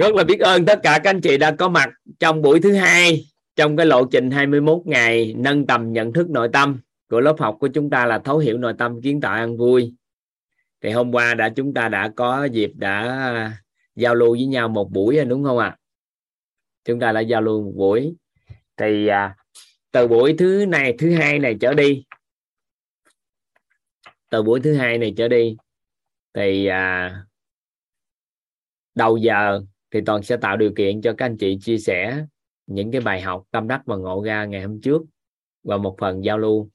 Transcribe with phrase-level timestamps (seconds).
[0.00, 1.88] rất là biết ơn tất cả các anh chị đã có mặt
[2.18, 3.24] trong buổi thứ hai
[3.56, 7.56] trong cái lộ trình 21 ngày nâng tầm nhận thức nội tâm của lớp học
[7.60, 9.94] của chúng ta là thấu hiểu nội tâm kiến tạo ăn vui
[10.80, 13.62] thì hôm qua đã chúng ta đã có dịp đã à,
[13.96, 15.78] giao lưu với nhau một buổi rồi đúng không ạ à?
[16.84, 18.14] chúng ta đã giao lưu một buổi
[18.76, 19.36] thì à,
[19.92, 22.04] từ buổi thứ này thứ hai này trở đi
[24.30, 25.56] từ buổi thứ hai này trở đi
[26.34, 27.14] thì à,
[28.94, 29.60] đầu giờ
[29.90, 32.24] thì toàn sẽ tạo điều kiện cho các anh chị chia sẻ
[32.66, 35.02] những cái bài học tâm đắc và ngộ ra ngày hôm trước
[35.62, 36.70] và một phần giao lưu.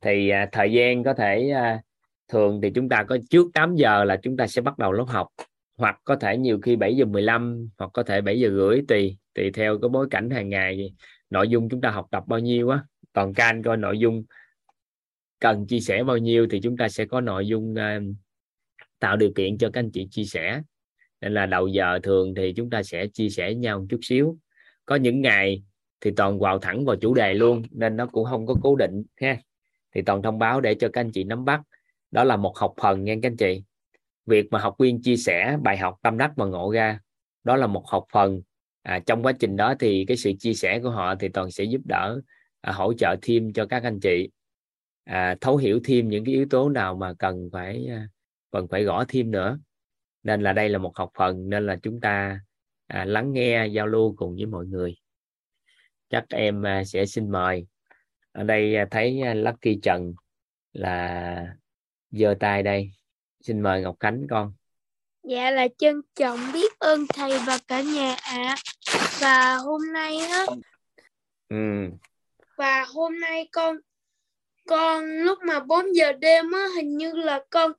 [0.00, 1.80] Thì à, thời gian có thể à,
[2.28, 5.04] thường thì chúng ta có trước 8 giờ là chúng ta sẽ bắt đầu lớp
[5.08, 5.28] học.
[5.76, 9.16] Hoặc có thể nhiều khi 7 giờ 15 hoặc có thể 7 giờ rưỡi tùy
[9.34, 10.94] tùy theo cái bối cảnh hàng ngày.
[11.30, 12.84] Nội dung chúng ta học tập bao nhiêu á.
[13.12, 14.24] Toàn can coi nội dung
[15.40, 18.16] cần chia sẻ bao nhiêu thì chúng ta sẽ có nội dung uh,
[18.98, 20.62] tạo điều kiện cho các anh chị chia sẻ
[21.20, 24.00] nên là đầu giờ thường thì chúng ta sẽ chia sẻ với nhau một chút
[24.02, 24.38] xíu.
[24.86, 25.62] Có những ngày
[26.00, 29.02] thì toàn vào thẳng vào chủ đề luôn nên nó cũng không có cố định
[29.16, 29.38] ha.
[29.94, 31.60] Thì toàn thông báo để cho các anh chị nắm bắt.
[32.10, 33.62] Đó là một học phần nha các anh chị.
[34.26, 37.00] Việc mà học viên chia sẻ bài học tâm đắc và ngộ ra
[37.44, 38.42] đó là một học phần.
[38.82, 41.64] À, trong quá trình đó thì cái sự chia sẻ của họ thì toàn sẽ
[41.64, 42.20] giúp đỡ
[42.60, 44.30] à, hỗ trợ thêm cho các anh chị.
[45.04, 48.08] À, thấu hiểu thêm những cái yếu tố nào mà cần phải à,
[48.50, 49.58] cần phải gõ thêm nữa
[50.22, 52.40] nên là đây là một học phần nên là chúng ta
[52.86, 54.96] à, lắng nghe giao lưu cùng với mọi người
[56.08, 57.66] chắc em à, sẽ xin mời
[58.32, 60.14] ở đây à, thấy à, Lucky Trần
[60.72, 61.54] là
[62.10, 62.90] giơ tay đây
[63.40, 64.52] xin mời Ngọc Khánh con
[65.22, 68.56] dạ là trân trọng biết ơn thầy và cả nhà ạ à.
[69.20, 70.46] và hôm nay á
[71.48, 71.56] ừ.
[72.56, 73.76] và hôm nay con
[74.66, 77.72] con lúc mà 4 giờ đêm á hình như là con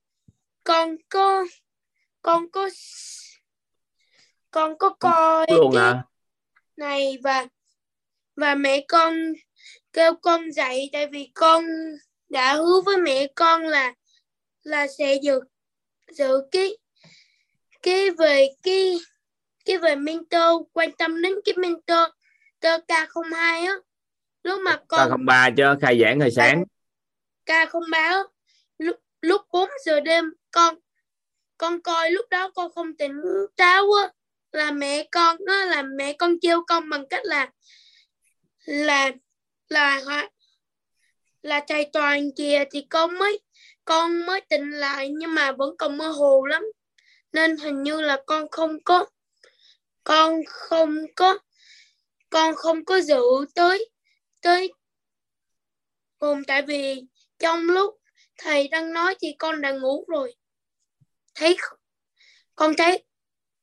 [0.64, 1.46] con có
[2.22, 2.70] con có
[4.52, 6.04] con có coi luôn à?
[6.78, 7.48] này và
[8.36, 9.34] và mẹ con
[9.94, 11.66] kêu con dậy tại vì con
[12.30, 13.94] đã hứa với mẹ con là
[14.64, 15.40] là sẽ giữ
[16.12, 16.78] giữ cái
[17.82, 18.98] cái về cái
[19.66, 22.10] cái về mentor quan tâm đến cái mentor
[22.62, 23.34] K02
[23.68, 23.74] á
[24.44, 26.64] lúc mà con K03 chứ khai giảng hồi sáng
[27.46, 28.24] K03
[28.78, 30.76] lúc lúc 4 giờ đêm con
[31.62, 33.22] con coi lúc đó con không tỉnh
[33.56, 34.10] táo á.
[34.52, 37.52] Là mẹ con, nó là mẹ con trêu con bằng cách là
[38.66, 39.12] là
[39.70, 40.02] là
[41.42, 43.40] là thầy toàn kìa thì con mới
[43.86, 46.64] con mới tỉnh lại nhưng mà vẫn còn mơ hồ lắm.
[47.34, 49.06] Nên hình như là con không có,
[50.04, 51.40] con không có,
[52.30, 53.24] con không có dự
[53.56, 53.90] tới
[54.42, 54.74] tới
[56.18, 57.04] cùng tại vì
[57.40, 57.96] trong lúc
[58.38, 60.36] thầy đang nói thì con đã ngủ rồi
[61.42, 61.58] thấy
[62.56, 63.04] con thấy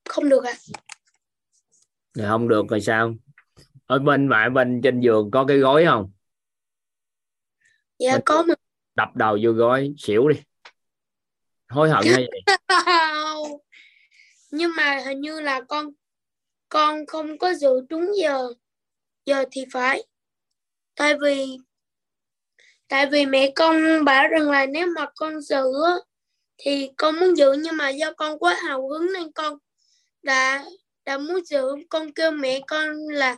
[0.08, 0.54] không được à
[2.28, 3.14] không được rồi sao?
[3.86, 6.12] Ở bên mẹ bên trên giường có cái gối không?
[7.98, 8.54] Dạ bên có mà.
[8.94, 10.36] đập đầu vô gối xỉu đi.
[11.68, 12.54] Hối hận hay gì?
[14.50, 15.90] Nhưng mà hình như là con
[16.68, 18.48] con không có dự trúng giờ
[19.24, 20.06] giờ thì phải.
[20.94, 21.58] Tại vì
[22.88, 25.64] tại vì mẹ con bảo rằng là nếu mà con dự
[26.58, 29.58] thì con muốn dự nhưng mà do con quá hào hứng nên con
[30.22, 30.64] đã
[31.04, 33.36] đã muốn dự con kêu mẹ con là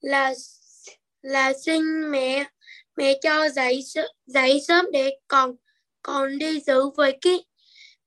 [0.00, 0.32] là
[1.22, 2.44] là xin mẹ
[2.96, 3.84] mẹ cho dậy
[4.26, 5.54] dậy sớm để còn
[6.02, 7.44] còn đi dự về cái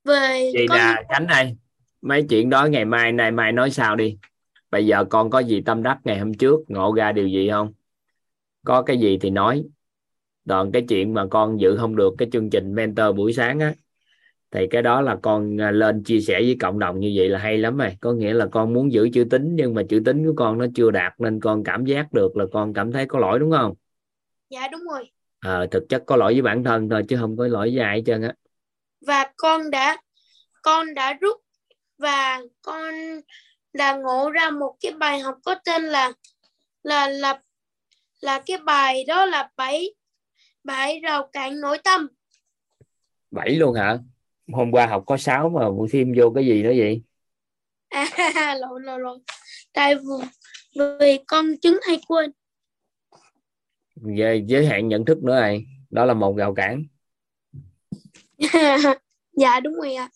[0.03, 0.77] về vậy con...
[0.77, 1.55] là khánh này
[2.01, 4.17] mấy chuyện đó ngày mai nay mai nói sao đi.
[4.71, 7.73] Bây giờ con có gì tâm đắc ngày hôm trước ngộ ra điều gì không?
[8.65, 9.63] Có cái gì thì nói.
[10.45, 13.73] Đoạn cái chuyện mà con dự không được cái chương trình mentor buổi sáng á
[14.51, 17.39] thì cái đó là con à, lên chia sẻ với cộng đồng như vậy là
[17.39, 20.25] hay lắm rồi có nghĩa là con muốn giữ chữ tính nhưng mà chữ tính
[20.25, 23.19] của con nó chưa đạt nên con cảm giác được là con cảm thấy có
[23.19, 23.73] lỗi đúng không?
[24.49, 25.11] Dạ đúng rồi.
[25.39, 27.97] À, thực chất có lỗi với bản thân thôi chứ không có lỗi với ai
[27.97, 28.33] hết trơn á.
[29.07, 29.97] Và con đã
[30.61, 31.41] con đã rút
[31.97, 32.93] và con
[33.73, 36.11] đã ngộ ra một cái bài học có tên là
[36.83, 37.39] là là
[38.21, 39.93] là cái bài đó là bảy
[40.63, 42.07] bảy rào cản nội tâm.
[43.31, 43.97] Bảy luôn hả
[44.53, 45.61] hôm qua học có 6 mà
[45.91, 47.01] thêm vô cái gì nữa vậy?
[47.89, 49.19] À lộn lộn lộn.
[49.73, 50.25] Tại vì,
[50.99, 52.31] vì con chứng hay quên.
[53.95, 56.83] Về giới hạn nhận thức nữa này đó là một rào cản.
[59.33, 60.03] Dạ đúng rồi ạ.
[60.03, 60.09] À.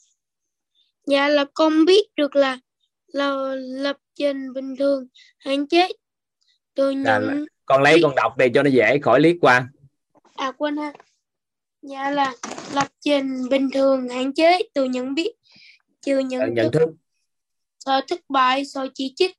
[1.07, 2.59] dạ là con biết được là
[3.07, 5.87] là lập trình bình thường hạn chế.
[6.73, 9.67] Từ những con lấy con đọc đây cho nó dễ khỏi liếc qua.
[10.35, 10.93] À quên ha
[11.89, 12.33] dạ là
[12.73, 15.35] lập trình bình thường hạn chế từ nhận biết
[16.05, 16.89] từ nhận, nhận thức
[17.85, 19.37] sợ thất bại sợ chỉ trích.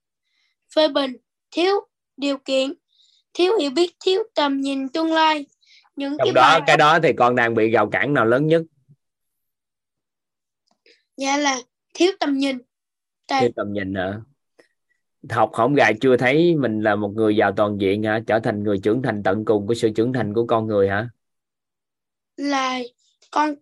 [0.74, 1.16] Phê bình
[1.50, 1.72] thiếu
[2.16, 2.72] điều kiện
[3.34, 5.46] thiếu hiểu biết thiếu tầm nhìn tương lai.
[5.96, 8.46] Những trong cái đó bài cái đó thì con đang bị rào cản nào lớn
[8.46, 8.62] nhất?
[11.16, 11.56] Dạ là
[11.94, 12.58] thiếu tầm nhìn.
[13.26, 14.20] Tại Thiếu tầm nhìn hả?
[15.30, 18.20] Học hổng gài chưa thấy mình là một người giàu toàn diện hả?
[18.26, 21.08] Trở thành người trưởng thành tận cùng của sự trưởng thành của con người hả
[22.36, 22.78] là
[23.30, 23.54] con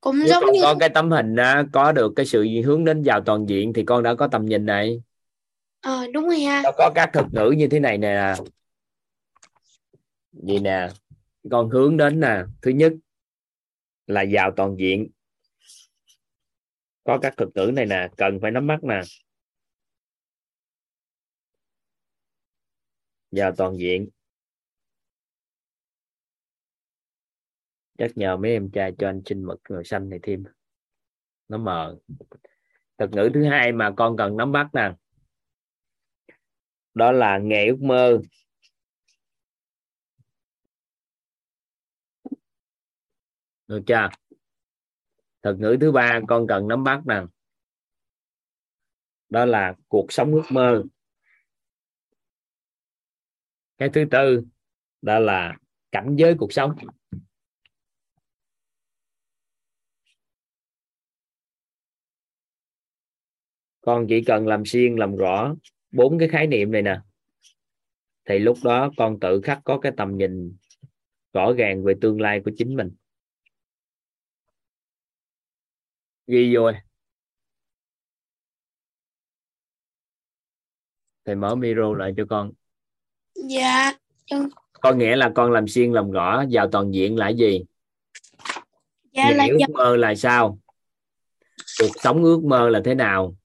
[0.00, 2.84] cũng nếu giống con như có cái tấm hình á, có được cái sự hướng
[2.84, 5.02] đến giàu toàn diện thì con đã có tầm nhìn này.
[5.80, 6.60] Ờ đúng rồi ha.
[6.64, 8.34] Nó có các thuật ngữ như thế này nè.
[10.32, 10.88] Gì nè
[11.50, 12.92] con hướng đến nè thứ nhất
[14.06, 15.10] là giàu toàn diện.
[17.04, 19.00] Có các thuật ngữ này nè cần phải nắm bắt nè.
[23.30, 24.08] Giàu toàn diện
[28.00, 30.44] chắc nhờ mấy em trai cho anh xin mực màu xanh này thêm.
[31.48, 31.98] Nó mờ.
[32.98, 34.92] Thuật ngữ thứ hai mà con cần nắm bắt nè.
[36.94, 38.20] Đó là nghề ước mơ.
[43.66, 44.08] Được chưa?
[45.42, 47.22] Thuật ngữ thứ ba con cần nắm bắt nè.
[49.28, 50.84] Đó là cuộc sống ước mơ.
[53.78, 54.44] Cái thứ tư
[55.02, 55.56] đó là
[55.92, 56.76] cảnh giới cuộc sống.
[63.90, 65.54] Con chỉ cần làm xuyên làm rõ
[65.90, 67.00] bốn cái khái niệm này nè
[68.24, 70.56] thì lúc đó con tự khắc có cái tầm nhìn
[71.32, 72.90] rõ ràng về tương lai của chính mình.
[76.26, 76.80] Ghi vô đây.
[81.24, 82.52] thầy mở micro lại cho con.
[83.34, 83.92] Dạ
[84.72, 87.64] có nghĩa là con làm xuyên làm rõ vào toàn diện là gì?
[89.12, 90.58] Dạ là ước dạ, mơ là sao?
[91.78, 93.36] Cuộc sống ước mơ là thế nào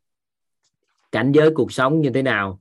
[1.15, 2.59] cảnh giới cuộc sống như thế nào?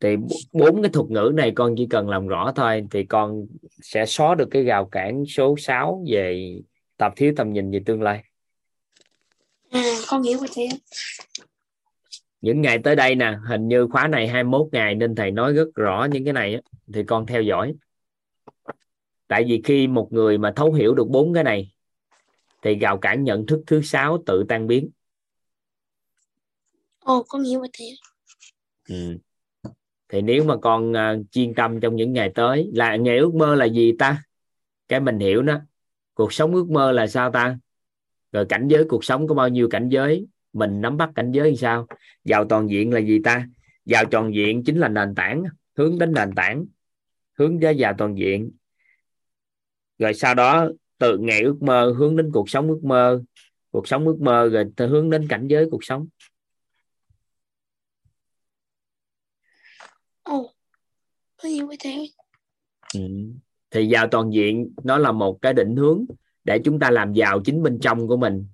[0.00, 0.16] Thì
[0.52, 3.46] bốn cái thuật ngữ này con chỉ cần làm rõ thôi thì con
[3.82, 6.54] sẽ xóa được cái rào cản số 6 về
[6.96, 8.24] tập thiếu tầm nhìn về tương lai.
[9.70, 10.68] À, con hiểu rồi thầy
[12.40, 15.68] những ngày tới đây nè hình như khóa này 21 ngày nên thầy nói rất
[15.74, 16.56] rõ những cái này
[16.94, 17.74] thì con theo dõi.
[19.28, 21.72] Tại vì khi một người mà thấu hiểu được bốn cái này
[22.62, 24.90] thì rào cản nhận thức thứ sáu tự tan biến
[27.10, 27.98] ồ con hiểu rồi thầy
[28.88, 29.18] ừ.
[30.08, 33.54] thì nếu mà con uh, chuyên tâm trong những ngày tới là nghề ước mơ
[33.54, 34.22] là gì ta?
[34.88, 35.60] Cái mình hiểu đó.
[36.14, 37.58] Cuộc sống ước mơ là sao ta?
[38.32, 40.26] Rồi cảnh giới cuộc sống có bao nhiêu cảnh giới?
[40.52, 41.86] Mình nắm bắt cảnh giới như sao?
[42.24, 43.46] Giàu toàn diện là gì ta?
[43.84, 45.44] Giàu toàn diện chính là nền tảng
[45.76, 46.64] hướng đến nền tảng
[47.38, 48.50] hướng ra giàu toàn diện.
[49.98, 50.68] Rồi sau đó
[50.98, 53.22] từ ngày ước mơ hướng đến cuộc sống ước mơ
[53.70, 56.08] cuộc sống ước mơ rồi hướng đến cảnh giới cuộc sống.
[60.30, 60.50] Ồ,
[61.42, 62.02] có gì rồi theo.
[62.94, 63.00] ừ.
[63.70, 66.04] thì giàu toàn diện, nó là một cái định hướng
[66.44, 68.46] để chúng ta làm giàu chính bên trong của mình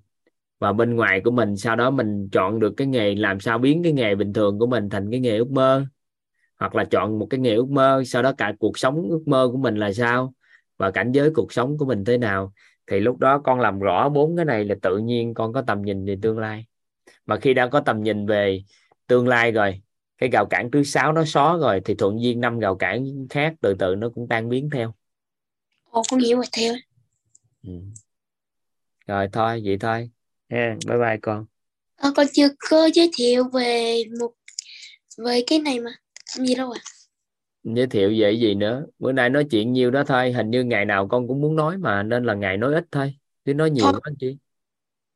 [0.59, 3.83] và bên ngoài của mình sau đó mình chọn được cái nghề làm sao biến
[3.83, 5.85] cái nghề bình thường của mình thành cái nghề ước mơ
[6.59, 9.49] hoặc là chọn một cái nghề ước mơ sau đó cả cuộc sống ước mơ
[9.51, 10.33] của mình là sao
[10.77, 12.53] và cảnh giới cuộc sống của mình thế nào
[12.87, 15.81] thì lúc đó con làm rõ bốn cái này là tự nhiên con có tầm
[15.81, 16.65] nhìn về tương lai
[17.25, 18.63] mà khi đã có tầm nhìn về
[19.07, 19.81] tương lai rồi
[20.17, 23.53] cái rào cản thứ sáu nó xóa rồi thì thuận duyên năm rào cản khác
[23.61, 24.93] từ từ nó cũng tan biến theo.
[25.91, 26.71] Ồ con hiểu rồi thầy
[27.63, 27.71] ừ.
[29.07, 30.09] rồi thôi vậy thôi.
[30.49, 31.45] Ha bye bye con.
[31.95, 34.31] Ờ, con chưa có giới thiệu về một
[35.17, 35.91] về cái này mà
[36.35, 36.81] không gì đâu à
[37.63, 38.85] giới thiệu về gì nữa?
[38.99, 41.77] Bữa nay nói chuyện nhiều đó thôi hình như ngày nào con cũng muốn nói
[41.77, 43.13] mà nên là ngày nói ít thôi.
[43.45, 43.93] Chứ nói nhiều Thôi.
[44.03, 44.37] quá chi.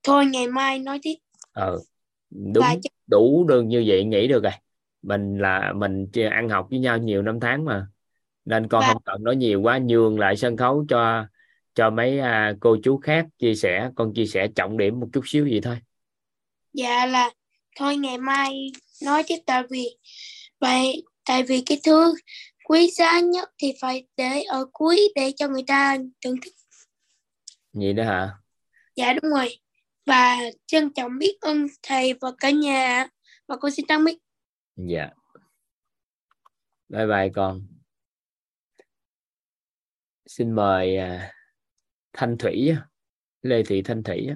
[0.04, 1.14] Thôi ngày mai nói tiếp.
[1.52, 1.80] Ờ
[2.30, 2.66] đúng
[3.08, 4.52] đủ đường như vậy nghĩ được rồi
[5.02, 7.88] mình là mình ăn học với nhau nhiều năm tháng mà.
[8.46, 11.26] Nên con không cần nói nhiều quá nhường lại sân khấu cho
[11.76, 13.90] cho mấy à, cô chú khác chia sẻ.
[13.96, 15.78] Con chia sẻ trọng điểm một chút xíu gì thôi.
[16.74, 17.30] Dạ là
[17.76, 18.72] thôi ngày mai
[19.04, 19.86] nói tiếp tại vì
[20.60, 22.14] vậy tại vì cái thứ
[22.64, 26.54] quý giá nhất thì phải để ở cuối để cho người ta thưởng thức.
[27.74, 28.30] Gì đó hả?
[28.96, 29.58] Dạ đúng rồi.
[30.06, 33.08] Và trân trọng biết ơn thầy và cả nhà.
[33.48, 34.18] Và cô xin trân biết
[34.88, 35.10] dạ
[36.90, 37.62] bye bye con
[40.26, 41.32] xin mời à,
[42.14, 42.76] Thanh Thủy
[43.42, 44.30] Lê Thị Thanh Thủy.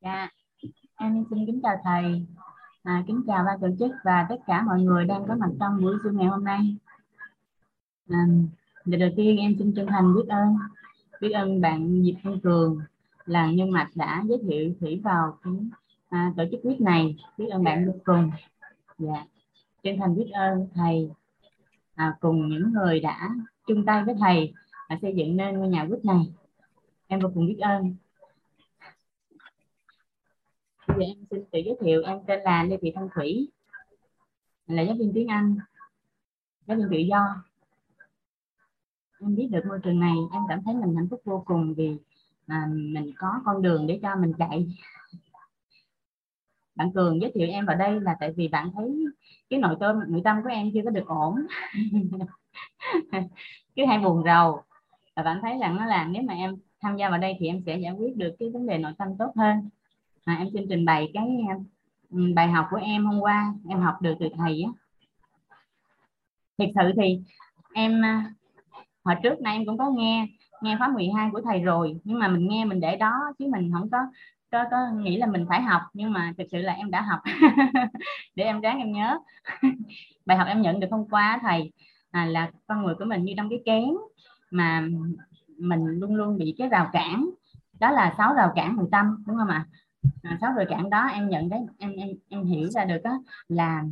[0.00, 0.28] Dạ,
[0.96, 2.26] em xin kính chào thầy,
[2.82, 5.82] à, kính chào ban tổ chức và tất cả mọi người đang có mặt trong
[5.82, 6.76] buổi Zoom ngày hôm nay.
[8.08, 8.26] À,
[8.84, 10.56] lời đầu tiên em xin chân thành biết ơn,
[11.20, 12.78] biết ơn bạn Diệp Văn Cường
[13.24, 15.52] là nhân mạch đã giới thiệu Thủy vào cái
[16.08, 17.16] à, tổ chức quyết này.
[17.38, 18.30] Biết ơn bạn được cùng.
[18.98, 19.24] Dạ.
[19.82, 21.10] Chân thành biết ơn thầy
[21.94, 23.30] à, cùng những người đã
[23.66, 24.52] chung tay với thầy
[24.88, 26.32] à, xây dựng nên ngôi nhà quyết này.
[27.06, 27.94] Em vô cùng biết ơn.
[30.88, 33.48] Bây giờ em xin tự giới thiệu em tên là lê thị thanh thủy
[34.66, 35.56] là giáo viên tiếng anh
[36.66, 37.44] giáo viên tự do.
[39.20, 41.96] Em biết được môi trường này em cảm thấy mình hạnh phúc vô cùng vì
[42.46, 44.66] à, mình có con đường để cho mình chạy
[46.76, 49.04] bạn cường giới thiệu em vào đây là tại vì bạn thấy
[49.50, 51.34] cái nội tâm nội tâm của em chưa có được ổn.
[53.76, 54.62] Cứ hay buồn rầu.
[55.16, 57.62] Và bạn thấy rằng nó là nếu mà em tham gia vào đây thì em
[57.66, 59.68] sẽ giải quyết được cái vấn đề nội tâm tốt hơn.
[60.24, 61.28] À, em xin trình bày cái
[62.10, 64.70] ừ, bài học của em hôm qua em học được từ thầy á.
[66.58, 67.20] Thực sự thì
[67.74, 68.34] em à,
[69.04, 70.28] hồi trước nay em cũng có nghe
[70.62, 73.70] nghe khóa 12 của thầy rồi nhưng mà mình nghe mình để đó chứ mình
[73.72, 73.98] không có
[74.54, 77.20] có, có nghĩ là mình phải học nhưng mà thực sự là em đã học.
[78.34, 79.18] Để em ráng em nhớ.
[80.26, 81.72] Bài học em nhận được hôm qua thầy
[82.10, 83.84] à, là con người của mình như trong cái kén
[84.50, 84.88] mà
[85.58, 87.30] mình luôn luôn bị cái rào cản.
[87.80, 89.66] Đó là sáu rào cản nội tâm đúng không ạ?
[90.22, 93.22] À, sáu rào cản đó em nhận đấy em em em hiểu ra được đó
[93.48, 93.84] là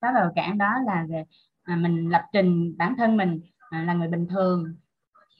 [0.00, 1.24] sáu rào cản đó là về
[1.62, 4.74] à, mình lập trình bản thân mình à, là người bình thường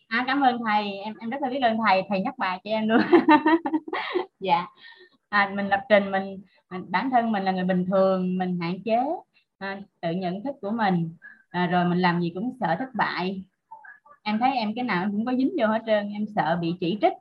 [0.08, 0.92] à, cảm ơn thầy.
[0.92, 2.02] Em em rất là biết ơn thầy.
[2.08, 3.00] Thầy nhắc bài cho em luôn.
[4.40, 4.66] Dạ.
[5.28, 8.82] À, mình lập trình mình, mình bản thân mình là người bình thường mình hạn
[8.84, 8.96] chế
[9.58, 11.16] à, tự nhận thức của mình.
[11.50, 13.42] À, rồi mình làm gì cũng sợ thất bại.
[14.22, 16.12] Em thấy em cái nào em cũng có dính vô hết trơn.
[16.12, 17.12] Em sợ bị chỉ trích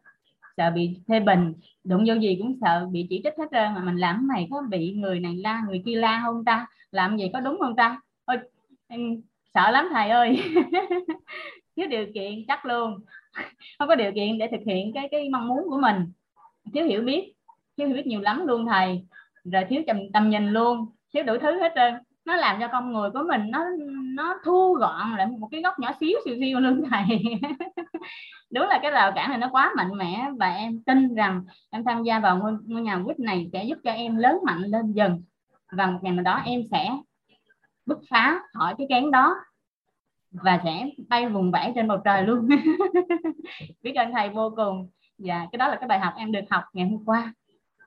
[0.58, 1.54] sợ bị phê bình.
[1.84, 3.74] Đụng vô gì cũng sợ bị chỉ trích hết trơn.
[3.74, 6.68] Mà mình làm cái này có bị người này la người kia la không ta?
[6.92, 8.02] Làm gì có đúng không ta?
[8.26, 8.38] Ôi
[8.88, 9.22] em
[9.54, 10.44] sợ lắm thầy ơi.
[11.78, 13.00] thiếu điều kiện chắc luôn
[13.80, 16.12] không có điều kiện để thực hiện cái cái mong muốn của mình.
[16.74, 17.34] Thiếu hiểu biết
[17.78, 19.06] thiếu hiểu biết nhiều lắm luôn thầy.
[19.44, 21.94] Rồi thiếu tầm tầm nhìn luôn thiếu đủ thứ hết trơn.
[22.26, 23.66] Nó làm cho con người của mình nó
[24.16, 27.06] nó thu gọn lại một cái góc nhỏ xíu siêu siêu luôn thầy.
[28.52, 31.84] Đúng là cái rào cản này nó quá mạnh mẽ và em tin rằng em
[31.84, 34.92] tham gia vào ngôi, ngôi nhà quýt này sẽ giúp cho em lớn mạnh lên
[34.92, 35.24] dần.
[35.72, 36.92] Và một ngày nào đó em sẽ
[37.86, 39.36] bứt phá khỏi cái kén đó
[40.32, 42.50] và sẽ bay vùng vẫy trên bầu trời luôn.
[43.84, 44.90] Biết ơn thầy vô cùng.
[45.18, 47.34] Và cái đó là cái bài học em được học ngày hôm qua.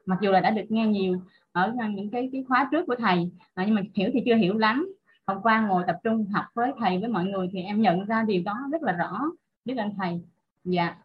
[0.07, 3.31] Mặc dù là đã được nghe nhiều ở những cái cái khóa trước của thầy
[3.55, 4.89] à, nhưng mà hiểu thì chưa hiểu lắm.
[5.27, 8.23] Hôm qua ngồi tập trung học với thầy, với mọi người thì em nhận ra
[8.23, 9.21] điều đó rất là rõ.
[9.65, 10.21] Biết ơn thầy.
[10.65, 10.97] Dạ.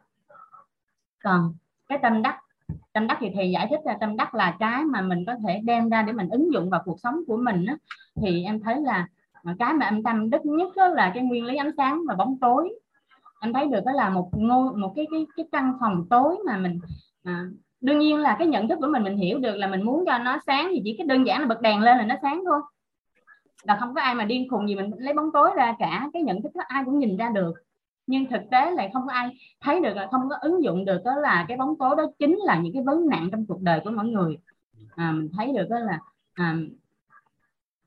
[1.23, 1.53] Còn
[1.87, 2.39] cái tâm đắc
[2.93, 5.61] tâm đắc thì thầy giải thích là tâm đắc là cái mà mình có thể
[5.63, 7.65] đem ra để mình ứng dụng vào cuộc sống của mình
[8.21, 9.07] thì em thấy là
[9.59, 12.37] cái mà anh tâm đắc nhất đó là cái nguyên lý ánh sáng và bóng
[12.41, 12.79] tối.
[13.39, 16.57] Anh thấy được đó là một ngôi một cái cái cái căn phòng tối mà
[16.57, 16.79] mình
[17.23, 17.45] à,
[17.81, 20.17] đương nhiên là cái nhận thức của mình mình hiểu được là mình muốn cho
[20.17, 22.61] nó sáng thì chỉ cái đơn giản là bật đèn lên là nó sáng thôi.
[23.63, 26.21] Là không có ai mà điên khùng gì mình lấy bóng tối ra cả cái
[26.21, 27.53] nhận thức đó ai cũng nhìn ra được.
[28.07, 29.29] Nhưng thực tế lại không có ai
[29.61, 32.37] thấy được là không có ứng dụng được đó là cái bóng tối đó chính
[32.37, 34.37] là những cái vấn nạn trong cuộc đời của mọi người.
[34.95, 35.99] À, mình thấy được đó là
[36.33, 36.55] à,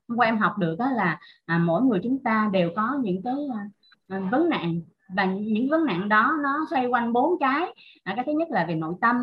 [0.09, 3.21] hôm qua em học được đó là à, mỗi người chúng ta đều có những
[3.23, 3.69] cái à,
[4.07, 4.81] à, vấn nạn
[5.15, 7.73] và những vấn nạn đó nó xoay quanh bốn cái.
[8.03, 9.15] À, cái thứ nhất là về nội tâm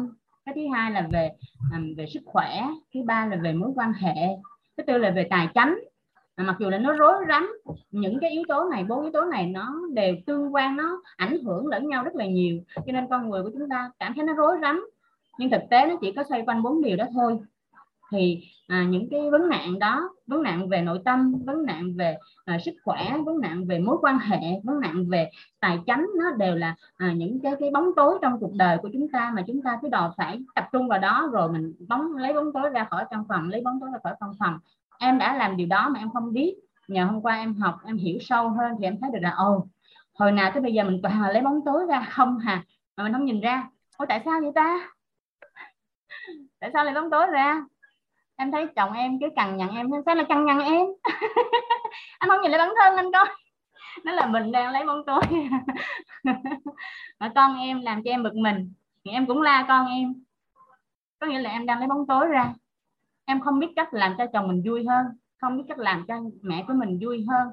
[0.47, 1.31] cái thứ hai là về
[1.73, 2.63] à, về sức khỏe
[2.95, 4.15] thứ ba là về mối quan hệ
[4.77, 5.79] thứ tư là về tài chánh
[6.37, 7.53] à, mặc dù là nó rối rắm
[7.91, 11.39] những cái yếu tố này bốn yếu tố này nó đều tương quan nó ảnh
[11.45, 14.25] hưởng lẫn nhau rất là nhiều cho nên con người của chúng ta cảm thấy
[14.25, 14.87] nó rối rắm.
[15.39, 17.39] Nhưng thực tế nó chỉ có xoay quanh bốn điều đó thôi
[18.13, 22.17] thì à, những cái vấn nạn đó vấn nạn về nội tâm vấn nạn về
[22.45, 26.31] à, sức khỏe vấn nạn về mối quan hệ vấn nạn về tài chánh nó
[26.39, 29.43] đều là à, những cái cái bóng tối trong cuộc đời của chúng ta mà
[29.47, 32.71] chúng ta cứ đòi phải tập trung vào đó rồi mình bóng lấy bóng tối
[32.71, 34.59] ra khỏi trong phòng lấy bóng tối ra khỏi trong phòng.
[34.99, 36.57] Em đã làm điều đó mà em không biết.
[36.89, 39.67] Nhờ hôm qua em học em hiểu sâu hơn thì em thấy được là ồ
[40.15, 42.65] hồi nào tới bây giờ mình toàn là lấy bóng tối ra không hà
[42.97, 43.71] mà mình không nhìn ra.
[43.97, 44.91] Ôi tại sao vậy ta?
[46.61, 47.65] Tại sao lại bóng tối ra?
[48.37, 50.87] Em thấy chồng em cứ cằn nhằn em sao là cằn nhằn em?
[52.19, 53.27] Anh không nhìn lại bản thân anh coi.
[54.05, 55.23] Nó là mình đang lấy bóng tối.
[57.21, 58.73] Mà con em làm cho em bực mình
[59.05, 60.15] thì em cũng la con em.
[61.19, 62.55] Có nghĩa là em đang lấy bóng tối ra.
[63.25, 65.07] Em không biết cách làm cho chồng mình vui hơn
[65.41, 67.49] không biết cách làm cho mẹ của mình vui hơn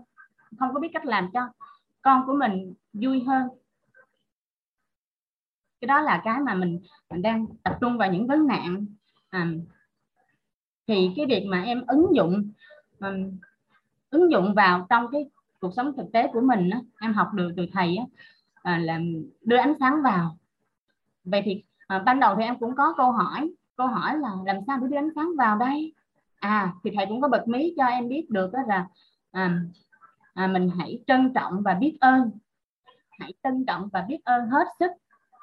[0.60, 1.42] không có biết cách làm cho
[2.02, 3.48] con của mình vui hơn.
[5.82, 8.86] Cái đó là cái mà mình, mình đang tập trung vào những vấn nạn
[9.30, 9.48] à,
[10.88, 12.52] thì cái việc mà em ứng dụng
[13.00, 13.40] um,
[14.10, 17.52] ứng dụng vào trong cái cuộc sống thực tế của mình á, em học được
[17.58, 18.06] từ thầy á,
[18.54, 19.00] à, là
[19.42, 20.38] đưa ánh sáng vào.
[21.24, 24.58] Vậy thì à, ban đầu thì em cũng có câu hỏi câu hỏi là làm
[24.68, 25.94] sao để đưa ánh sáng vào đây?
[26.40, 28.88] À thì thầy cũng có bật mí cho em biết được đó là
[29.32, 29.60] à,
[30.34, 32.32] à, mình hãy trân trọng và biết ơn.
[33.20, 34.92] Hãy trân trọng và biết ơn hết sức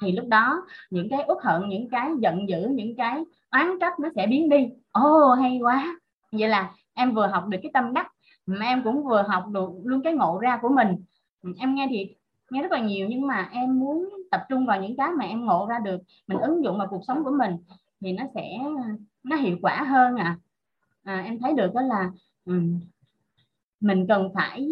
[0.01, 4.01] thì lúc đó những cái uất hận những cái giận dữ những cái oán trách
[4.01, 4.69] nó sẽ biến đi.
[4.93, 5.97] Ô oh, hay quá.
[6.33, 8.13] Vậy là em vừa học được cái tâm đắc
[8.47, 11.05] mà em cũng vừa học được luôn cái ngộ ra của mình.
[11.59, 12.15] Em nghe thì
[12.51, 15.47] nghe rất là nhiều nhưng mà em muốn tập trung vào những cái mà em
[15.47, 17.57] ngộ ra được mình ứng dụng vào cuộc sống của mình
[18.01, 18.59] thì nó sẽ
[19.23, 20.39] nó hiệu quả hơn à,
[21.05, 22.11] à em thấy được đó là
[22.45, 22.81] um,
[23.81, 24.69] mình cần phải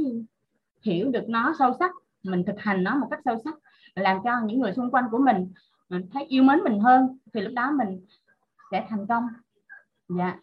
[0.83, 1.91] hiểu được nó sâu sắc
[2.23, 3.55] mình thực hành nó một cách sâu sắc
[3.99, 5.53] làm cho những người xung quanh của mình,
[5.89, 8.07] ờ, thấy yêu mến mình hơn thì lúc đó mình
[8.71, 9.27] sẽ thành công.
[10.09, 10.37] Dạ.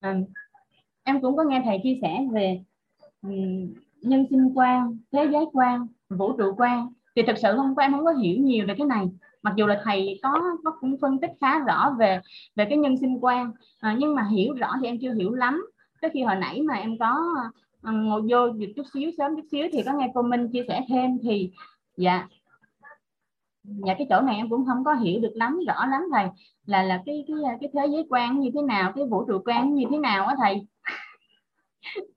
[0.00, 0.16] À,
[1.02, 2.60] em cũng có nghe thầy chia sẻ về
[3.22, 6.92] um, nhân sinh quan thế giới quan vũ trụ quan.
[7.16, 9.06] Thì thực sự không có em không có hiểu nhiều về cái này.
[9.42, 12.20] Mặc dù là thầy có có cũng phân tích khá rõ về
[12.56, 15.66] về cái nhân sinh quan à, nhưng mà hiểu rõ thì em chưa hiểu lắm.
[16.00, 17.34] Tới khi hồi nãy mà em có
[17.82, 18.38] ngồi vô
[18.76, 21.50] chút xíu sớm chút xíu thì có nghe cô Minh chia sẻ thêm thì
[21.98, 22.28] dạ.
[23.64, 26.26] Dạ cái chỗ này em cũng không có hiểu được lắm rõ lắm thầy.
[26.66, 29.74] Là là cái cái cái thế giới quan như thế nào cái vũ trụ quan
[29.74, 30.66] như thế nào á thầy?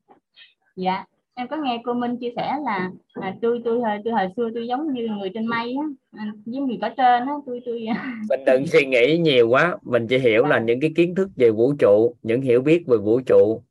[0.75, 1.05] Dạ.
[1.33, 4.49] Em có nghe cô Minh chia sẻ là à, tôi tôi hồi tôi hồi xưa
[4.53, 7.85] tôi giống như người trên mây á à, giống người có trên á tôi tôi
[8.29, 9.77] mình đừng suy nghĩ nhiều quá.
[9.81, 12.97] Mình chỉ hiểu là những cái kiến thức về vũ trụ những hiểu biết về
[12.97, 13.61] vũ trụ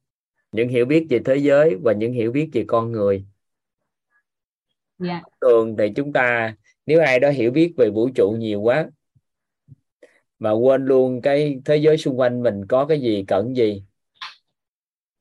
[0.52, 3.24] những hiểu biết về thế giới và những hiểu biết về con người
[5.04, 5.23] yeah.
[5.40, 6.54] thường thì chúng ta
[6.87, 8.90] nếu ai đó hiểu biết về vũ trụ nhiều quá
[10.38, 13.85] mà quên luôn cái thế giới xung quanh mình có cái gì cận gì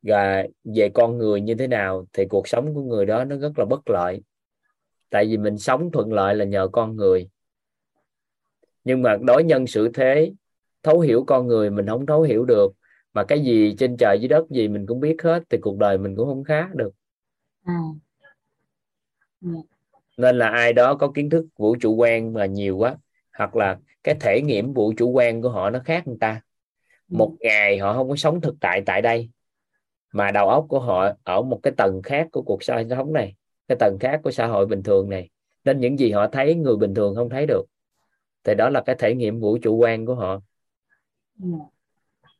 [0.02, 3.60] và về con người như thế nào thì cuộc sống của người đó nó rất
[3.60, 4.22] là bất lợi
[5.10, 7.30] tại vì mình sống thuận lợi là nhờ con người
[8.84, 10.34] nhưng mà đối nhân xử thế
[10.84, 12.74] thấu hiểu con người mình không thấu hiểu được
[13.14, 15.98] mà cái gì trên trời dưới đất gì mình cũng biết hết thì cuộc đời
[15.98, 16.92] mình cũng không khá được
[17.64, 17.74] à.
[19.42, 19.52] Dạ
[20.20, 22.96] nên là ai đó có kiến thức vũ trụ quan mà nhiều quá
[23.38, 26.42] hoặc là cái thể nghiệm vũ trụ quan của họ nó khác người ta.
[27.10, 27.16] Ừ.
[27.18, 29.30] một ngày họ không có sống thực tại tại đây
[30.12, 33.36] mà đầu óc của họ ở một cái tầng khác của cuộc sống này
[33.68, 35.30] cái tầng khác của xã hội bình thường này.
[35.64, 37.64] Nên những gì họ thấy người bình thường không thấy được.
[38.44, 40.42] Thì đó là cái thể nghiệm vũ trụ quan của họ.
[41.42, 41.50] Ừ.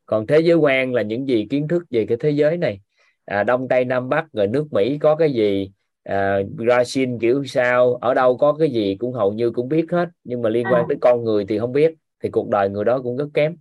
[0.06, 2.82] còn thế giới quan là những gì kiến thức về cái thế giới này.
[3.26, 5.72] À, đông tây nam bắc rồi nước mỹ có cái gì
[6.04, 7.96] à, Brazil kiểu sao?
[7.96, 10.84] Ở đâu có cái gì cũng hầu như cũng biết hết nhưng mà liên quan
[10.84, 10.86] à.
[10.90, 13.58] tới con người thì không biết thì cuộc đời người đó cũng rất kém.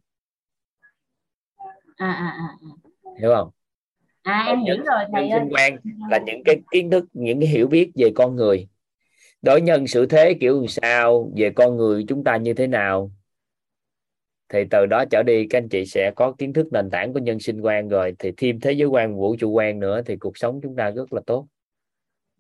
[1.97, 2.49] À, à, à.
[3.21, 3.51] hiểu không?
[4.23, 5.77] À em hiểu rồi thầy sinh quan
[6.11, 8.69] là những cái kiến thức những cái hiểu biết về con người.
[9.43, 13.13] Đối nhân xử thế kiểu sao về con người chúng ta như thế nào?
[14.49, 17.19] Thì từ đó trở đi các anh chị sẽ có kiến thức nền tảng của
[17.19, 20.39] nhân sinh quan rồi thì thêm thế giới quan vũ trụ quan nữa thì cuộc
[20.39, 21.47] sống chúng ta rất là tốt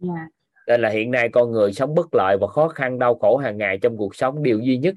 [0.02, 0.16] yeah.
[0.16, 0.28] Dạ.
[0.66, 3.58] nên là hiện nay con người sống bất lợi và khó khăn đau khổ hàng
[3.58, 4.94] ngày trong cuộc sống điều duy nhất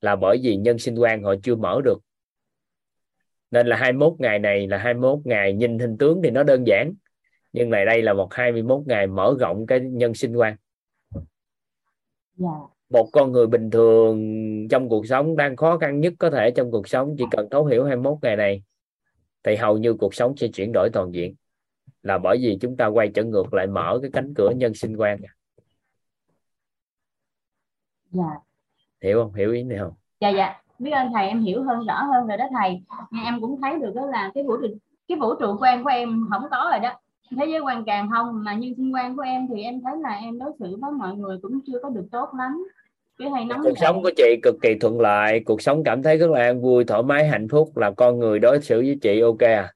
[0.00, 1.98] là bởi vì nhân sinh quan họ chưa mở được
[3.50, 6.94] nên là 21 ngày này là 21 ngày nhìn hình tướng thì nó đơn giản
[7.52, 10.58] nhưng lại đây là một 21 ngày mở rộng cái nhân sinh quan yeah.
[12.36, 12.48] Dạ.
[12.90, 14.18] một con người bình thường
[14.70, 17.64] trong cuộc sống đang khó khăn nhất có thể trong cuộc sống chỉ cần thấu
[17.64, 18.62] hiểu 21 ngày này
[19.44, 21.34] thì hầu như cuộc sống sẽ chuyển đổi toàn diện
[22.06, 24.96] là bởi vì chúng ta quay trở ngược lại mở cái cánh cửa nhân sinh
[24.96, 25.18] quan.
[28.10, 28.30] Dạ.
[29.02, 29.34] Hiểu không?
[29.34, 29.92] Hiểu ý này không?
[30.20, 30.54] Dạ dạ.
[30.78, 32.82] Biết ơn thầy em hiểu hơn rõ hơn rồi đó thầy.
[33.10, 34.66] Nhưng em cũng thấy được đó là cái vũ trụ
[35.08, 37.00] cái vũ trụ quan của em không có rồi đó.
[37.30, 40.14] Thế giới quan càng không mà nhân sinh quan của em thì em thấy là
[40.14, 42.64] em đối xử với mọi người cũng chưa có được tốt lắm.
[43.18, 45.42] Cái hay nóng cuộc sống của chị cực kỳ thuận lợi.
[45.46, 47.76] Cuộc sống cảm thấy rất là an vui thoải mái hạnh phúc.
[47.76, 49.72] Là con người đối xử với chị ok à?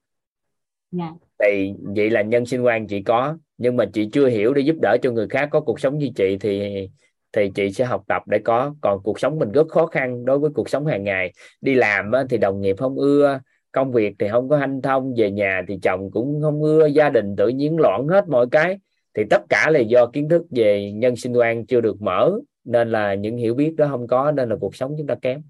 [0.91, 1.11] Dạ
[1.43, 4.75] thì vậy là nhân sinh quan chị có nhưng mà chị chưa hiểu để giúp
[4.81, 6.87] đỡ cho người khác có cuộc sống như chị thì
[7.33, 10.39] thì chị sẽ học tập để có còn cuộc sống mình rất khó khăn đối
[10.39, 13.39] với cuộc sống hàng ngày đi làm thì đồng nghiệp không ưa
[13.71, 17.09] công việc thì không có hanh thông về nhà thì chồng cũng không ưa gia
[17.09, 18.79] đình tự nhiên loạn hết mọi cái
[19.13, 22.31] thì tất cả là do kiến thức về nhân sinh quan chưa được mở
[22.63, 25.41] nên là những hiểu biết đó không có nên là cuộc sống chúng ta kém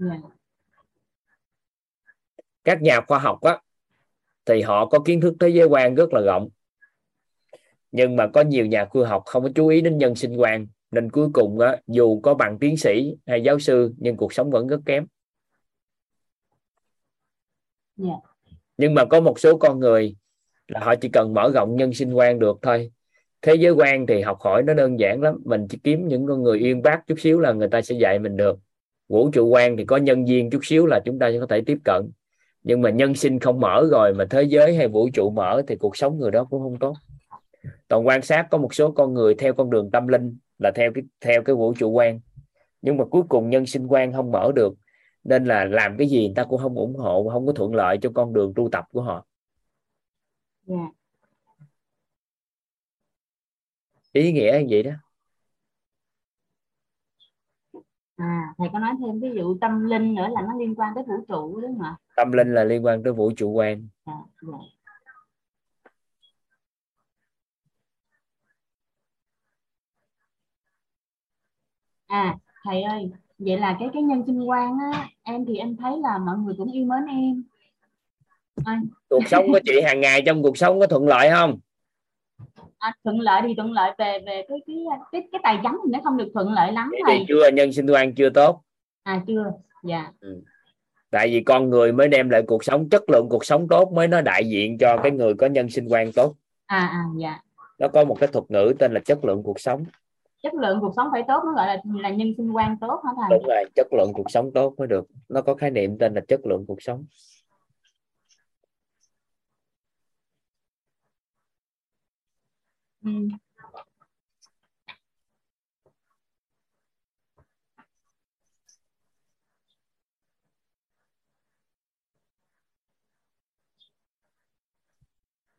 [0.00, 0.20] yeah.
[0.22, 0.28] Dạ.
[2.64, 3.58] các nhà khoa học á
[4.48, 6.48] thì họ có kiến thức thế giới quan rất là rộng.
[7.92, 10.66] Nhưng mà có nhiều nhà khoa học không có chú ý đến nhân sinh quan.
[10.90, 14.50] Nên cuối cùng á, dù có bằng tiến sĩ hay giáo sư nhưng cuộc sống
[14.50, 15.06] vẫn rất kém.
[17.98, 18.10] Yeah.
[18.10, 18.54] Dạ.
[18.76, 20.16] nhưng mà có một số con người
[20.68, 22.92] là họ chỉ cần mở rộng nhân sinh quan được thôi.
[23.42, 25.40] Thế giới quan thì học hỏi nó đơn giản lắm.
[25.44, 28.18] Mình chỉ kiếm những con người uyên bác chút xíu là người ta sẽ dạy
[28.18, 28.58] mình được.
[29.08, 31.78] Vũ trụ quan thì có nhân duyên chút xíu là chúng ta có thể tiếp
[31.84, 32.10] cận
[32.62, 35.76] nhưng mà nhân sinh không mở rồi mà thế giới hay vũ trụ mở thì
[35.76, 36.94] cuộc sống người đó cũng không tốt.
[37.88, 40.92] Toàn quan sát có một số con người theo con đường tâm linh là theo
[40.94, 42.20] cái theo cái vũ trụ quan.
[42.82, 44.74] Nhưng mà cuối cùng nhân sinh quan không mở được
[45.24, 47.98] nên là làm cái gì người ta cũng không ủng hộ không có thuận lợi
[48.02, 49.26] cho con đường tu tập của họ.
[50.66, 50.90] Dạ.
[54.12, 54.92] Ý nghĩa như vậy đó?
[58.16, 61.04] À thầy có nói thêm ví dụ tâm linh nữa là nó liên quan tới
[61.08, 63.88] vũ trụ đúng không ạ tâm linh là liên quan tới vũ trụ quan.
[64.06, 64.58] Dạ, dạ.
[72.06, 75.92] à thầy ơi vậy là cái cái nhân sinh quan á em thì em thấy
[76.02, 77.42] là mọi người cũng yêu mến em.
[78.64, 81.58] À, cuộc sống của chị hàng ngày trong cuộc sống có thuận lợi không?
[82.78, 84.76] À, thuận lợi thì thuận lợi về về cái cái
[85.12, 87.24] cái, cái tài chính thì nó không được thuận lợi lắm thầy.
[87.28, 88.62] chưa nhân sinh quan chưa tốt.
[89.02, 89.52] À chưa
[89.82, 90.12] dạ
[91.10, 94.08] tại vì con người mới đem lại cuộc sống chất lượng cuộc sống tốt mới
[94.08, 96.34] nó đại diện cho cái người có nhân sinh quan tốt.
[96.66, 97.40] À à dạ.
[97.78, 99.84] Nó có một cái thuật ngữ tên là chất lượng cuộc sống.
[100.42, 103.12] Chất lượng cuộc sống phải tốt nó gọi là là nhân sinh quan tốt hả
[103.16, 103.38] thầy?
[103.38, 105.06] Đúng rồi chất lượng cuộc sống tốt mới được.
[105.28, 107.04] Nó có khái niệm tên là chất lượng cuộc sống.
[113.04, 113.10] Ừ.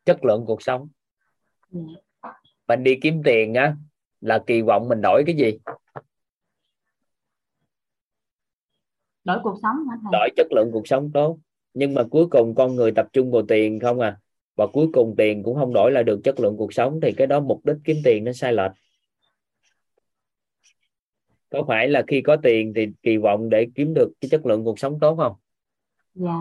[0.10, 0.88] chất lượng cuộc sống.
[2.68, 3.76] Mình đi kiếm tiền á
[4.22, 5.60] là kỳ vọng mình đổi cái gì?
[9.24, 10.12] Đổi cuộc sống hả thầy?
[10.12, 11.38] Đổi chất lượng cuộc sống tốt.
[11.74, 14.18] Nhưng mà cuối cùng con người tập trung vào tiền không à?
[14.56, 17.28] Và cuối cùng tiền cũng không đổi lại được chất lượng cuộc sống thì cái
[17.28, 18.72] đó mục đích kiếm tiền nó sai lệch.
[21.50, 24.64] Có phải là khi có tiền thì kỳ vọng để kiếm được cái chất lượng
[24.66, 25.36] cuộc sống tốt không?
[26.14, 26.36] Dạ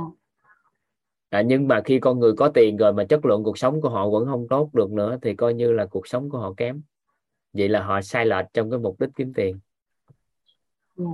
[1.29, 3.89] à, nhưng mà khi con người có tiền rồi mà chất lượng cuộc sống của
[3.89, 6.83] họ vẫn không tốt được nữa thì coi như là cuộc sống của họ kém.
[7.53, 9.59] Vậy là họ sai lệch trong cái mục đích kiếm tiền.
[10.97, 11.05] Dạ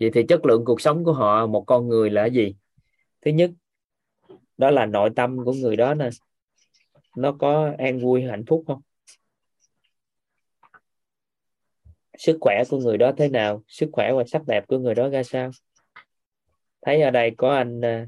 [0.00, 2.54] vậy thì chất lượng cuộc sống của họ một con người là gì?
[3.20, 3.50] Thứ nhất
[4.58, 6.08] đó là nội tâm của người đó nè.
[7.16, 8.80] Nó có an vui hạnh phúc không?
[12.18, 13.62] Sức khỏe của người đó thế nào?
[13.68, 15.50] Sức khỏe và sắc đẹp của người đó ra sao
[16.82, 18.06] thấy ở đây có anh ờ,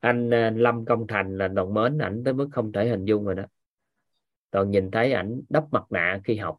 [0.00, 3.24] anh ờ, Lâm Công Thành là đồng mến ảnh tới mức không thể hình dung
[3.24, 3.44] rồi đó.
[4.50, 6.58] Toàn nhìn thấy ảnh đắp mặt nạ khi học.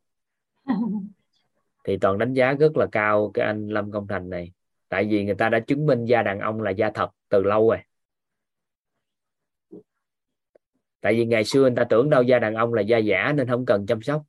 [1.84, 4.52] Thì toàn đánh giá rất là cao cái anh Lâm Công Thành này.
[4.90, 7.70] Tại vì người ta đã chứng minh da đàn ông là da thật từ lâu
[7.70, 7.78] rồi.
[11.02, 13.48] Tại vì ngày xưa người ta tưởng đâu da đàn ông là da giả nên
[13.48, 14.24] không cần chăm sóc.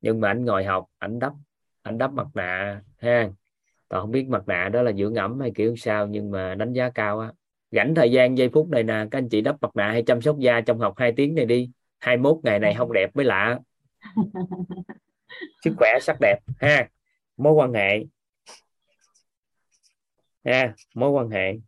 [0.00, 1.32] Nhưng mà anh ngồi học ảnh đắp
[1.82, 3.30] ảnh đắp mặt nạ ha
[3.94, 6.72] còn không biết mặt nạ đó là dưỡng ẩm hay kiểu sao nhưng mà đánh
[6.72, 7.32] giá cao á.
[7.70, 10.20] Rảnh thời gian giây phút này nè các anh chị đắp mặt nạ hay chăm
[10.20, 11.70] sóc da trong học 2 tiếng này đi.
[11.98, 13.58] 21 ngày này không đẹp mới lạ.
[15.64, 16.88] Sức khỏe sắc đẹp ha.
[17.36, 18.04] Mối quan hệ.
[20.44, 21.58] Ha mối quan hệ.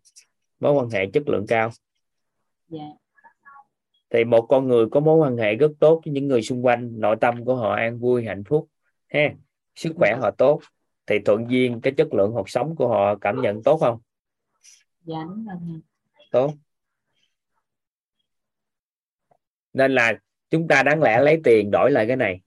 [0.60, 1.70] Mối quan hệ chất lượng cao.
[2.68, 2.80] Dạ.
[4.10, 7.00] Thì một con người có mối quan hệ rất tốt với những người xung quanh
[7.00, 8.68] nội tâm của họ an vui hạnh phúc
[9.08, 9.34] ha.
[9.74, 10.60] Sức khỏe họ tốt
[11.06, 13.98] thì thuận duyên cái chất lượng cuộc sống của họ cảm nhận tốt không?
[15.04, 15.80] Dạ đúng rồi
[16.30, 16.52] tốt.
[19.72, 20.12] Nên là
[20.50, 22.40] chúng ta đáng lẽ lấy tiền đổi lại cái này.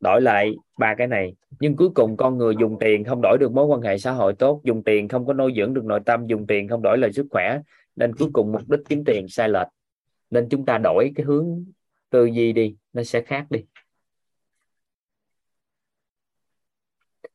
[0.00, 1.34] Đổi lại ba cái này.
[1.60, 4.34] Nhưng cuối cùng con người dùng tiền không đổi được mối quan hệ xã hội
[4.38, 7.12] tốt dùng tiền không có nuôi dưỡng được nội tâm dùng tiền không đổi lại
[7.12, 7.60] sức khỏe
[7.96, 9.66] nên cuối cùng mục đích kiếm tiền sai lệch.
[10.30, 11.64] Nên chúng ta đổi cái hướng
[12.10, 13.64] tư duy đi nó sẽ khác đi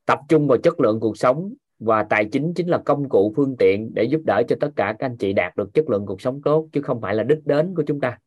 [0.06, 3.56] tập trung vào chất lượng cuộc sống và tài chính chính là công cụ phương
[3.60, 6.22] tiện để giúp đỡ cho tất cả các anh chị đạt được chất lượng cuộc
[6.22, 8.20] sống tốt chứ không phải là đích đến của chúng ta.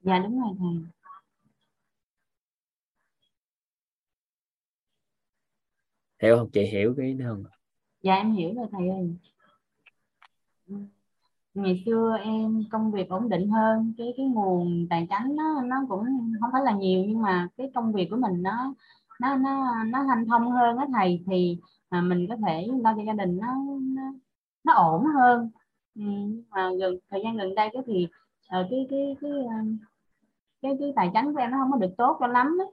[0.00, 1.00] Dạ đúng rồi thầy.
[6.22, 6.50] Hiểu không?
[6.50, 7.44] Chị hiểu cái đó không?
[8.02, 9.14] Dạ em hiểu rồi thầy ơi.
[11.54, 15.76] Ngày xưa em công việc ổn định hơn cái cái nguồn tài chính nó nó
[15.88, 16.04] cũng
[16.40, 18.74] không phải là nhiều nhưng mà cái công việc của mình nó
[19.20, 21.58] nó nó nó hanh thông hơn á thầy thì
[21.90, 24.02] mà mình có thể lo cho gia đình nó nó,
[24.64, 25.50] nó ổn hơn
[25.94, 26.02] ừ,
[26.50, 28.08] mà gần thời gian gần đây cái thì
[28.48, 29.56] ờ, cái cái cái ờ,
[30.62, 32.64] cái cái tài chính của em nó không có được tốt cho lắm đó.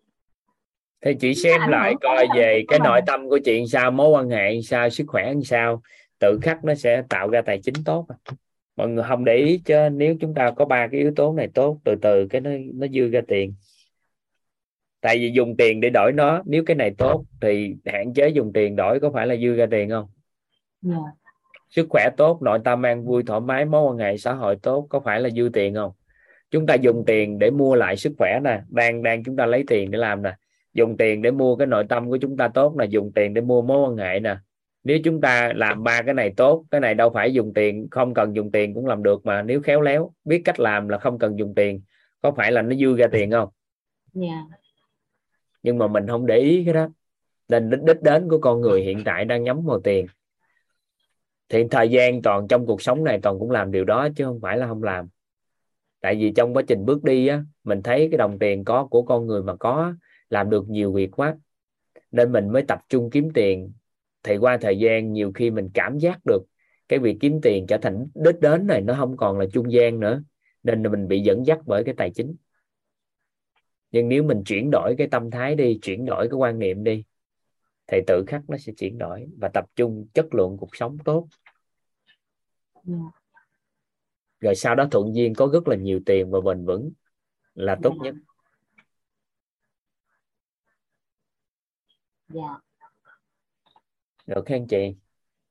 [1.01, 4.62] thì chị xem lại coi về cái nội tâm của chị sao mối quan hệ
[4.62, 5.81] sao sức khỏe sao
[6.19, 8.15] tự khắc nó sẽ tạo ra tài chính tốt à.
[8.75, 11.47] mọi người không để ý chứ nếu chúng ta có ba cái yếu tố này
[11.53, 13.53] tốt từ từ cái nó nó dư ra tiền
[15.08, 18.54] tại vì dùng tiền để đổi nó nếu cái này tốt thì hạn chế dùng
[18.54, 20.08] tiền đổi có phải là dư ra tiền không?
[20.82, 20.96] Dạ.
[21.70, 24.88] Sức khỏe tốt nội tâm an vui thoải mái mối quan hệ xã hội tốt
[24.89, 25.91] có phải là dư tiền không?
[26.52, 29.63] Chúng ta dùng tiền để mua lại sức khỏe nè đang đang chúng ta lấy
[29.67, 30.34] tiền để làm nè.
[30.74, 33.41] Dùng tiền để mua cái nội tâm của chúng ta tốt nè dùng tiền để
[33.41, 34.36] mua mối quan hệ nè.
[34.84, 38.13] Nếu chúng ta làm ba cái này tốt cái này đâu phải dùng tiền không
[38.13, 41.20] cần dùng tiền cũng làm được mà nếu khéo léo biết cách làm là không
[41.20, 41.82] cần dùng tiền
[42.22, 43.50] có phải là nó dư ra tiền không?
[44.13, 44.58] Dạ
[45.63, 46.88] nhưng mà mình không để ý cái đó.
[47.50, 50.08] Nên đích đích đến của con người hiện tại đang nhắm vào tiền.
[51.50, 54.39] Thì thời gian toàn trong cuộc sống này toàn cũng làm điều đó chứ không
[54.41, 55.08] phải là không làm.
[56.02, 59.02] Tại vì trong quá trình bước đi á, mình thấy cái đồng tiền có của
[59.02, 59.93] con người mà có,
[60.30, 61.38] làm được nhiều việc quá.
[62.12, 63.72] Nên mình mới tập trung kiếm tiền.
[64.24, 66.41] Thì qua thời gian nhiều khi mình cảm giác được
[66.88, 70.00] cái việc kiếm tiền trở thành đích đến này, nó không còn là trung gian
[70.00, 70.24] nữa.
[70.63, 72.36] Nên là mình bị dẫn dắt bởi cái tài chính
[73.91, 77.04] nhưng nếu mình chuyển đổi cái tâm thái đi chuyển đổi cái quan niệm đi
[77.88, 81.28] thì tự khắc nó sẽ chuyển đổi và tập trung chất lượng cuộc sống tốt.
[82.84, 82.97] Dạ.
[84.39, 86.91] Rồi sau đó thuận duyên có rất là nhiều tiền và bền vững
[87.54, 88.15] là tốt nhất.
[92.30, 92.60] Dạ.
[94.28, 94.95] Được anh chị?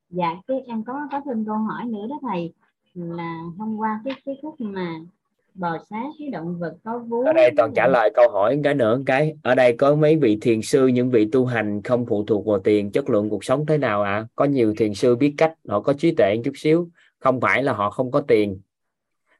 [0.09, 2.53] Dạ cái em có có thêm câu hỏi nữa đó thầy
[2.93, 4.99] là hôm qua cái cái khúc mà
[5.57, 8.73] bò sát với động vật có vú ở đây toàn trả lời câu hỏi cái
[8.73, 9.37] nữa cái.
[9.43, 12.59] Ở đây có mấy vị thiền sư những vị tu hành không phụ thuộc vào
[12.59, 14.11] tiền chất lượng cuộc sống thế nào ạ?
[14.11, 14.27] À?
[14.35, 16.89] có nhiều thiền sư biết cách họ có trí tuệ chút xíu.
[17.19, 18.61] Không phải là họ không có tiền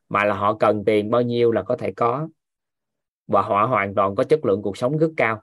[0.09, 2.29] mà là họ cần tiền bao nhiêu là có thể có.
[3.27, 5.41] Và họ hoàn toàn có chất lượng cuộc sống rất cao.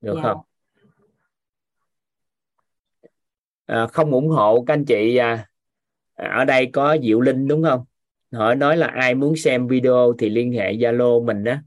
[0.00, 0.22] Được Dạ.
[0.22, 0.40] không?
[3.66, 5.48] À, không ủng hộ các anh chị à,
[6.16, 7.84] ở đây có Diệu Linh đúng không?
[8.32, 11.62] Họ nói là ai muốn xem video thì liên hệ Zalo mình á.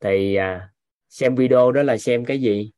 [0.00, 0.72] Thì à,
[1.08, 2.72] xem video đó là xem cái gì?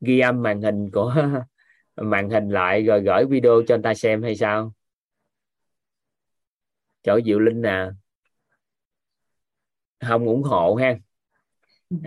[0.00, 1.14] Ghi âm màn hình của
[1.96, 4.74] màn hình lại rồi gửi video cho người ta xem hay sao?
[7.02, 7.86] Chỗ Diệu Linh nè.
[10.00, 10.94] Không ủng hộ ha.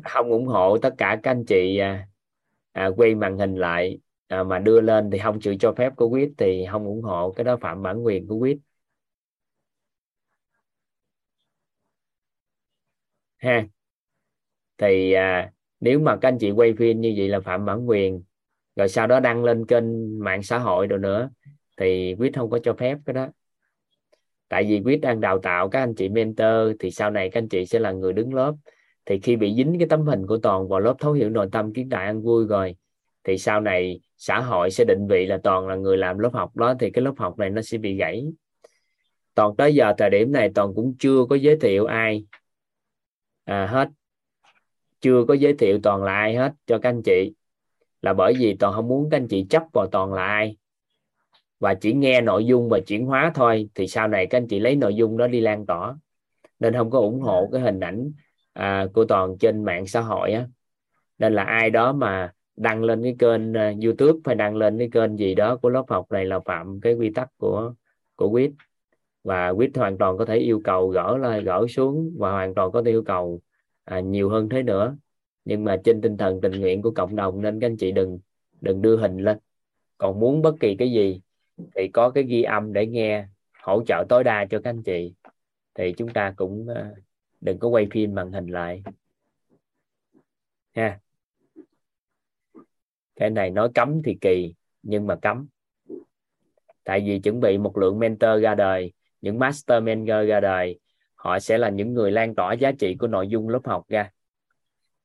[0.04, 2.08] Không ủng hộ tất cả các anh chị à,
[2.72, 6.10] à, quay màn hình lại à, mà đưa lên thì không chịu cho phép của
[6.10, 8.58] quýt thì không ủng hộ cái đó phạm bản quyền của quýt
[13.40, 13.66] ha.
[14.78, 18.24] Thì à, nếu mà các anh chị quay phim như vậy là phạm bản quyền
[18.76, 21.30] rồi sau đó đăng lên kênh mạng xã hội rồi nữa
[21.78, 23.28] thì quýt không có cho phép cái đó.
[24.50, 26.48] Tại vì quýt đang đào tạo các anh chị mentor
[26.80, 28.54] thì sau này các anh chị sẽ là người đứng lớp.
[29.06, 31.74] Thì khi bị dính cái tấm hình của toàn vào lớp thấu hiểu nội tâm
[31.74, 32.76] kiến đại ăn vui rồi
[33.24, 36.56] thì sau này xã hội sẽ định vị là toàn là người làm lớp học
[36.56, 38.26] đó thì cái lớp học này nó sẽ bị gãy.
[39.36, 42.26] Toàn tới giờ thời điểm này toàn cũng chưa có giới thiệu ai
[43.46, 43.90] à, hết.
[45.02, 47.34] Chưa có giới thiệu toàn là ai hết cho các anh chị.
[48.02, 50.58] Là bởi vì toàn không muốn các anh chị chấp vào toàn là ai.
[51.60, 54.60] Và chỉ nghe nội dung và chuyển hóa thôi thì sau này các anh chị
[54.60, 55.96] lấy nội dung đó đi lan tỏa.
[56.60, 58.12] Nên không có ủng hộ cái hình ảnh
[58.54, 60.48] à, của toàn trên mạng xã hội á.
[61.18, 64.90] Nên là ai đó mà đăng lên cái kênh uh, YouTube hay đăng lên cái
[64.92, 67.74] kênh gì đó của lớp học này là phạm cái quy tắc của
[68.16, 68.52] của quýt.
[69.24, 72.72] Và quýt hoàn toàn có thể yêu cầu gỡ lên gỡ xuống và hoàn toàn
[72.72, 73.42] có thể yêu cầu
[73.84, 74.98] à, nhiều hơn thế nữa.
[75.46, 78.20] Nhưng mà trên tinh thần tình nguyện của cộng đồng nên các anh chị đừng
[78.62, 79.38] đừng đưa hình lên.
[79.98, 81.22] Còn muốn bất kỳ cái gì
[81.76, 83.28] thì có cái ghi âm để nghe
[83.64, 85.14] hỗ trợ tối đa cho các anh chị.
[85.76, 86.96] Thì chúng ta cũng ờ,
[87.42, 88.84] đừng có quay phim màn hình lại.
[90.76, 91.00] Ha
[93.16, 95.48] cái này nói cấm thì kỳ, nhưng mà cấm.
[96.84, 100.80] Tại vì chuẩn bị một lượng mentor ra đời, những master mentor ra đời,
[101.16, 104.10] họ sẽ là những người lan tỏa giá trị của nội dung lớp học ra.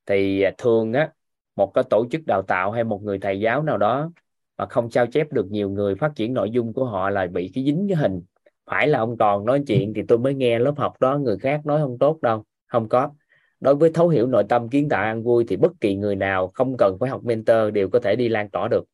[0.07, 1.13] Thì à, thường á,
[1.57, 4.11] một cái tổ chức đào tạo hay một người thầy giáo nào đó
[4.59, 7.51] mà không sao chép được nhiều người phát triển nội dung của họ là bị
[7.55, 8.23] cái dính cái hình.
[8.67, 11.67] Phải là ông toàn nói chuyện thì tôi mới nghe lớp học đó, người khác
[11.67, 13.11] nói không tốt đâu, không có
[13.61, 16.49] đối với thấu hiểu nội tâm kiến tạo ăn vui thì bất kỳ người nào
[16.55, 18.85] không cần phải học mentor đều có thể đi lan tỏa được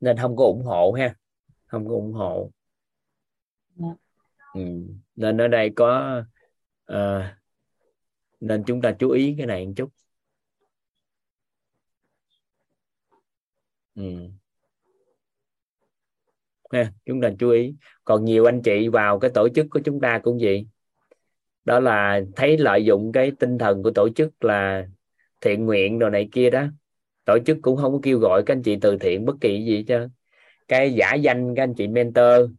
[0.00, 1.14] nên không có ủng hộ ha
[1.66, 2.50] không có ủng hộ
[3.80, 3.88] Dạ.
[4.54, 4.60] ừ.
[5.16, 6.18] nên ở đây có
[6.92, 7.24] uh,
[8.40, 9.90] nên chúng ta chú ý cái này một chút
[13.94, 14.30] ừ
[16.70, 17.74] ha, chúng ta chú ý.
[18.04, 20.66] Còn nhiều anh chị vào cái tổ chức của chúng ta cũng vậy.
[21.64, 24.86] Đó là thấy lợi dụng cái tinh thần của tổ chức là
[25.40, 26.66] thiện nguyện đồ này kia đó.
[27.24, 29.84] Tổ chức cũng không có kêu gọi các anh chị từ thiện bất kỳ gì
[29.88, 30.08] chứ
[30.68, 32.50] cái giả danh các anh chị mentor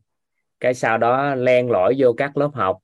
[0.60, 2.78] cái sau đó len lỏi vô các lớp học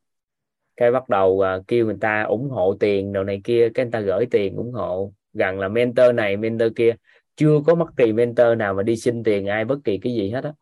[0.78, 3.92] cái bắt đầu uh, kêu người ta ủng hộ tiền đồ này kia cái người
[3.92, 5.14] ta gửi tiền ủng hộ.
[5.34, 6.96] Gần là mentor này mentor kia
[7.36, 10.30] chưa có mất kỳ mentor nào mà đi xin tiền ai bất kỳ cái gì
[10.30, 10.54] hết á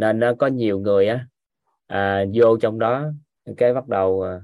[0.00, 1.26] nên nó có nhiều người á
[1.86, 3.06] à, vô trong đó
[3.56, 4.40] cái bắt đầu à,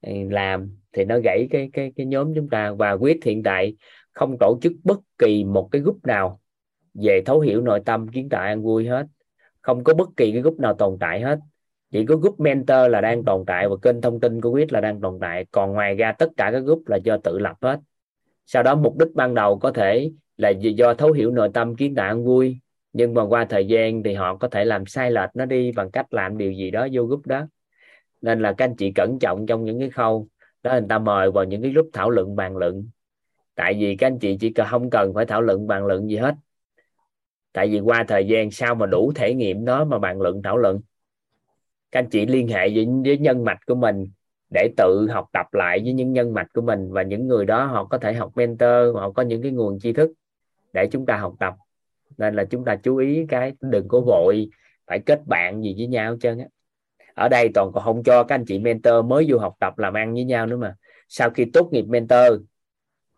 [0.00, 0.76] ừ, làm.
[0.92, 2.72] Thì nó gãy cái cái cái nhóm chúng ta.
[2.72, 3.76] Và quyết hiện tại
[4.12, 6.40] không tổ chức bất kỳ một cái group nào
[6.94, 9.06] về thấu hiểu nội tâm kiến tạo an vui hết.
[9.60, 11.38] Không có bất kỳ cái group nào tồn tại hết.
[11.90, 14.80] Chỉ có group mentor là đang tồn tại và kênh thông tin của quyết là
[14.80, 15.46] đang tồn tại.
[15.50, 17.80] Còn ngoài ra tất cả các group là do tự lập hết.
[18.46, 21.94] Sau đó mục đích ban đầu có thể là do thấu hiểu nội tâm kiến
[21.94, 22.58] tạo an vui
[22.96, 25.90] nhưng mà qua thời gian thì họ có thể làm sai lệch nó đi bằng
[25.90, 27.46] cách làm điều gì đó vô group đó.
[28.20, 30.28] Nên là các anh chị cẩn trọng trong những cái khâu
[30.62, 32.88] đó người ta mời vào những cái lúc thảo luận bàn luận.
[33.54, 36.16] Tại vì các anh chị chỉ cần không cần phải thảo luận bàn luận gì
[36.16, 36.34] hết.
[37.52, 40.56] Tại vì qua thời gian sao mà đủ thể nghiệm nó mà bàn luận thảo
[40.56, 40.80] luận
[41.92, 44.06] các anh chị liên hệ với, với nhân mạch của mình
[44.54, 47.64] để tự học tập lại với những nhân mạch của mình và những người đó
[47.64, 50.12] họ có thể học mentor họ có những cái nguồn tri thức
[50.72, 51.54] để chúng ta học tập
[52.18, 54.48] nên là chúng ta chú ý cái đừng có vội
[54.86, 56.46] phải kết bạn gì với nhau chân á.
[57.14, 59.94] Ở đây toàn còn không cho các anh chị mentor mới vô học tập làm
[59.94, 60.74] ăn với nhau nữa mà.
[61.08, 62.40] Sau khi tốt nghiệp mentor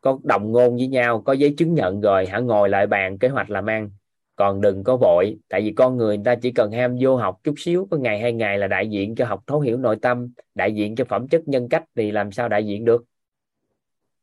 [0.01, 3.29] có đồng ngôn với nhau có giấy chứng nhận rồi hãy ngồi lại bàn kế
[3.29, 3.91] hoạch làm ăn.
[4.37, 7.41] Còn đừng có vội tại vì con người, người ta chỉ cần ham vô học
[7.45, 10.33] chút xíu có ngày hai ngày là đại diện cho học thấu hiểu nội tâm
[10.55, 13.05] đại diện cho phẩm chất nhân cách thì làm sao đại diện được?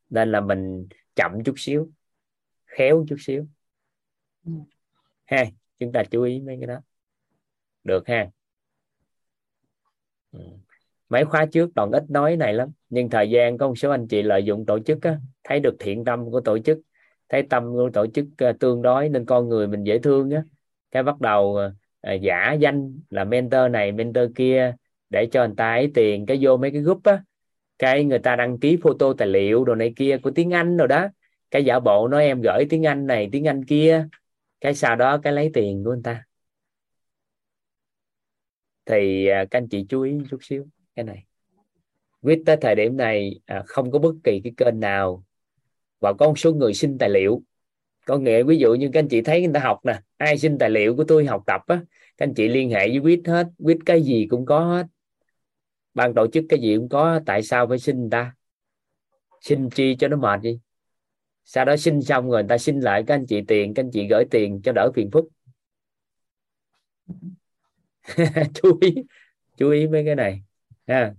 [0.10, 1.90] Nên là mình chậm chút xíu
[2.66, 3.46] khéo chút xíu
[5.26, 5.46] ha
[5.80, 6.80] chúng ta chú ý mấy cái đó.
[7.84, 8.30] Được ha.
[10.32, 10.40] Ừ.
[11.10, 14.08] Mấy khóa trước toàn ít nói này lắm nhưng thời gian có một số anh
[14.08, 16.80] chị lợi dụng tổ chức á, thấy được thiện tâm của tổ chức
[17.30, 20.44] thấy tâm của tổ chức ờ, tương đối nên con người mình dễ thương á.
[20.92, 21.58] Cái bắt đầu
[22.02, 24.74] à, giả danh là mentor này mentor kia
[25.10, 27.24] để cho người ta ấy tiền cái vô mấy cái group á.
[27.80, 30.88] Cái người ta đăng ký photo tài liệu đồ này kia của tiếng Anh rồi
[30.88, 31.08] đó.
[31.52, 34.08] Cái giả bộ nói em gửi tiếng Anh này tiếng Anh kia
[34.62, 36.26] cái sau đó cái lấy tiền của người ta.
[38.86, 40.66] Thì à, các anh chị chú ý chút xíu
[40.96, 41.26] cái này.
[42.22, 45.24] Quyết tới thời điểm này à, không có bất kỳ cái kênh nào
[46.00, 47.42] và có một số người xin tài liệu.
[48.06, 50.58] Có nghĩa ví dụ như các anh chị thấy người ta học nè ai xin
[50.58, 51.82] tài liệu của tôi học tập á
[52.18, 53.48] các anh chị liên hệ với quyết hết.
[53.58, 54.86] Quyết cái gì cũng có hết.
[55.94, 58.36] Ban tổ chức cái gì cũng có tại sao phải xin người ta?
[59.42, 60.60] Xin chi cho nó mệt đi
[61.46, 63.92] sau đó xin xong rồi, người ta xin lại, các anh chị tiền, các anh
[63.92, 65.26] chị gửi tiền cho đỡ phiền phức
[68.54, 68.96] chú ý
[69.58, 70.42] chú ý mấy cái này,
[70.88, 71.14] ha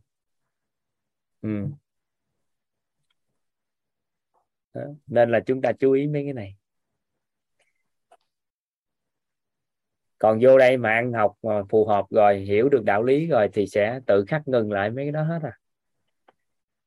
[1.42, 1.48] ừ.
[4.74, 4.82] Đó.
[5.06, 6.56] nên là chúng ta chú ý mấy cái này
[10.18, 13.48] còn vô đây mà ăn học mà phù hợp rồi, hiểu được đạo lý rồi
[13.52, 15.52] thì sẽ tự khắc ngừng lại mấy cái đó hết à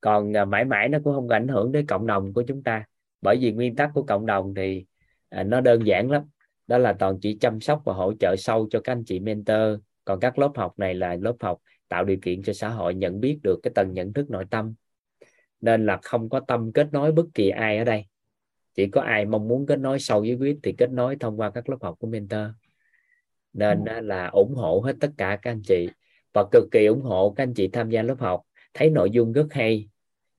[0.01, 2.85] còn à, mãi mãi nó cũng không ảnh hưởng đến cộng đồng của chúng ta
[3.21, 4.85] bởi vì nguyên tắc của cộng đồng thì
[5.29, 6.23] à, nó đơn giản lắm.
[6.67, 9.79] Đó là toàn chỉ chăm sóc và hỗ trợ sâu cho các anh chị mentor.
[10.05, 13.19] Còn các lớp học này là lớp học tạo điều kiện cho xã hội nhận
[13.19, 14.73] biết được cái tầng nhận thức nội tâm.
[15.61, 18.05] Nên là không có tâm kết nối bất kỳ ai ở đây.
[18.75, 21.51] Chỉ có ai mong muốn kết nối sâu với quyết thì kết nối thông qua
[21.51, 22.47] các lớp học của mentor.
[23.53, 24.01] Nên ừ.
[24.01, 25.89] là ủng hộ hết tất cả các anh chị.
[26.33, 28.41] Và cực kỳ ủng hộ các anh chị tham gia lớp học.
[28.73, 29.89] Thấy nội dung rất hay.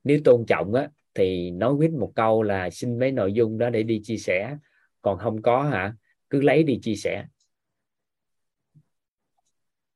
[0.05, 3.71] Nếu tôn trọng á thì nói quyết một câu là xin mấy nội dung đó
[3.71, 4.57] để đi chia sẻ.
[5.03, 5.95] Còn không có hả?
[6.31, 7.27] Cứ lấy đi chia sẻ.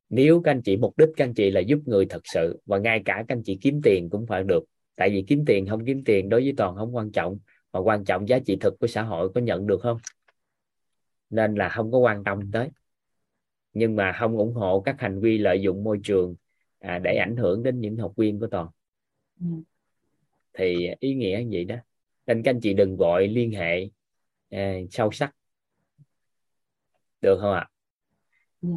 [0.09, 2.79] Nếu các anh chị mục đích các anh chị là giúp người thật sự và
[2.79, 4.65] ngay cả các anh chị kiếm tiền cũng phải được.
[4.97, 7.39] Tại vì kiếm tiền không kiếm tiền đối với toàn không quan trọng.
[7.73, 9.99] Mà quan trọng giá trị thực của xã hội có nhận được không?
[11.31, 12.69] Nên là không có quan tâm tới.
[13.73, 16.35] Nhưng mà không ủng hộ các hành vi lợi dụng môi trường
[16.79, 18.69] à, để ảnh hưởng đến những học viên của toàn.
[19.41, 19.47] Ừ
[20.55, 21.77] thì ý nghĩa như vậy đó.
[22.27, 23.89] Nên các anh chị đừng gọi liên hệ
[24.51, 25.35] à, sâu sắc.
[27.21, 27.69] Được không ạ?
[28.63, 28.69] Ừ.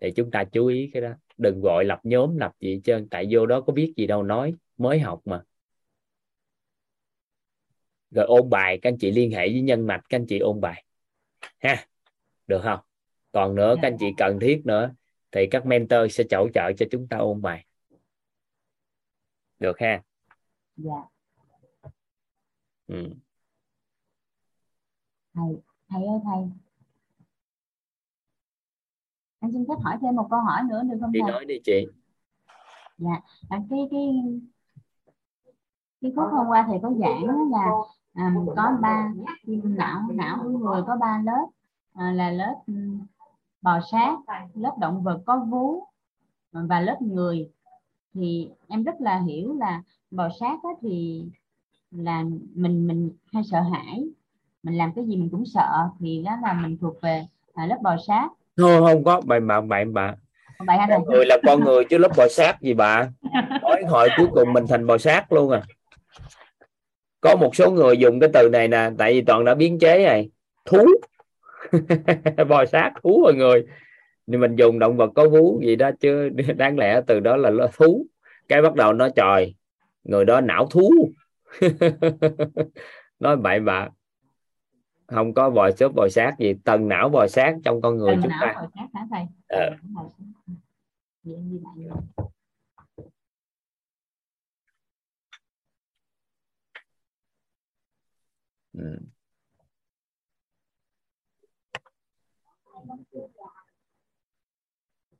[0.00, 1.10] thì chúng ta chú ý cái đó.
[1.36, 4.22] Đừng gọi lập nhóm lập gì hết trơn tại vô đó có biết gì đâu
[4.22, 5.42] nói mới học mà.
[8.10, 10.60] Rồi ôn bài các anh chị liên hệ với nhân mạch các anh chị ôn
[10.60, 10.84] bài.
[11.58, 11.86] Ha
[12.46, 12.80] được không?
[13.32, 14.94] Còn nữa các anh chị cần thiết nữa
[15.32, 17.66] thì các mentor sẽ hỗ trợ cho chúng ta ôn bài.
[19.58, 20.02] Được ha
[20.78, 21.08] dạ.
[22.86, 23.14] Ừ.
[25.34, 26.50] thầy thầy ơi thầy.
[29.40, 31.32] Anh xin phép hỏi thêm một câu hỏi nữa được không thầy?
[31.32, 31.86] nói đi chị.
[32.98, 33.20] Dạ.
[33.48, 34.08] À, cái cái
[36.00, 37.70] cái khúc hôm qua thầy có giảng là
[38.12, 39.12] à, có ba
[39.64, 41.46] não não của người có ba lớp.
[41.94, 42.54] À, là lớp
[43.62, 44.18] bò sát
[44.54, 45.84] lớp động vật có vú
[46.52, 47.50] và lớp người
[48.14, 51.24] thì em rất là hiểu là bò sát đó thì
[51.90, 54.04] là mình mình hay sợ hãi
[54.62, 57.78] mình làm cái gì mình cũng sợ thì đó là mình thuộc về à, lớp
[57.82, 58.28] bò sát.
[58.56, 59.92] Không không có bạn bạn bạn
[60.66, 63.08] bà con người là con người chứ lớp bò sát gì bà?
[63.62, 65.62] Nói hồi cuối cùng mình thành bò sát luôn à.
[67.20, 70.04] Có một số người dùng cái từ này nè tại vì toàn đã biến chế
[70.04, 70.30] này
[70.64, 70.86] thú.
[72.48, 73.66] Bò sát thú mọi người
[74.30, 77.50] nhưng mình dùng động vật có vú gì đó chứ đáng lẽ từ đó là
[77.76, 78.06] thú.
[78.48, 79.54] Cái bắt đầu nó tròi
[80.04, 80.90] người đó não thú.
[83.18, 83.88] Nói bậy bạ.
[85.06, 88.22] Không có bò xốp bò sát gì tầng não bò sát trong con người tầng
[88.22, 88.54] chúng ta?
[89.48, 89.70] Ờ.
[98.72, 98.98] Ừ.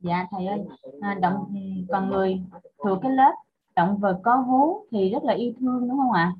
[0.00, 0.58] dạ thầy ơi.
[1.00, 1.54] À, động
[1.88, 2.40] còn người
[2.84, 3.32] thuộc cái lớp
[3.76, 6.32] động vật có vú thì rất là yêu thương đúng không ạ?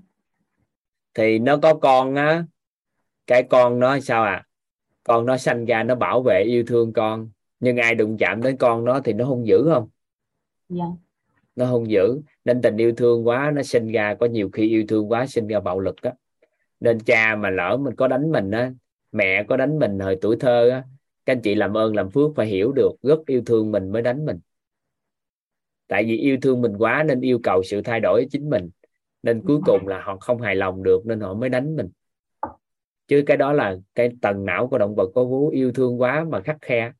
[1.15, 2.45] Thì nó có con á
[3.27, 4.45] cái con nó sao à
[5.05, 7.31] con nó sanh ra nó bảo vệ yêu thương con
[7.61, 9.89] nhưng ai đụng chạm đến con nó thì nó hung dữ không?
[10.69, 10.85] Dạ.
[11.57, 12.21] Nó hung dữ.
[12.45, 15.47] Nên tình yêu thương quá nó sinh ra có nhiều khi yêu thương quá sinh
[15.47, 16.13] ra bạo lực á.
[16.81, 18.73] Nên cha mà lỡ mình có đánh mình á
[19.13, 20.83] mẹ có đánh mình hồi tuổi thơ á
[21.29, 24.03] các anh chị làm ơn làm phước phải hiểu được rất yêu thương mình mới
[24.03, 24.39] đánh mình.
[25.87, 28.71] Tại vì yêu thương mình quá nên yêu cầu sự thay đổi chính mình.
[29.23, 31.91] Nên cuối cùng là họ không hài lòng được nên họ mới đánh mình.
[33.07, 36.25] Chứ cái đó là cái tầng não của động vật có vú yêu thương quá
[36.29, 36.93] mà khắc khe.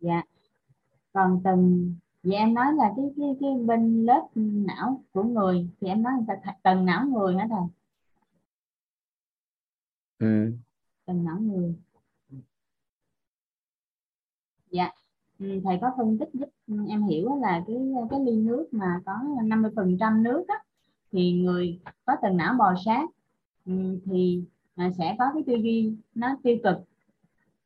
[0.00, 0.22] Dạ.
[1.12, 1.94] Còn tầng
[2.26, 6.12] vì em nói là cái cái cái bên lớp não của người thì em nói
[6.28, 7.60] là tầng não người hả thầy.
[10.18, 10.52] Ừ.
[11.04, 11.74] tầng não người.
[14.70, 14.90] Dạ.
[15.38, 16.48] Ừ, thầy có phân tích giúp
[16.88, 17.76] em hiểu là cái
[18.10, 19.12] cái ly nước mà có
[19.44, 20.54] 50 phần trăm nước á,
[21.12, 23.08] thì người có tầng não bò sát
[23.66, 24.44] ừ, thì
[24.76, 26.76] à, sẽ có cái tư duy nó tiêu cực.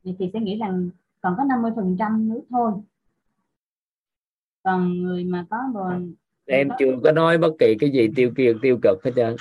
[0.03, 0.89] Thì, thì sẽ nghĩ rằng
[1.21, 2.71] còn có 50 phần trăm nước thôi
[4.63, 5.91] còn người mà có bò
[6.45, 6.75] em có...
[6.79, 9.35] chưa có nói bất kỳ cái gì tiêu kiệt tiêu cực hết trơn.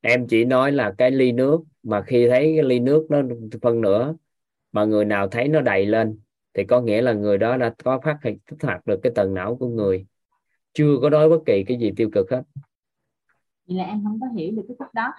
[0.00, 3.22] Em chỉ nói là cái ly nước mà khi thấy cái ly nước nó
[3.62, 4.14] phân nửa
[4.72, 6.18] mà người nào thấy nó đầy lên
[6.54, 9.34] thì có nghĩa là người đó đã có phát hiện kích hoạt được cái tầng
[9.34, 10.06] não của người.
[10.72, 12.42] Chưa có nói bất kỳ cái gì tiêu cực hết.
[13.66, 15.12] Vậy là em không có hiểu được cái chút đó.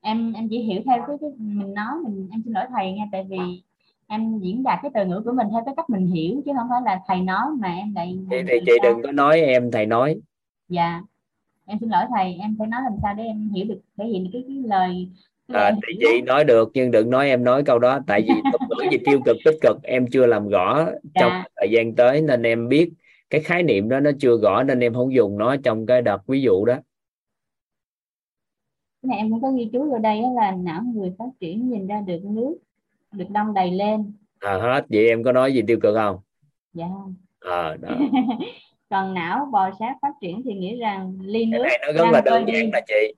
[0.00, 3.04] Em em chỉ hiểu theo cái, cái mình nói mình em xin lỗi thầy nha
[3.12, 3.62] tại vì
[4.10, 6.66] em diễn đạt cái từ ngữ của mình theo cái cách mình hiểu chứ không
[6.70, 9.86] phải là thầy nói mà em lại thì, thì chị đừng có nói em thầy
[9.86, 10.20] nói.
[10.68, 11.00] Dạ
[11.70, 14.30] em xin lỗi thầy em phải nói làm sao để em hiểu được thể hiện
[14.32, 15.08] cái, cái lời
[15.48, 18.34] à, thì chị nói được nhưng đừng nói em nói câu đó tại vì
[18.68, 21.20] ngữ gì tiêu cực tích cực em chưa làm rõ dạ.
[21.20, 22.90] trong thời gian tới nên em biết
[23.30, 26.26] cái khái niệm đó nó chưa rõ nên em không dùng nó trong cái đợt
[26.26, 26.74] ví dụ đó.
[29.02, 31.86] Cái này em cũng có ghi chú ở đây là não người phát triển nhìn
[31.86, 32.56] ra được nước
[33.12, 34.12] được đông đầy lên.
[34.38, 34.86] À hết.
[34.88, 36.18] Vậy em có nói gì tiêu cực không?
[36.72, 36.86] Dạ.
[36.88, 37.88] Không à, đó.
[38.90, 42.10] còn não bò sát phát triển thì nghĩ rằng ly nước cái này nó rất
[42.12, 43.14] là đơn giản là chị.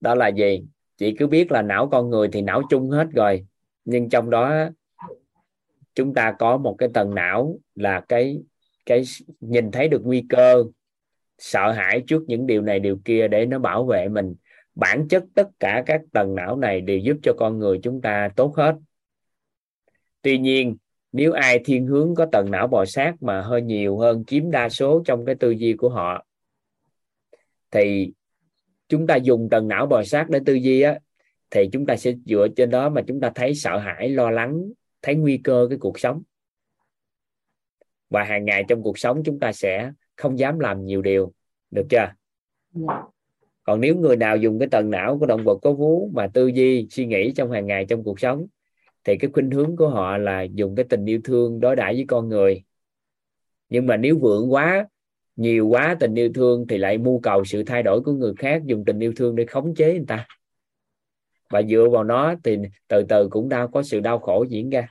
[0.00, 0.64] Đó là gì?
[0.96, 3.46] Chị cứ biết là não con người thì não chung hết rồi.
[3.84, 4.68] Nhưng trong đó
[5.94, 8.38] chúng ta có một cái tầng não là cái
[8.86, 9.02] cái
[9.40, 10.64] nhìn thấy được nguy cơ
[11.38, 14.34] sợ hãi trước những điều này điều kia để nó bảo vệ mình
[14.74, 18.28] bản chất tất cả các tầng não này đều giúp cho con người chúng ta
[18.36, 18.74] tốt hết.
[20.22, 20.76] Tuy nhiên,
[21.12, 24.68] nếu ai thiên hướng có tầng não bò sát mà hơi nhiều hơn chiếm đa
[24.68, 26.26] số trong cái tư duy của họ,
[27.70, 28.12] thì
[28.88, 30.98] chúng ta dùng tầng não bò sát để tư duy á,
[31.50, 34.62] thì chúng ta sẽ dựa trên đó mà chúng ta thấy sợ hãi, lo lắng,
[35.02, 36.22] thấy nguy cơ cái cuộc sống.
[38.10, 41.32] Và hàng ngày trong cuộc sống chúng ta sẽ không dám làm nhiều điều,
[41.70, 42.12] được chưa?
[42.88, 43.04] Yeah
[43.64, 46.46] còn nếu người nào dùng cái tầng não của động vật có vú mà tư
[46.46, 48.46] duy, suy nghĩ trong hàng ngày, trong cuộc sống,
[49.04, 52.04] thì cái khuynh hướng của họ là dùng cái tình yêu thương đối đãi với
[52.08, 52.62] con người.
[53.68, 54.88] Nhưng mà nếu vượng quá,
[55.36, 58.62] nhiều quá tình yêu thương thì lại mưu cầu sự thay đổi của người khác
[58.64, 60.26] dùng tình yêu thương để khống chế người ta.
[61.50, 62.58] Và dựa vào nó thì
[62.88, 64.88] từ từ cũng đau, có sự đau khổ diễn ra.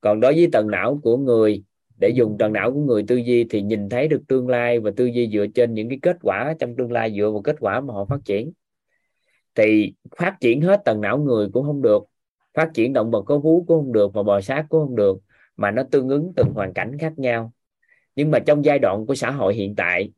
[0.00, 1.64] Còn đối với tầng não của người
[1.98, 4.90] để dùng tầng não của người tư duy thì nhìn thấy được tương lai và
[4.96, 7.80] tư duy dựa trên những cái kết quả trong tương lai dựa vào kết quả
[7.80, 8.52] mà họ phát triển.
[9.54, 12.04] Thì phát triển hết tầng não người cũng không được
[12.54, 15.18] phát triển động vật có vú cũng không được và bò sát cũng không được
[15.56, 17.52] mà nó tương ứng từng hoàn cảnh khác nhau.
[18.16, 20.10] Nhưng mà trong giai đoạn của xã hội hiện tại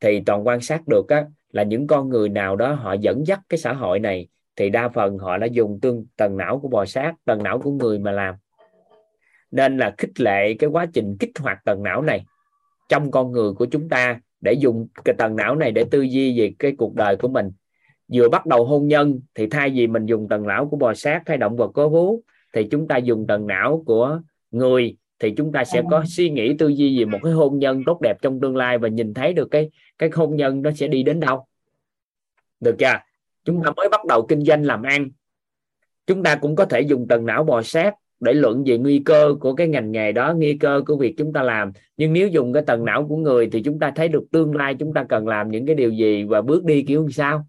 [0.00, 3.40] thì toàn quan sát được á, là những con người nào đó họ dẫn dắt
[3.48, 6.84] cái xã hội này thì đa phần họ đã dùng tương tầng não của bò
[6.84, 8.34] sát tầng não của người mà làm
[9.54, 12.24] nên là khích lệ cái quá trình kích hoạt tầng não này
[12.88, 16.38] trong con người của chúng ta để dùng cái tầng não này để tư duy
[16.38, 17.52] về cái cuộc đời của mình.
[18.12, 21.22] Vừa bắt đầu hôn nhân thì thay vì mình dùng tầng não của bò sát
[21.26, 22.22] hay động vật có vú
[22.54, 26.54] thì chúng ta dùng tầng não của người thì chúng ta sẽ có suy nghĩ
[26.58, 29.32] tư duy về một cái hôn nhân tốt đẹp trong tương lai và nhìn thấy
[29.32, 31.46] được cái cái hôn nhân nó sẽ đi đến đâu.
[32.60, 32.98] Được chưa?
[33.44, 35.10] Chúng ta mới bắt đầu kinh doanh làm ăn.
[36.06, 37.94] Chúng ta cũng có thể dùng tầng não bò sát
[38.24, 41.32] để luận về nguy cơ của cái ngành nghề đó, nguy cơ của việc chúng
[41.32, 41.72] ta làm.
[41.96, 44.74] Nhưng nếu dùng cái tầng não của người thì chúng ta thấy được tương lai
[44.78, 47.46] chúng ta cần làm những cái điều gì và bước đi kiểu sao?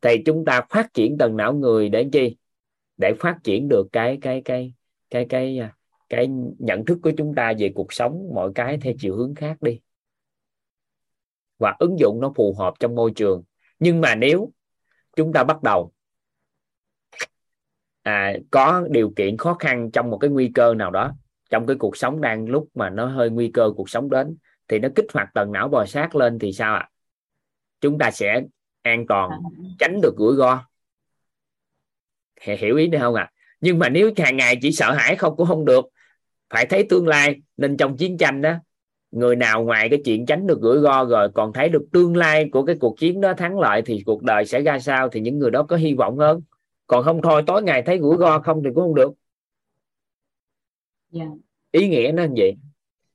[0.00, 2.36] Thì chúng ta phát triển tầng não người để chi?
[2.96, 4.72] Để phát triển được cái cái cái
[5.10, 5.60] cái cái
[6.08, 9.62] cái nhận thức của chúng ta về cuộc sống mọi cái theo chiều hướng khác
[9.62, 9.80] đi.
[11.58, 13.42] Và ứng dụng nó phù hợp trong môi trường.
[13.78, 14.52] Nhưng mà nếu
[15.16, 15.92] chúng ta bắt đầu
[18.02, 21.12] à, có điều kiện khó khăn trong một cái nguy cơ nào đó
[21.50, 24.36] trong cái cuộc sống đang lúc mà nó hơi nguy cơ cuộc sống đến
[24.68, 26.90] thì nó kích hoạt tầng não bò sát lên thì sao ạ à?
[27.80, 28.42] chúng ta sẽ
[28.82, 29.30] an toàn
[29.78, 30.64] tránh được rủi ro
[32.40, 33.32] hiểu ý đấy không ạ à?
[33.60, 35.84] nhưng mà nếu hàng ngày chỉ sợ hãi không cũng không được
[36.50, 38.54] phải thấy tương lai nên trong chiến tranh đó
[39.10, 42.48] người nào ngoài cái chuyện tránh được rủi ro rồi còn thấy được tương lai
[42.52, 45.38] của cái cuộc chiến đó thắng lợi thì cuộc đời sẽ ra sao thì những
[45.38, 46.42] người đó có hy vọng hơn
[46.90, 49.12] còn không thôi tối ngày thấy rủi ro không thì cũng không được.
[51.12, 51.28] Yeah.
[51.28, 51.34] Dạ.
[51.70, 52.56] ý nghĩa nó như vậy.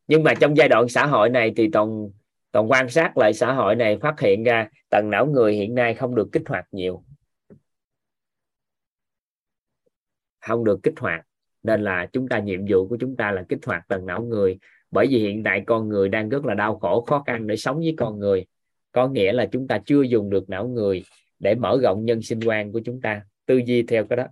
[0.07, 2.09] Nhưng mà trong giai đoạn xã hội này thì toàn
[2.51, 5.93] toàn quan sát lại xã hội này phát hiện ra tầng não người hiện nay
[5.93, 7.03] không được kích hoạt nhiều.
[10.41, 11.25] Không được kích hoạt.
[11.63, 14.59] Nên là chúng ta nhiệm vụ của chúng ta là kích hoạt tầng não người.
[14.91, 17.77] Bởi vì hiện tại con người đang rất là đau khổ khó khăn để sống
[17.77, 18.45] với con người.
[18.91, 21.03] Có nghĩa là chúng ta chưa dùng được não người
[21.39, 24.23] để mở rộng nhân sinh quan của chúng ta tư duy theo cái đó.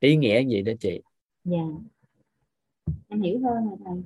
[0.00, 1.00] Ý nghĩa gì đó chị?
[1.44, 1.58] Dạ.
[3.08, 4.02] Em hiểu hơn rồi thầy.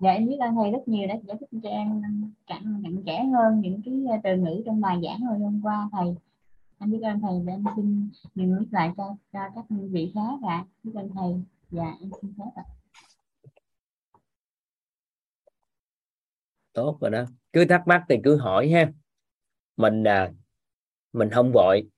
[0.00, 2.02] Dạ em biết ơn thầy rất nhiều đã giải thích cho em
[2.46, 5.88] cặn cặn kẽ hơn những cái ờ, từ ngữ trong bài giảng hồi hôm qua
[5.92, 6.14] thầy.
[6.78, 10.38] Em biết ơn thầy và em xin nhường mic lại cho, cho các vị khác
[10.48, 11.42] ạ biết ơn thầy.
[11.70, 12.64] Dạ em xin phép ạ.
[16.72, 17.24] Tốt rồi đó.
[17.52, 18.92] Cứ thắc mắc thì cứ hỏi ha.
[19.76, 20.30] Mình à,
[21.12, 21.88] mình không vội.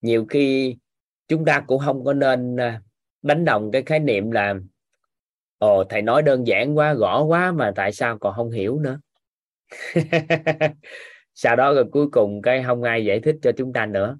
[0.00, 0.76] Nhiều khi
[1.28, 2.82] chúng ta cũng không có nên à,
[3.22, 4.54] đánh đồng cái khái niệm là
[5.58, 9.00] ồ thầy nói đơn giản quá gõ quá mà tại sao còn không hiểu nữa?
[11.34, 14.18] Sau đó rồi cuối cùng cái không ai giải thích cho chúng ta nữa.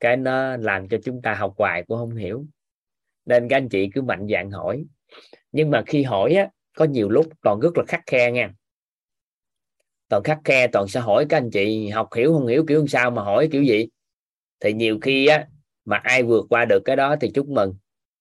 [0.00, 2.46] Cái nó làm cho chúng ta học hoài cũng không hiểu.
[3.26, 4.84] Nên các anh chị cứ mạnh dạn hỏi.
[5.52, 8.52] Nhưng mà khi hỏi á có nhiều lúc còn rất là khắc khe nha
[10.08, 13.10] toàn khắc khe toàn sẽ hỏi các anh chị học hiểu không hiểu kiểu sao
[13.10, 13.86] mà hỏi kiểu gì.
[14.60, 15.46] Thì nhiều khi á
[15.84, 17.74] mà ai vượt qua được cái đó thì chúc mừng.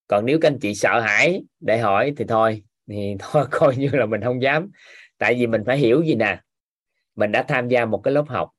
[0.07, 3.89] Còn nếu các anh chị sợ hãi để hỏi thì thôi thì thôi coi như
[3.93, 4.71] là mình không dám.
[5.17, 6.39] Tại vì mình phải hiểu gì nè
[7.15, 8.49] mình đã tham gia một cái lớp học.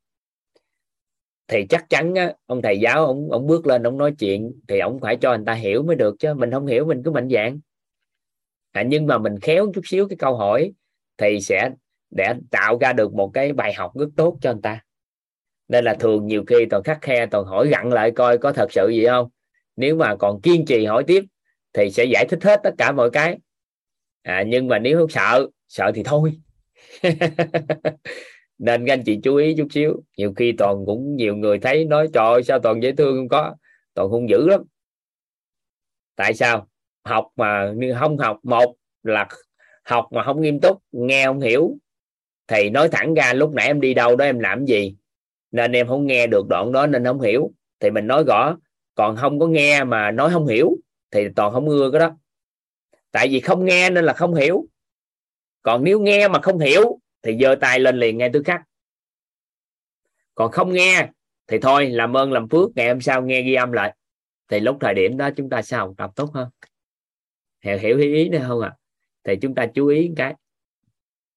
[1.48, 4.78] Thì chắc chắn á, ông thầy giáo ông ông bước lên ông nói chuyện thì
[4.78, 6.34] ông phải cho người ta hiểu mới được chứ.
[6.34, 7.60] Mình không hiểu mình cứ mạnh dạng.
[8.72, 10.72] À, nhưng mà mình khéo chút xíu cái câu hỏi
[11.18, 11.70] thì sẽ
[12.10, 14.80] để tạo ra được một cái bài học rất tốt cho người ta.
[15.68, 18.72] Nên là thường nhiều khi toàn khắc khe toàn hỏi gặn lại coi có thật
[18.72, 19.28] sự gì không.
[19.76, 21.24] Nếu mà còn kiên trì hỏi tiếp
[21.72, 23.38] thì sẽ giải thích hết tất cả mọi cái.
[24.22, 26.32] À, nhưng mà nếu không sợ sợ thì thôi.
[28.58, 30.02] Nên các anh chị chú ý chút xíu.
[30.16, 33.54] Nhiều khi toàn cũng nhiều người thấy nói trời sao toàn dễ thương không có?
[33.94, 34.62] Toàn hung dữ lắm.
[36.16, 36.68] Tại sao?
[37.04, 39.28] Học mà không học một là
[39.84, 41.76] học mà không nghiêm túc nghe không hiểu
[42.48, 44.96] thầy nói thẳng ra lúc nãy em đi đâu đó em làm gì?
[45.50, 47.52] Nên em không nghe được đoạn đó nên không hiểu.
[47.80, 48.56] Thì mình nói rõ
[48.94, 50.76] còn không có nghe mà nói không hiểu
[51.10, 52.16] thì toàn không ưa cái đó.
[53.10, 54.66] Tại vì không nghe nên là không hiểu.
[55.62, 58.62] Còn nếu nghe mà không hiểu thì giơ tay lên liền ngay tức khắc.
[60.34, 61.08] Còn không nghe
[61.46, 63.96] thì thôi làm ơn làm phước ngày hôm sau nghe ghi âm lại.
[64.48, 66.48] Thì lúc thời điểm đó chúng ta sẽ học tập tốt hơn.
[67.64, 68.68] Hiểu hiểu ý, nữa không ạ?
[68.68, 68.76] À?
[69.24, 70.34] thì chúng ta chú ý cái.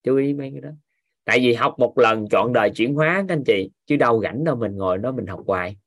[0.04, 0.70] Chú ý mấy cái đó
[1.26, 4.44] tại vì học một lần chọn đời chuyển hóa các anh chị, chứ đâu rảnh
[4.44, 5.78] đâu mình ngồi đó mình học hoài.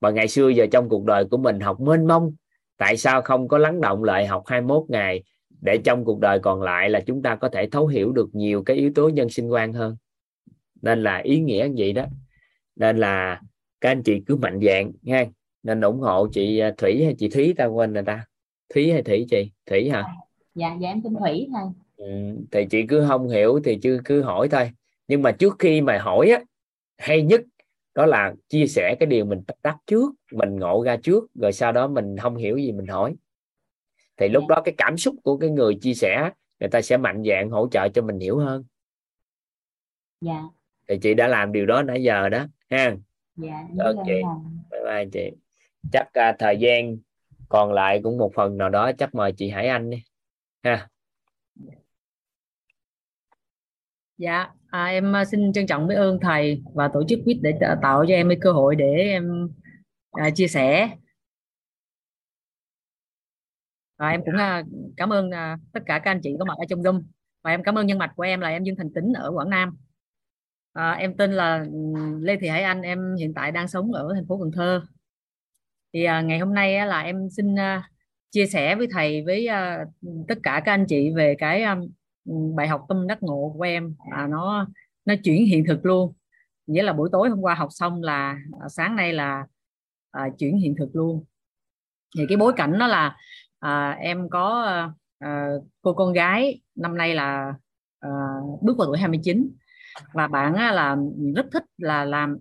[0.00, 2.34] Và ngày xưa giờ trong cuộc đời của mình học mênh mông.
[2.76, 5.22] Tại sao không có lắng động lại học 21 ngày
[5.60, 8.62] để trong cuộc đời còn lại là chúng ta có thể thấu hiểu được nhiều
[8.62, 9.96] cái yếu tố nhân sinh quan hơn?
[10.82, 12.04] Nên là ý nghĩa như vậy đó.
[12.76, 13.40] Nên là
[13.80, 15.26] các anh chị cứ mạnh dạng nha
[15.62, 18.24] nên ủng hộ chị à, Thủy hay chị Thúy ta quên rồi ta.
[18.74, 19.50] Thúy hay Thủy chị?
[19.66, 20.04] Thủy hả?
[20.54, 21.70] Dạ dạ em tên Thủy thôi
[22.00, 22.06] ừ,
[22.50, 24.70] thì chị cứ không hiểu thì chứ cứ hỏi thôi.
[25.08, 26.40] Nhưng mà trước khi mà hỏi á
[26.98, 27.40] hay nhất
[27.94, 31.72] đó là chia sẻ cái điều mình đắc trước mình ngộ ra trước rồi sau
[31.72, 33.14] đó mình không hiểu gì mình hỏi.
[34.16, 34.54] Thì lúc dạ.
[34.54, 36.30] đó cái cảm xúc của cái người chia sẻ
[36.60, 38.64] người ta sẽ mạnh dạng hỗ trợ cho mình hiểu hơn.
[40.20, 40.42] Dạ.
[40.88, 42.96] Thì chị đã làm điều đó nãy giờ đó ha.
[43.36, 44.06] Dạ ok.
[44.70, 45.30] bye bye chị.
[45.92, 46.96] Chắc uh, thời gian
[47.48, 50.02] còn lại cũng một phần nào đó chắc mời chị Hải Anh đi
[50.62, 50.88] ha
[54.20, 54.46] dạ.
[54.70, 57.76] À, em à, xin trân trọng biết ơn thầy và tổ chức quýt để à,
[57.82, 59.48] tạo cho em cái cơ hội để em
[60.12, 60.90] à, chia sẻ.
[63.98, 64.62] Và em cũng à,
[64.96, 67.02] cảm ơn à, tất cả các anh chị có mặt ở trong Zoom.
[67.42, 69.50] Và em cảm ơn nhân mạch của em là em Dương Thành Tính ở Quảng
[69.50, 69.76] Nam.
[70.72, 74.12] À, em tên là ừ, Lê Thị Hải Anh em hiện tại đang sống ở
[74.14, 74.82] thành phố Cần Thơ.
[75.94, 77.90] Thì à, ngày hôm nay á, là em xin à,
[78.30, 79.84] chia sẻ với thầy với à,
[80.28, 81.76] tất cả các anh chị về cái à,
[82.56, 84.68] bài học tâm đắc ngộ của em à, nó
[85.04, 86.14] nó chuyển hiện thực luôn.
[86.66, 89.46] Nghĩa là buổi tối hôm qua học xong là à, sáng nay là
[90.10, 91.24] à, chuyển hiện thực luôn.
[92.16, 93.16] Thì cái bối cảnh đó là
[93.58, 94.62] à, em có
[95.18, 95.48] à,
[95.82, 97.54] cô con gái năm nay là
[98.00, 98.10] à,
[98.62, 99.50] bước vào tuổi 29
[100.12, 100.96] và bạn á, là
[101.36, 102.38] rất thích là làm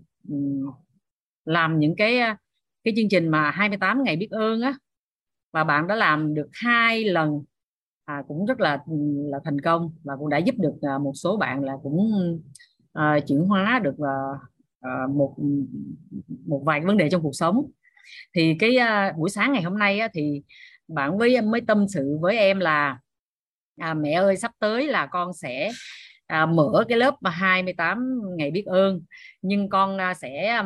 [1.46, 2.38] làm những cái à,
[2.84, 4.74] cái chương trình mà 28 ngày biết ơn á.
[5.54, 7.44] Và bạn đã làm được hai lần
[8.10, 8.94] à, cũng rất là ừ,
[9.32, 12.12] là thành công và cũng đã giúp được à, một số bạn là cũng
[12.94, 14.16] à, chuyển hóa được à,
[14.82, 15.36] à, một
[16.46, 17.72] một vài vấn đề trong cuộc sống.
[18.36, 20.44] Thì cái à, buổi sáng ngày hôm nay á, thì
[20.88, 23.00] bạn với mới tâm sự với em là
[23.78, 25.72] à, mẹ ơi sắp tới là con sẽ
[26.28, 29.02] à, mở cái lớp 28 ngày biết ơn
[29.42, 30.62] nhưng con à, sẽ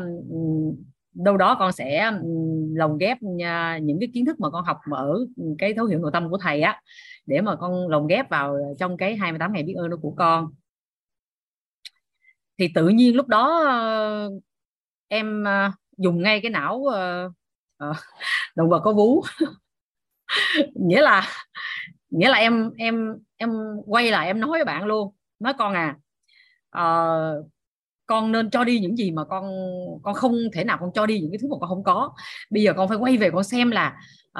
[1.13, 2.11] đâu đó con sẽ
[2.75, 3.17] lồng ghép
[3.81, 5.25] những cái kiến thức mà con học ở
[5.57, 6.81] cái thấu hiểu nội tâm của thầy á
[7.25, 10.51] để mà con lồng ghép vào trong cái 28 ngày biết ơn đó của con.
[12.57, 14.29] Thì tự nhiên lúc đó ờ,
[15.07, 17.29] em ờ, dùng ngay cái não ờ,
[18.55, 19.23] động vật có vú.
[20.75, 21.27] Nghĩa là
[22.09, 23.49] nghĩa là em em em
[23.85, 25.97] quay lại em nói với bạn luôn nói con à
[26.77, 27.47] uh,
[28.05, 29.51] con nên cho đi những gì mà con
[30.03, 32.13] con không thể nào con cho đi những cái thứ mà con không có.
[32.49, 33.95] Bây giờ con phải quay về con xem là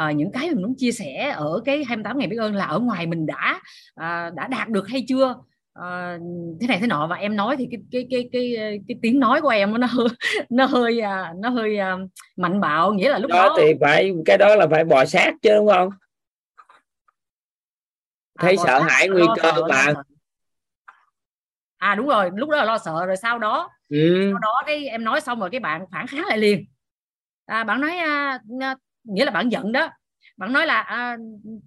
[0.09, 2.79] uh, những cái mình muốn chia sẻ ở cái 28 ngày biết ơn là ở
[2.79, 3.61] ngoài mình đã
[3.99, 5.35] uh, đã đạt được hay chưa?
[5.79, 6.21] Uh,
[6.61, 9.41] thế này thế nọ và em nói thì cái cái cái cái cái tiếng nói
[9.41, 10.07] của em nó hơi
[10.49, 11.01] nó hơi
[11.35, 14.67] nó hơi uh, mạnh bạo nghĩa là lúc đó, đó thì phải cái đó là
[14.67, 15.89] phải bò sát chứ đúng không?
[18.35, 19.93] À, thấy à, sợ hãi nguy cơ mà
[21.83, 24.29] à đúng rồi lúc đó là lo sợ rồi sau đó ừ.
[24.31, 26.65] sau đó cái em nói xong rồi cái bạn phản kháng lại liền.
[27.45, 28.39] À, bạn nói à,
[29.03, 29.89] nghĩa là bạn giận đó.
[30.37, 31.17] Bạn nói là à,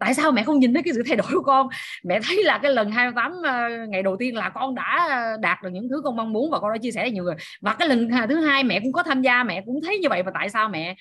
[0.01, 1.69] tại sao mẹ không nhìn thấy cái sự thay đổi của con?
[2.05, 5.71] Mẹ thấy là cái lần 28 uh, ngày đầu tiên là con đã đạt được
[5.73, 7.35] những thứ con mong muốn và con đã chia sẻ với nhiều người.
[7.61, 10.23] Và cái lần thứ hai mẹ cũng có tham gia mẹ cũng thấy như vậy
[10.23, 10.97] và tại sao mẹ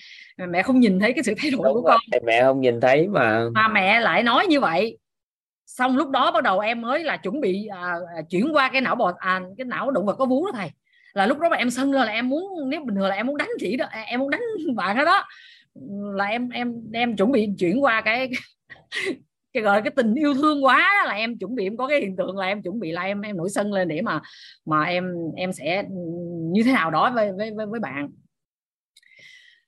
[0.49, 1.97] mẹ không nhìn thấy cái sự thay đổi Đúng của rồi.
[2.11, 2.22] con?
[2.26, 3.41] mẹ không nhìn thấy mà.
[3.53, 4.97] Mà mẹ lại nói như vậy
[5.66, 8.82] xong lúc đó bắt đầu em mới là chuẩn bị à, à, chuyển qua cái
[8.82, 10.72] não bò à, cái não động vật có vú đó thầy.
[11.13, 13.28] Là lúc đó mà em sân lên là em muốn nếu bình thường là em
[13.28, 14.41] muốn đánh chị đó em muốn đánh
[14.76, 15.26] bạn đó đó.
[16.16, 18.30] Là em em em chuẩn bị chuyển qua cái
[19.53, 21.99] cái gọi là cái tình yêu thương quá là em chuẩn bị em có cái
[22.01, 24.22] hiện tượng là em chuẩn bị là em em nổi sân lên để mà
[24.66, 25.05] mà em
[25.36, 25.84] em sẽ
[26.53, 28.09] như thế nào đó với với với, với bạn.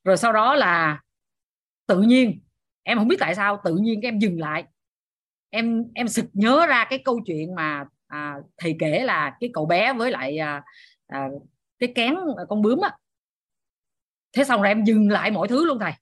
[0.04, 1.00] Rồi sau đó là
[1.88, 2.40] tự nhiên
[2.84, 4.66] em không biết tại sao tự nhiên cái em dừng lại
[5.50, 9.66] em em sực nhớ ra cái câu chuyện mà à, thầy kể là cái cậu
[9.66, 10.64] bé với lại à,
[11.08, 11.28] à,
[11.80, 12.16] cái kén
[12.50, 12.98] con bướm á.
[14.34, 15.94] Thế xong rồi em dừng lại mọi thứ luôn thầy.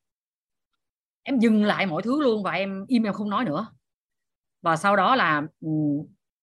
[1.23, 3.67] Em dừng lại mọi thứ luôn và em im em không nói nữa.
[4.61, 5.69] Và sau đó là ừ,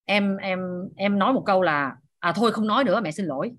[0.05, 0.59] em em
[0.95, 3.51] em nói một câu là à thôi không nói nữa mẹ xin lỗi.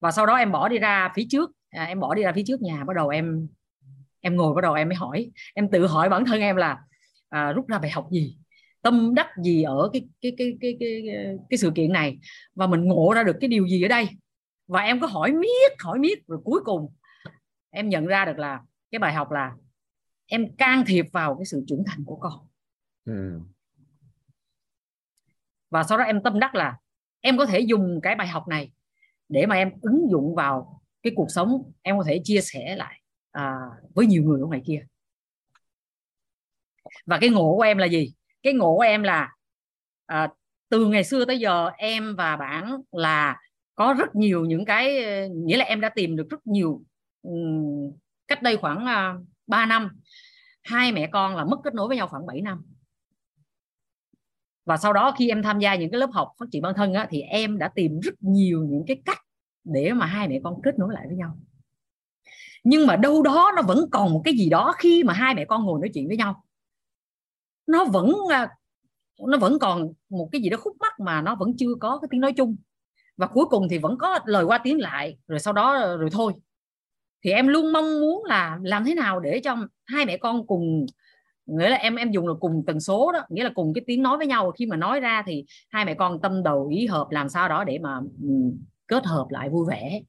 [0.00, 2.42] Và sau đó em bỏ đi ra phía trước à, em bỏ đi ra phía
[2.46, 3.48] trước nhà bắt đầu em
[4.20, 5.30] em ngồi bắt đầu em mới hỏi.
[5.54, 6.78] Em tự hỏi bản thân em là
[7.30, 8.36] à, rút ra bài học gì?
[8.82, 11.02] Tâm đắc gì ở cái cái cái cái cái
[11.50, 12.18] cái sự kiện này?
[12.54, 14.08] Và mình ngộ ra được cái điều gì ở đây?
[14.66, 16.92] Và em có hỏi miết hỏi miết rồi cuối cùng
[17.70, 18.60] em nhận ra được là
[18.90, 19.52] cái bài học là
[20.26, 22.32] em can thiệp vào cái sự trưởng thành của con.
[23.04, 23.40] Ừ.
[25.70, 26.76] và sau đó em tâm đắc là
[27.20, 28.72] em có thể dùng cái bài học này
[29.28, 33.02] để mà em ứng dụng vào cái cuộc sống em có thể chia sẻ lại
[33.32, 33.54] à,
[33.94, 34.86] với nhiều người ở ngoài kia
[37.06, 38.12] và cái ngộ của em là gì?
[38.42, 39.28] Cái ngộ của em là
[40.06, 40.28] à,
[40.68, 43.36] từ ngày xưa tới giờ em và bạn là
[43.74, 46.82] có rất nhiều những cái nghĩa là em đã tìm được rất nhiều
[47.22, 47.92] um,
[48.28, 50.00] cách đây khoảng à, uh, 3 năm.
[50.62, 52.62] Hai mẹ con là mất kết nối với nhau khoảng 7 năm.
[54.64, 56.94] Và sau đó khi em tham gia những cái lớp học phát triển bản thân
[56.94, 59.18] á, thì em đã tìm rất nhiều những cái cách
[59.64, 61.38] để mà hai mẹ con kết nối lại với nhau.
[62.64, 65.44] Nhưng mà đâu đó nó vẫn còn một cái gì đó khi mà hai mẹ
[65.44, 66.44] con ngồi nói chuyện với nhau
[67.70, 68.48] nó vẫn à,
[69.28, 72.08] nó vẫn còn một cái gì đó khúc mắc mà nó vẫn chưa có cái
[72.10, 72.56] tiếng nói chung.
[73.16, 76.10] Và cuối cùng thì vẫn có lời qua tiếng lại, rồi sau đó ờ, rồi
[76.12, 76.32] thôi.
[77.24, 79.56] Thì em luôn mong muốn là làm thế nào để cho
[79.86, 80.86] hai mẹ con cùng,
[81.46, 84.02] nghĩa là em em dùng là cùng tần số đó, nghĩa là cùng cái tiếng
[84.02, 84.50] nói với nhau.
[84.50, 87.64] Khi mà nói ra thì hai mẹ con tâm đầu ý hợp làm sao đó
[87.64, 88.00] để mà
[88.88, 90.00] kết hợp lại vui vẻ.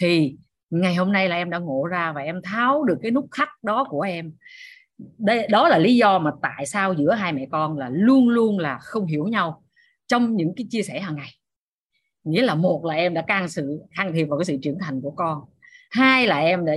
[0.00, 0.36] Thì
[0.70, 3.48] ngày hôm nay là em đã ngộ ra và em tháo được cái nút khắc
[3.62, 4.32] đó của em
[5.18, 8.58] đây đó là lý do mà tại sao giữa hai mẹ con là luôn luôn
[8.58, 9.62] là không hiểu nhau
[10.06, 11.30] trong những cái chia sẻ hàng ngày.
[12.24, 15.00] Nghĩa là một là em đã can sự can thiệp vào cái sự trưởng thành
[15.00, 15.40] của con.
[15.90, 16.72] Hai là em đã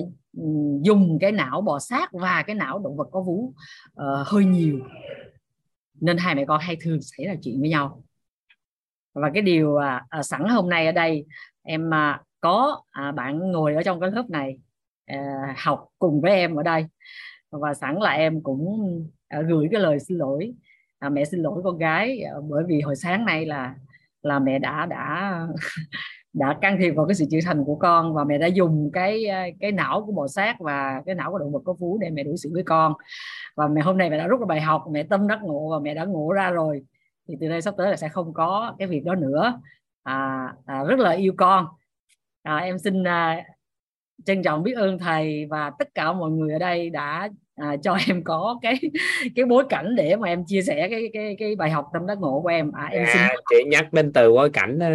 [0.82, 4.80] dùng cái não bò sát và cái não động vật có vú uh, hơi nhiều.
[6.02, 8.04] Nên hai mẹ con hay thường xảy ra chuyện với nhau.
[9.14, 11.26] Và cái điều à, à, sẵn hôm nay ở đây
[11.64, 14.58] em à, có à, bạn ngồi ở trong cái lớp này
[15.06, 15.18] à,
[15.58, 16.86] học cùng với em ở đây
[17.60, 18.80] và sẵn là em cũng
[19.28, 20.54] à, gửi cái lời xin lỗi.
[21.00, 23.76] À, mẹ xin lỗi con gái à, bởi vì hồi sáng nay là
[24.22, 25.40] là mẹ đã đã
[26.34, 29.26] đã can thiệp vào cái sự trưởng thành của con và mẹ đã dùng cái
[29.26, 32.10] à, cái não của bò sát và cái não của động vật có vú để
[32.10, 32.94] mẹ đối xử với con.
[33.56, 35.80] Và mẹ hôm nay mẹ đã rút ra bài học mẹ tâm đắc ngộ và
[35.80, 36.84] mẹ đã ngộ ra rồi.
[37.28, 39.62] Thì từ đây sắp tới là sẽ không có cái việc đó nữa.
[40.04, 41.68] À, à, rất là yêu con.
[42.44, 43.44] À, em xin à,
[44.26, 47.94] trân trọng biết ơn thầy và tất cả mọi người ở đây đã à, cho
[48.08, 48.80] em có cái
[49.36, 52.18] cái bối cảnh để mà em chia sẻ cái cái cái bài học tâm đắc
[52.20, 52.72] ngộ của em.
[52.72, 54.90] À, em à, xin chị nhắc đến từ bối cảnh đó.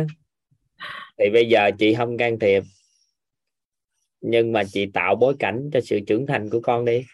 [1.19, 2.63] thì bây giờ chị không can thiệp.
[4.21, 7.05] Nhưng mà chị tạo bối cảnh cho sự trưởng thành của con đi.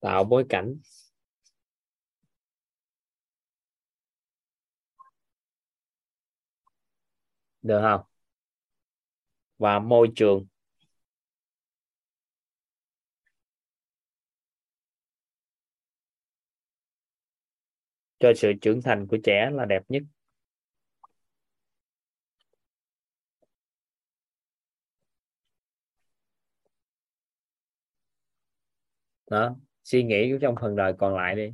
[0.00, 0.76] Tạo bối cảnh.
[7.62, 8.09] Được không
[9.60, 10.46] và môi trường.
[18.20, 20.02] Cho sự trưởng thành của trẻ là đẹp nhất.
[29.30, 31.52] Đó, suy nghĩ trong phần đời còn lại đi.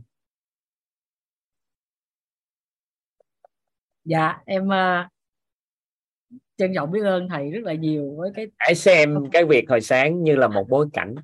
[4.05, 5.09] Dạ em ờ,
[6.57, 9.81] trân trọng biết ơn thầy rất là nhiều với cái hãy xem cái việc hồi
[9.81, 11.15] sáng như là một bối cảnh.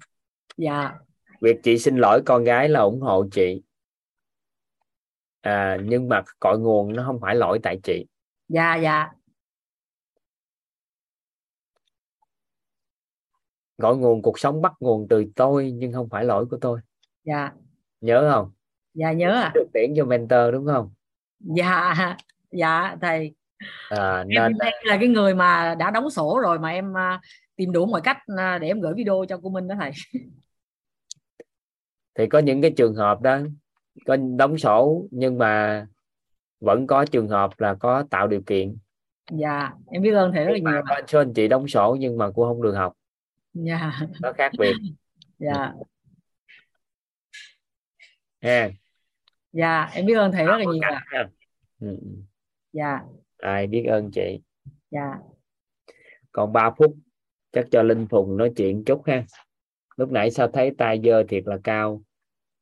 [0.56, 0.92] Dạ.
[1.40, 3.62] Việc chị xin lỗi con gái là ủng hộ chị.
[5.40, 8.06] À, nhưng mà cội nguồn nó không phải lỗi tại chị.
[8.48, 9.08] Dạ dạ.
[13.76, 16.80] Cội nguồn cuộc sống bắt nguồn từ tôi nhưng không phải lỗi của tôi.
[17.24, 17.52] Dạ.
[18.00, 18.52] Nhớ không?
[18.94, 20.92] Dạ nhớ à được tiễn cho mentor đúng không?
[21.40, 22.16] Dạ
[22.50, 23.34] dạ thầy
[23.88, 27.20] à, nên em đây là cái người mà đã đóng sổ rồi mà em uh,
[27.56, 29.90] tìm đủ mọi cách uh, để em gửi video cho cô Minh đó thầy.
[32.14, 33.38] Thì có những cái trường hợp đó
[34.06, 35.86] có đóng sổ nhưng mà
[36.60, 38.76] vẫn có trường hợp là có tạo điều kiện.
[39.30, 42.18] Dạ em biết ơn thầy rất là nhiều có số anh chị đóng sổ nhưng
[42.18, 42.92] mà cô không được học.
[43.54, 43.92] Dạ.
[44.20, 44.72] Nó khác biệt.
[45.38, 45.72] Dạ.
[48.42, 48.70] Ha
[49.52, 50.82] dạ em biết ơn thầy rất là nhiều
[51.80, 51.98] ừ.
[52.72, 53.00] dạ
[53.42, 54.40] ai biết ơn chị?
[54.90, 55.14] Dạ.
[56.32, 56.96] Còn 3 phút
[57.52, 59.24] chắc cho linh phùng nói chuyện chút ha.
[59.96, 62.02] Lúc nãy sao thấy tay dơ thiệt là cao.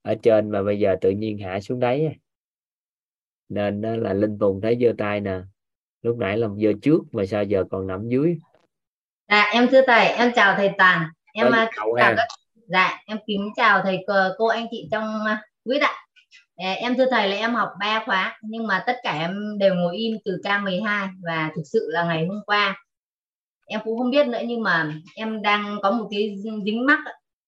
[0.02, 2.16] Ở trên mà bây giờ tự nhiên hạ xuống đáy
[3.48, 5.40] nên đó là linh phùng thấy dơ tay nè.
[6.02, 8.36] Lúc nãy làm dơ trước mà sao giờ còn nằm dưới?
[9.28, 11.08] Dạ em thưa thầy em chào thầy toàn.
[11.32, 12.16] Em chào các...
[12.66, 14.04] dạ em kính chào thầy
[14.38, 15.92] cô anh chị trong à, quý ạ
[16.60, 19.96] em thưa thầy là em học 3 khóa nhưng mà tất cả em đều ngồi
[19.96, 22.84] im từ K12 và thực sự là ngày hôm qua.
[23.66, 26.34] Em cũng không biết nữa nhưng mà em đang có một cái
[26.64, 26.98] dính mắc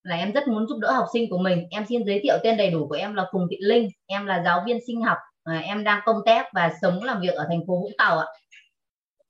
[0.03, 1.67] là em rất muốn giúp đỡ học sinh của mình.
[1.71, 4.43] Em xin giới thiệu tên đầy đủ của em là Phùng Thị Linh em là
[4.45, 7.61] giáo viên sinh học à, em đang công tác và sống làm việc ở thành
[7.67, 8.27] phố Vũng Tàu ạ.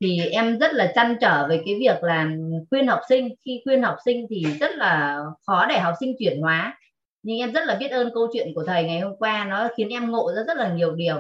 [0.01, 2.31] Thì em rất là chăn trở về cái việc là
[2.71, 6.41] khuyên học sinh khi khuyên học sinh thì rất là khó để học sinh chuyển
[6.41, 6.79] hóa
[7.23, 9.89] nhưng em rất là biết ơn câu chuyện của thầy ngày hôm qua nó khiến
[9.89, 11.17] em ngộ ra rất là nhiều điều.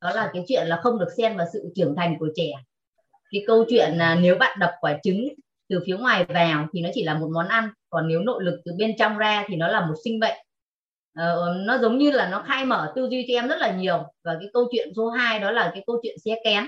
[0.00, 2.50] Đó là cái chuyện là không được xen vào sự trưởng thành của trẻ.
[3.30, 5.28] Cái câu chuyện là nếu bạn đập quả trứng
[5.68, 8.60] từ phía ngoài vào thì nó chỉ là một món ăn còn nếu nội lực
[8.64, 10.36] từ bên trong ra thì nó là một sinh bệnh
[11.16, 13.98] ờ, nó giống như là nó khai mở tư duy cho em rất là nhiều.
[14.24, 16.64] Và cái câu chuyện số 2 đó là cái câu chuyện xé kén.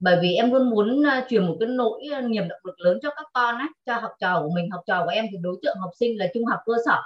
[0.00, 2.98] Bởi vì em luôn muốn ờ, truyền một cái nỗi ờ, niềm động lực lớn
[3.02, 4.70] cho các con á, cho học trò của mình.
[4.70, 7.02] Học trò của em thì đối tượng học sinh là trung học cơ sở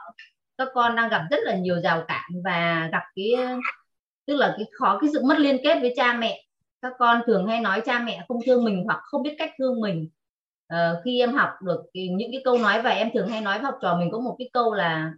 [0.61, 3.33] các con đang gặp rất là nhiều rào cản và gặp cái
[4.27, 6.45] tức là cái khó cái sự mất liên kết với cha mẹ.
[6.83, 9.81] Các con thường hay nói cha mẹ không thương mình hoặc không biết cách thương
[9.81, 10.09] mình.
[10.75, 13.65] Uh, khi em học được những cái câu nói và em thường hay nói với
[13.65, 15.13] học trò mình có một cái câu là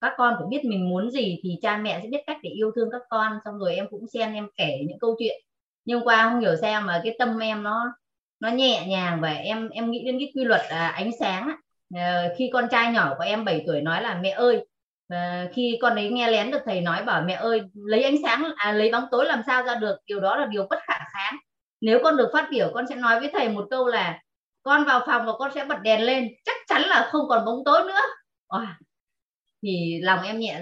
[0.00, 2.70] các con phải biết mình muốn gì thì cha mẹ sẽ biết cách để yêu
[2.76, 3.38] thương các con.
[3.44, 5.40] Xong rồi em cũng xem em kể những câu chuyện.
[5.84, 7.92] Nhưng qua không hiểu sao mà cái tâm em nó
[8.40, 11.56] nó nhẹ nhàng và em em nghĩ đến cái quy luật à, ánh sáng á.
[11.94, 14.66] Ờ, khi con trai nhỏ của em 7 tuổi nói là mẹ ơi
[15.08, 18.44] à, khi con ấy nghe lén được thầy nói bảo mẹ ơi lấy ánh sáng
[18.56, 19.96] à, lấy bóng tối làm sao ra được?
[20.06, 21.36] Điều đó là điều bất khả kháng.
[21.80, 24.20] Nếu con được phát biểu con sẽ nói với thầy một câu là
[24.62, 27.62] con vào phòng và con sẽ bật đèn lên chắc chắn là không còn bóng
[27.64, 28.00] tối nữa.
[28.48, 28.66] Wow.
[29.62, 30.60] thì lòng em nhẹ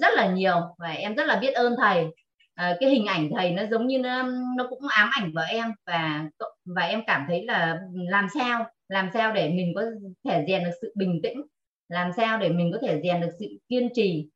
[0.00, 2.06] rất là nhiều và em rất là biết ơn thầy.
[2.54, 4.22] À, cái hình ảnh thầy nó giống như nó,
[4.56, 6.24] nó cũng ám ảnh vào em và
[6.64, 9.82] và em cảm thấy là làm sao làm sao để mình có
[10.24, 11.42] thể rèn được sự bình tĩnh?
[11.88, 14.26] Làm sao để mình có thể rèn được sự kiên trì?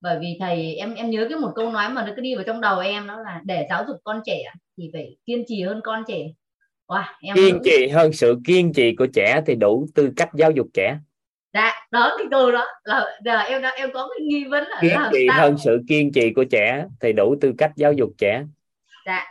[0.00, 2.44] Bởi vì thầy em em nhớ cái một câu nói mà nó cứ đi vào
[2.44, 4.42] trong đầu em đó là để giáo dục con trẻ
[4.78, 6.28] thì phải kiên trì hơn con trẻ.
[6.86, 7.62] Wow, em kiên cũng...
[7.64, 10.98] trì hơn sự kiên trì của trẻ thì đủ tư cách giáo dục trẻ.
[11.54, 12.66] Dạ đó cái câu đó.
[12.84, 16.32] Là, là em em có cái nghi vấn là kiên trì hơn sự kiên trì
[16.32, 18.44] của trẻ thì đủ tư cách giáo dục trẻ.
[19.06, 19.26] Dạ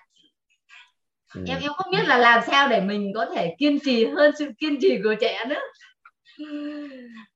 [1.35, 1.43] ừ.
[1.47, 4.51] em em không biết là làm sao để mình có thể kiên trì hơn sự
[4.59, 5.59] kiên trì của trẻ nữa.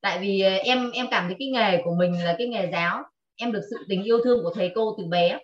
[0.01, 3.03] Tại vì ờ, em em cảm thấy cái nghề của mình là cái nghề giáo.
[3.35, 5.39] Em được sự tình yêu thương của thầy cô từ bé.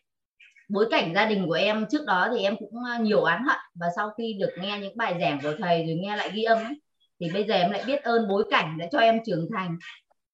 [0.70, 3.58] Bối cảnh gia đình của em trước đó thì em cũng ờ, nhiều oán hận.
[3.80, 6.58] Và sau khi được nghe những bài giảng của thầy rồi nghe lại ghi âm
[6.58, 6.82] ấy,
[7.20, 9.78] thì bây giờ em lại biết ơn bối cảnh đã cho em trưởng thành.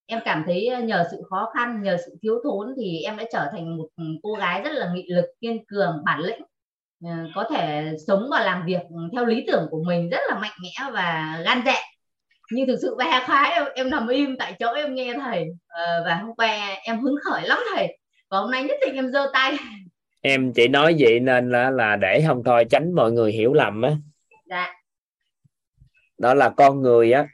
[0.06, 3.24] Em cảm thấy ờ, nhờ sự khó khăn nhờ sự thiếu thốn thì em đã
[3.34, 6.42] trở thành một ừ, cô gái rất là nghị lực kiên cường bản lĩnh
[7.36, 8.82] có thể sống và làm việc
[9.14, 11.76] theo lý tưởng của mình rất là mạnh mẽ và gan dạ.
[12.52, 15.46] Nhưng thực sự ba khóa em, em nằm im tại chỗ em nghe thầy.
[15.68, 17.98] À, và hôm qua em hứng khởi lắm thầy.
[18.30, 19.58] Và hôm nay nhất định em giơ tay.
[20.22, 23.82] Em chỉ nói vậy nên là là để không thôi tránh mọi người hiểu lầm
[23.82, 23.92] á.
[24.50, 24.74] Dạ.
[26.18, 27.28] đó là con người á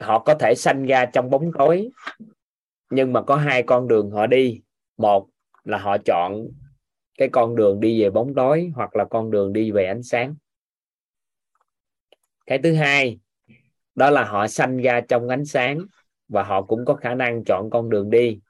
[0.00, 1.90] họ có thể sanh ra trong bóng tối
[2.90, 4.60] nhưng mà có hai con đường họ đi.
[4.96, 5.28] Một
[5.64, 6.46] là họ chọn
[7.18, 10.36] cái con đường đi về bóng tối hoặc là con đường đi về ánh sáng.
[12.46, 13.18] Cái thứ hai,
[13.94, 15.78] đó là họ sanh ra trong ánh sáng
[16.28, 18.40] và họ cũng có khả năng chọn con đường đi.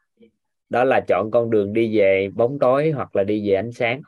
[0.68, 4.02] Đó là chọn con đường đi về bóng tối hoặc là đi về ánh sáng.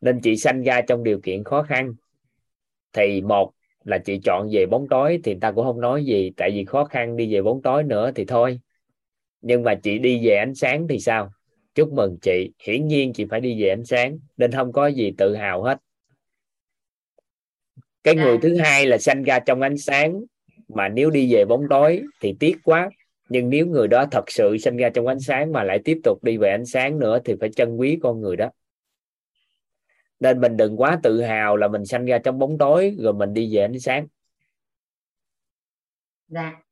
[0.00, 1.94] Nên chị sanh ra trong điều kiện khó khăn.
[2.92, 3.52] Thì một
[3.84, 6.84] là chị chọn về bóng tối thì ta cũng không nói gì, tại vì khó
[6.84, 8.60] khăn đi về bóng tối nữa thì thôi.
[9.40, 11.32] Nhưng mà chị đi về ánh sáng thì sao?
[11.78, 12.52] Chúc mừng chị.
[12.58, 15.78] Hiển nhiên chị phải đi về ánh sáng nên không có gì tự hào hết.
[18.04, 18.38] Cái người à.
[18.42, 20.20] thứ hai là sanh ra trong ánh sáng
[20.68, 22.90] mà nếu đi về bóng tối thì tiếc quá.
[23.28, 26.24] Nhưng nếu người đó thật sự sanh ra trong ánh sáng mà lại tiếp tục
[26.24, 28.50] đi về ánh sáng nữa thì phải trân quý con người đó.
[30.20, 33.34] Nên mình đừng quá tự hào là mình sanh ra trong bóng tối rồi mình
[33.34, 34.06] đi về ánh sáng.
[36.28, 36.62] Dạ.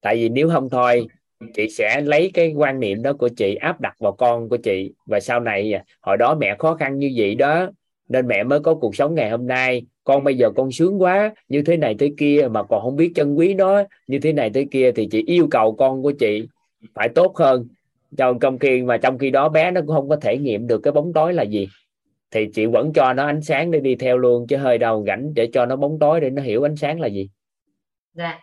[0.00, 1.06] tại vì nếu không thôi
[1.54, 4.92] chị sẽ lấy cái quan niệm đó của chị áp đặt vào con của chị.
[5.06, 7.70] Và sau này hồi đó mẹ khó khăn như vậy đó
[8.08, 9.82] nên mẹ mới có cuộc sống ngày hôm nay.
[10.04, 13.12] Con bây giờ con sướng quá như thế này thế kia mà còn không biết
[13.14, 16.48] trân quý nó như thế này thế kia thì chị yêu cầu con của chị
[16.94, 17.68] phải tốt hơn.
[18.40, 20.92] Trong khi mà trong khi đó bé nó cũng không có thể nghiệm được cái
[20.92, 21.68] bóng tối là gì.
[22.30, 25.34] Thì chị vẫn cho nó ánh sáng để đi theo luôn chứ hơi đầu gảnh
[25.34, 27.28] để cho nó bóng tối để nó hiểu ánh sáng là gì.
[28.14, 28.40] Dạ.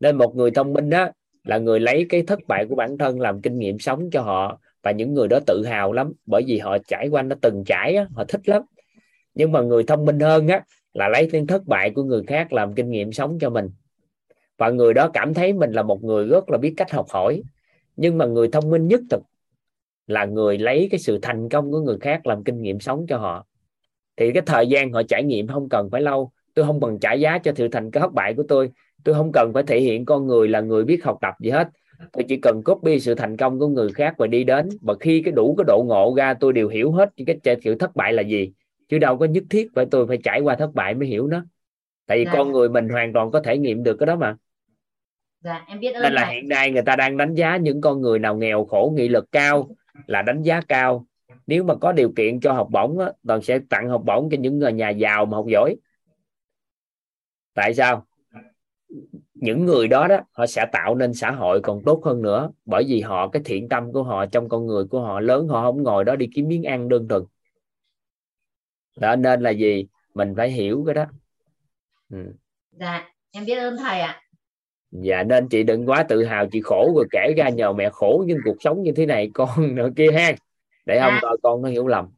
[0.00, 1.08] nên một người thông minh đó
[1.44, 4.58] là người lấy cái thất bại của bản thân làm kinh nghiệm sống cho họ
[4.82, 7.96] và những người đó tự hào lắm bởi vì họ trải qua nó từng trải
[7.96, 8.62] á, họ thích lắm.
[9.34, 10.64] Nhưng mà người thông minh hơn á
[10.94, 13.70] là lấy những thất bại của người khác làm kinh nghiệm sống cho mình.
[14.58, 17.42] Và người đó cảm thấy mình là một người rất là biết cách học hỏi.
[17.96, 19.22] Nhưng mà người thông minh nhất thực
[20.06, 23.18] là người lấy cái sự thành công của người khác làm kinh nghiệm sống cho
[23.18, 23.46] họ.
[24.16, 26.30] Thì cái thời gian họ trải nghiệm không cần phải lâu.
[26.54, 28.70] Tôi không cần trả giá cho sự thành cái thất bại của tôi
[29.04, 31.68] tôi không cần phải thể hiện con người là người biết học tập gì hết.
[32.12, 34.68] Tôi chỉ cần copy sự thành công của người khác và đi đến.
[34.80, 37.74] Và khi cái đủ cái độ ngộ ra tôi đều hiểu hết những cái sự
[37.74, 38.52] thất bại là gì.
[38.88, 41.44] Chứ đâu có nhất thiết phải tôi phải trải qua thất bại mới hiểu nó.
[42.06, 42.32] Tại vì dạ.
[42.32, 44.36] con người mình hoàn toàn có thể nghiệm được cái đó mà.
[45.40, 46.34] Dạ, em biết nên là thầy.
[46.34, 49.32] hiện nay người ta đang đánh giá những con người nào nghèo khổ nghị lực
[49.32, 49.68] cao
[50.06, 51.06] là đánh giá cao.
[51.46, 54.36] Nếu mà có điều kiện cho học bổng á, toàn sẽ tặng học bổng cho
[54.40, 55.76] những người nhà giàu mà học giỏi.
[57.54, 58.06] Tại sao
[59.34, 62.50] những người đó đó họ sẽ tạo nên xã hội còn tốt hơn nữa.
[62.64, 65.62] Bởi vì họ cái thiện tâm của họ trong con người của họ lớn họ
[65.62, 67.22] không ngồi đó đi kiếm miếng ăn đơn thuần.
[68.96, 69.86] Đó nên là gì?
[70.14, 71.04] Mình phải hiểu cái đó.
[72.10, 72.18] Ừ.
[72.70, 74.20] dạ em biết ơn thầy ạ.
[74.90, 78.24] Dạ nên chị đừng quá tự hào chị khổ rồi kể ra nhờ mẹ khổ
[78.26, 80.32] nhưng cuộc sống như thế này con nữa kia ha.
[80.86, 81.20] Để dạ.
[81.20, 82.08] không con nó hiểu lầm.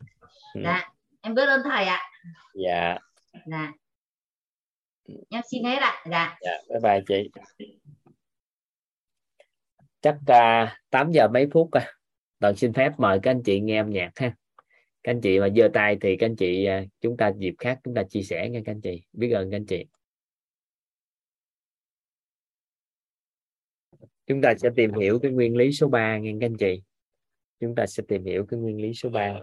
[0.54, 0.60] Ừ.
[0.64, 0.90] dạ
[1.20, 2.02] em biết ơn thầy ạ.
[2.54, 2.98] Dạ.
[3.46, 3.72] Dạ
[5.30, 6.36] em xin hết ạ dạ.
[6.40, 7.30] Dạ bye bye chị.
[10.00, 11.92] Chắc à, uh, 8 giờ mấy phút à.
[12.38, 14.36] toàn xin phép mời các anh chị nghe âm nhạc ha.
[15.02, 17.80] Các anh chị mà giơ tay thì các anh chị uh, chúng ta dịp khác
[17.84, 19.02] chúng ta chia sẻ nha các anh chị.
[19.12, 19.84] Biết ơn các anh chị.
[24.26, 26.82] Chúng ta sẽ tìm hiểu cái nguyên lý số 3 nghe các anh chị.
[27.60, 29.40] Chúng ta sẽ tìm hiểu cái nguyên lý số 3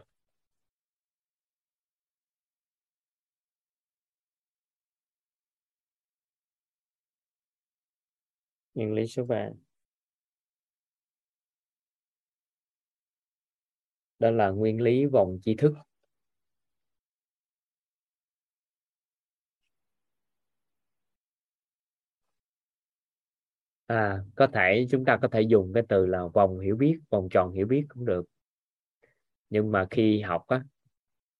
[8.76, 9.54] nguyên lý số vàng
[14.20, 15.74] đó là nguyên lý vòng tri thức.
[23.86, 27.28] À có thể, chúng ta có thể dùng cái từ là vòng hiểu biết, vòng
[27.32, 28.26] tròn hiểu biết cũng được.
[29.50, 30.64] Nhưng mà khi học á,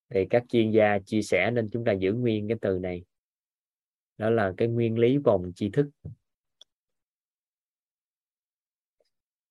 [0.10, 3.04] thì các chuyên gia chia sẻ nên chúng ta giữ nguyên cái từ này.
[4.18, 5.90] Đó là cái nguyên lý vòng tri thức.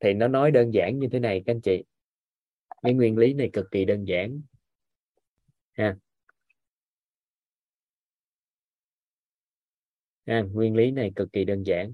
[0.03, 1.85] Thì nó nói đơn giản như thế này các anh chị.
[2.83, 4.41] Cái nguyên lý này cực kỳ đơn giản.
[5.73, 5.97] Ha.
[10.27, 11.93] Ha, nguyên lý này cực kỳ đơn giản.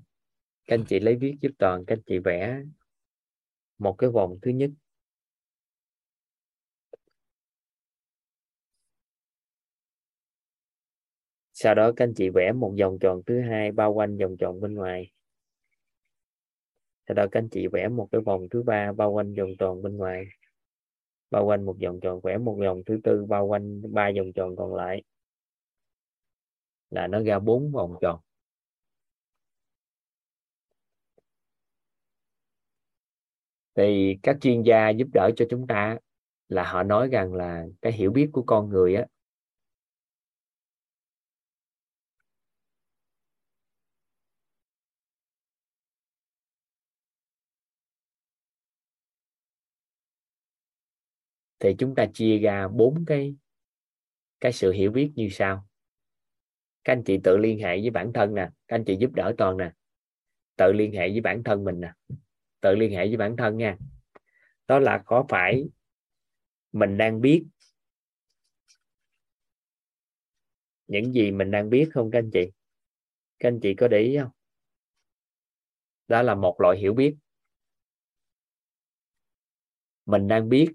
[0.66, 2.62] Các anh chị lấy viết giúp toàn, các anh chị vẽ
[3.78, 4.70] một cái vòng thứ nhất.
[11.52, 14.60] Sau đó các anh chị vẽ một vòng tròn thứ hai, bao quanh vòng tròn
[14.60, 15.10] bên ngoài
[17.08, 19.82] sau đó các anh chị vẽ một cái vòng thứ ba bao quanh vòng tròn
[19.82, 20.24] bên ngoài.
[21.30, 24.56] Bao quanh một vòng tròn, vẽ một vòng thứ tư, bao quanh ba vòng tròn
[24.56, 25.02] còn lại.
[26.90, 28.20] Là nó ra bốn vòng tròn.
[33.74, 35.98] Thì các chuyên gia giúp đỡ cho chúng ta
[36.48, 39.06] là họ nói rằng là cái hiểu biết của con người á
[51.60, 53.36] thì chúng ta chia ra bốn cái
[54.40, 55.68] cái sự hiểu biết như sau.
[56.84, 59.34] Các anh chị tự liên hệ với bản thân nè, các anh chị giúp đỡ
[59.38, 59.72] toàn nè.
[60.56, 61.92] Tự liên hệ với bản thân mình nè.
[62.60, 63.76] Tự liên hệ với bản thân nha.
[64.66, 65.68] Đó là có phải
[66.72, 67.46] mình đang biết
[70.86, 72.50] những gì mình đang biết không các anh chị?
[73.38, 74.30] Các anh chị có để ý không?
[76.08, 77.16] Đó là một loại hiểu biết.
[80.06, 80.72] Mình đang biết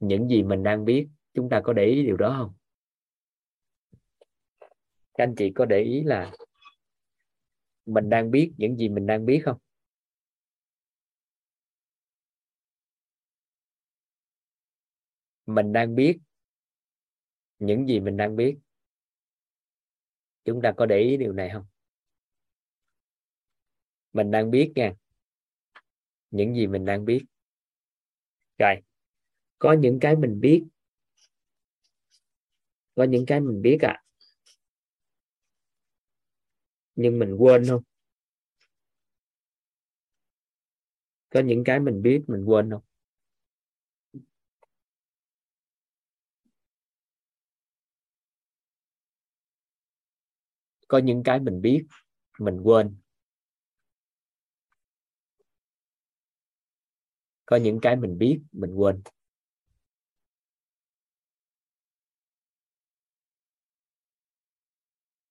[0.00, 2.54] những gì mình đang biết, chúng ta có để ý điều đó không?
[5.14, 6.32] Các anh chị có để ý là
[7.86, 9.58] mình đang biết những gì mình đang biết không?
[15.46, 16.18] Mình đang biết
[17.58, 18.58] những gì mình đang biết.
[20.44, 21.66] Chúng ta có để ý điều này không?
[24.12, 24.92] Mình đang biết nha.
[26.30, 27.24] Những gì mình đang biết.
[28.58, 28.87] Rồi
[29.58, 30.64] có những cái mình biết.
[32.94, 34.02] Có những cái mình biết à
[36.98, 37.82] nhưng mình quên không?
[41.30, 42.82] Có những cái mình biết, mình quên không?
[50.88, 51.86] Có những cái mình biết,
[52.38, 52.96] mình quên.
[57.46, 59.02] Có những cái mình biết, mình quên.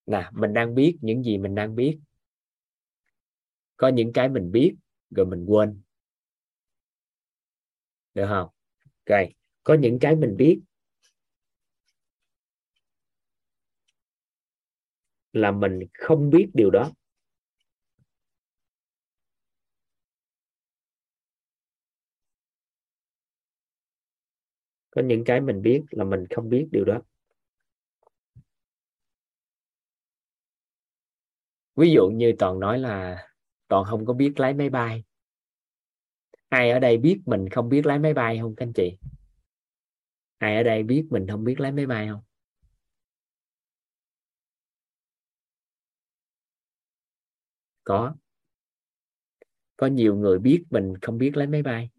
[0.08, 2.00] Nè, mình đang biết những gì mình đang biết.
[3.78, 4.76] Có những cái mình biết,
[5.16, 5.82] rồi mình quên.
[8.14, 8.50] Được không?
[9.08, 9.20] Ok,
[9.64, 10.62] có những cái mình biết
[15.34, 16.92] là mình không biết điều đó.
[24.92, 27.02] Có những cái mình biết là mình không biết điều đó.
[31.78, 33.28] Ví dụ như toàn nói là
[33.68, 35.04] toàn không có biết lái máy bay.
[36.50, 38.98] Ai ở đây biết mình không biết lái máy bay không, các anh chị?
[40.38, 42.22] Ai ở đây biết mình không biết lái máy bay không?
[47.84, 48.16] Có.
[49.78, 51.90] Có nhiều người biết mình không biết lái máy bay.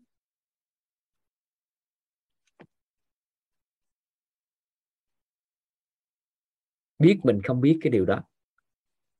[6.98, 8.22] Biết mình không biết cái điều đó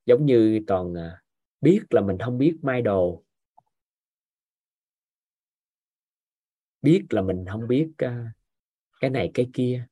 [0.09, 1.23] giống như toàn à,
[1.61, 3.25] biết là mình không biết mai đồ.
[6.83, 8.33] Biết là mình không biết à,
[9.01, 9.87] cái này cái kia.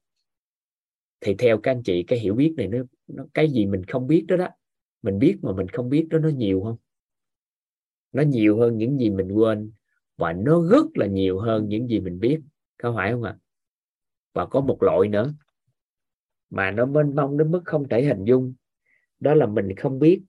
[1.21, 4.07] Thì theo các anh chị cái hiểu biết này nó, nó cái gì mình không
[4.07, 4.49] biết đó đó
[5.03, 6.77] mình biết mà mình không biết đó nó nhiều không?
[8.13, 9.73] Nó nhiều hơn những gì mình quên
[10.17, 12.41] và nó rất là nhiều hơn những gì mình biết
[12.79, 13.37] có phải không ạ?
[14.33, 15.35] Và có một loại nữa
[16.51, 18.55] mà nó mênh mông đến mức không thể hình dung
[19.21, 20.23] đó là mình không biết.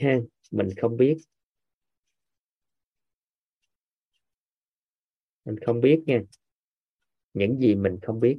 [0.00, 0.18] Ha,
[0.50, 1.16] mình không biết.
[5.44, 6.20] Mình không biết nha.
[7.34, 8.38] Những gì mình không biết.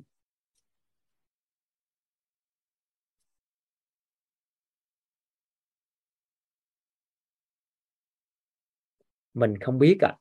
[9.34, 10.16] Mình không biết à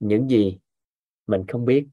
[0.00, 0.58] những gì
[1.26, 1.86] mình không biết.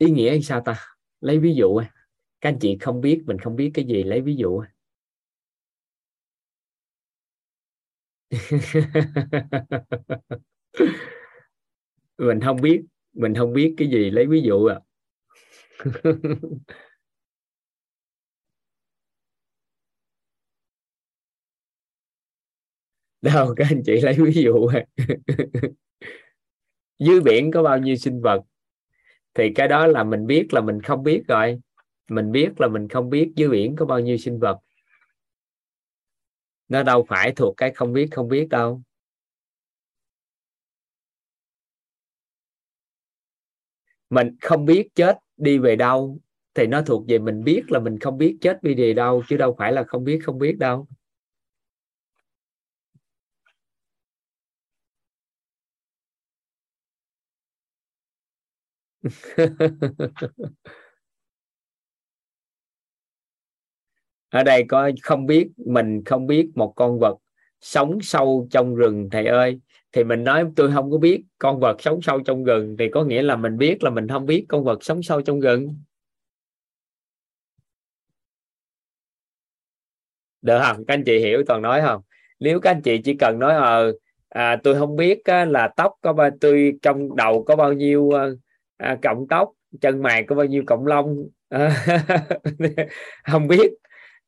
[0.00, 0.76] Ý nghĩa hay sao ta?
[1.20, 1.80] Lấy ví dụ
[2.40, 4.62] các anh chị không biết, mình không biết cái gì, lấy ví dụ
[12.18, 12.80] mình không biết,
[13.12, 14.80] mình không biết cái gì lấy ví dụ à
[23.22, 24.84] đâu, các anh chị lấy ví dụ à.
[26.98, 28.40] dưới biển có bao nhiêu sinh vật?
[29.34, 31.60] Thì cái đó là mình biết là mình không biết rồi.
[32.08, 34.58] Mình biết là mình không biết dưới biển có bao nhiêu sinh vật.
[36.68, 38.82] Nó đâu phải thuộc cái không biết không biết đâu.
[44.10, 46.18] Mình không biết chết đi về đâu,
[46.54, 49.36] thì nó thuộc về mình biết là mình không biết chết đi về đâu, chứ
[49.36, 50.86] đâu phải là không biết không biết đâu.
[64.30, 67.16] ở đây có không biết mình không biết một con vật
[67.60, 69.60] sống sâu trong rừng thầy ơi.
[69.92, 72.76] Thì mình nói tôi không có biết con vật sống sâu trong rừng.
[72.78, 75.40] Thì có nghĩa là mình biết là mình không biết con vật sống sâu trong
[75.40, 75.74] rừng.
[80.42, 80.84] Được không?
[80.86, 82.02] Các anh chị hiểu toàn nói không?
[82.40, 83.92] Nếu các anh chị chỉ cần nói ờ
[84.28, 88.10] à, tôi không biết á, là tóc có bao tôi trong đầu có bao nhiêu
[88.80, 91.28] à, cộng tóc chân mày có bao nhiêu cộng lông?
[91.48, 91.86] À,
[93.30, 93.70] không biết.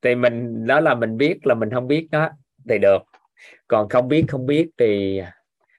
[0.01, 2.29] Thì mình đó là mình biết là mình không biết đó
[2.69, 2.97] thì được.
[3.67, 5.21] Còn không biết không biết thì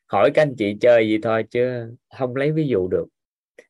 [0.06, 3.06] hỏi các anh chị chơi gì thôi chứ không lấy ví dụ được.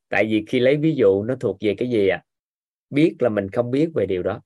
[0.09, 2.23] Tại vì khi lấy ví dụ nó thuộc về cái gì à?
[2.91, 4.41] Biết là mình không biết về điều đó.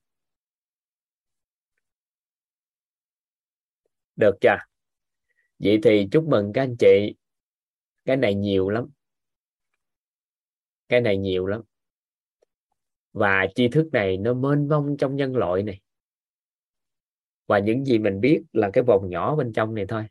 [4.15, 4.57] Được chưa?
[5.59, 7.15] Vậy thì chúc mừng các anh chị.
[8.05, 8.89] Cái này nhiều lắm
[10.89, 11.61] cái này nhiều lắm.
[13.13, 15.79] Và tri thức này nó mênh mông trong nhân loại này.
[17.47, 20.03] Và những gì mình biết là cái vòng nhỏ bên trong này thôi.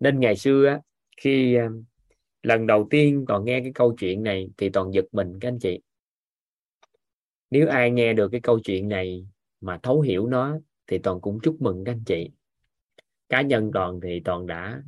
[0.00, 0.80] Nên ngày xưa á,
[1.16, 1.68] khi ờ,
[2.42, 5.58] lần đầu tiên còn nghe cái câu chuyện này thì toàn giật mình các anh
[5.58, 5.80] chị.
[7.50, 9.26] Nếu ai nghe được cái câu chuyện này
[9.60, 12.30] mà thấu hiểu nó thì toàn cũng chúc mừng các anh chị.
[13.28, 14.82] Cá nhân toàn thì toàn đã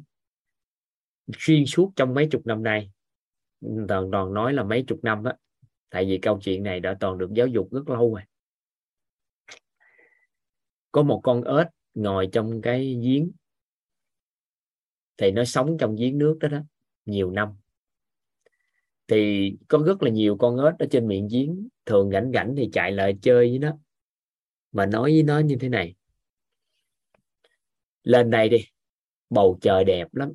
[1.39, 2.91] xuyên suốt trong mấy chục năm nay.
[3.89, 5.35] Toàn toàn nói là mấy chục năm á,
[5.91, 8.23] tại vì câu chuyện này đã toàn được giáo dục rất lâu rồi.
[10.93, 13.31] Có một con ếch ngồi trong cái giếng,
[15.17, 16.59] thì nó sống trong giếng nước đó đó,
[17.07, 17.49] nhiều năm.
[19.07, 22.71] Thì có rất là nhiều con ếch ở trên miệng giếng, thường rảnh rảnh thì
[22.73, 23.79] chạy lại chơi với nó.
[24.73, 25.95] Mà nói với nó như thế này.
[28.03, 28.59] Lên đây đi,
[29.31, 30.33] bầu trời đẹp lắm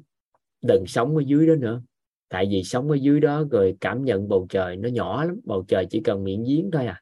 [0.64, 1.82] đừng sống ở dưới đó nữa.
[2.30, 5.66] Tại vì sống ở dưới đó rồi cảm nhận bầu trời nó nhỏ lắm, bầu
[5.68, 7.02] trời chỉ cần miệng giếng thôi à.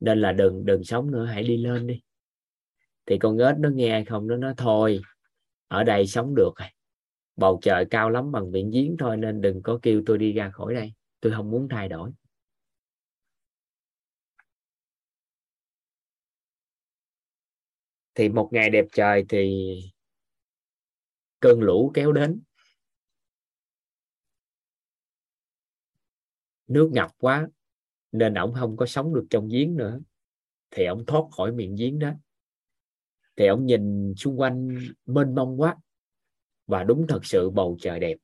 [0.00, 2.00] Nên là đừng đừng sống nữa, hãy đi lên đi.
[3.06, 5.00] Thì con ếch nó nghe không nó nói, thôi,
[5.68, 6.68] ở đây sống được rồi
[7.36, 10.50] bầu trời cao lắm bằng miệng giếng thôi nên đừng có kêu tôi đi ra
[10.50, 10.92] khỏi đây.
[11.20, 12.10] Tôi không muốn thay đổi.
[18.14, 19.64] Thì một ngày đẹp trời thì
[21.40, 22.40] cơn lũ kéo đến.
[26.68, 27.48] Nước ngập quá,
[28.12, 30.00] nên ổng không có sống được trong giếng nữa.
[30.70, 32.10] Thì ổng thoát khỏi miệng giếng đó.
[33.36, 35.76] Thì ổng nhìn xung quanh mênh mông quá.
[36.66, 38.16] Và đúng thật sự bầu trời đẹp.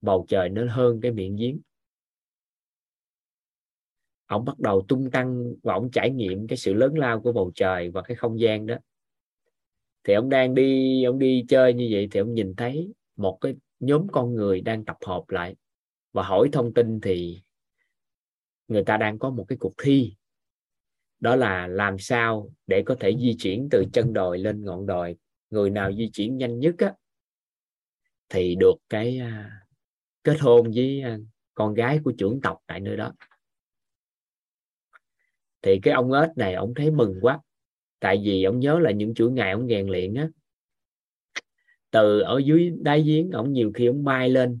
[0.00, 1.60] Bầu trời nó hơn cái miệng giếng.
[4.26, 7.52] Ông bắt đầu tung tăng và ông trải nghiệm cái sự lớn lao của bầu
[7.54, 8.76] trời và cái không gian đó.
[10.04, 13.54] Thì ông đang đi ông đi chơi như vậy thì ông nhìn thấy một cái
[13.80, 15.56] nhóm con người đang tập hợp lại
[16.12, 17.42] và hỏi thông tin thì
[18.72, 20.14] người ta đang có một cái cuộc thi.
[21.20, 25.16] Đó là làm sao để có thể di chuyển từ chân đồi lên ngọn đồi.
[25.50, 26.94] Người nào di chuyển nhanh nhất á,
[28.28, 29.60] thì được cái à,
[30.22, 31.18] kết hôn với à,
[31.54, 33.12] con gái của trưởng tộc tại nơi đó.
[35.62, 37.40] Thì cái ông ếch này ông thấy mừng quá
[38.02, 40.28] tại vì ông nhớ là những chuỗi ngày ông rèn luyện á
[41.90, 44.60] từ ở dưới đáy giếng ông nhiều khi ông bay lên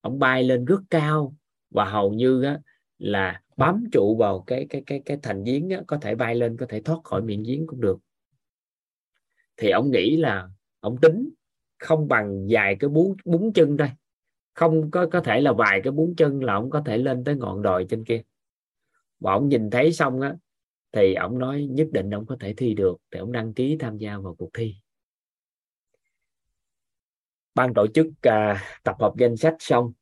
[0.00, 1.34] ông bay lên rất cao
[1.70, 2.58] và hầu như á,
[2.98, 6.56] là bám trụ vào cái cái cái cái thành giếng á, có thể bay lên
[6.56, 7.98] có thể thoát khỏi miệng giếng cũng được.
[9.56, 10.48] Thì ông nghĩ là
[10.80, 11.30] ông tính
[11.78, 13.90] không bằng vài cái bún bún chân thôi.
[14.54, 17.36] Không có có thể là vài cái bún chân là ông có thể lên tới
[17.36, 18.22] ngọn đồi trên kia.
[19.20, 20.34] Và ông nhìn thấy xong á
[20.92, 23.98] thì ông nói nhất định ông có thể thi được thì ông đăng ký tham
[23.98, 24.74] gia vào cuộc thi.
[27.54, 29.92] Ban tổ chức à, tập hợp danh sách xong.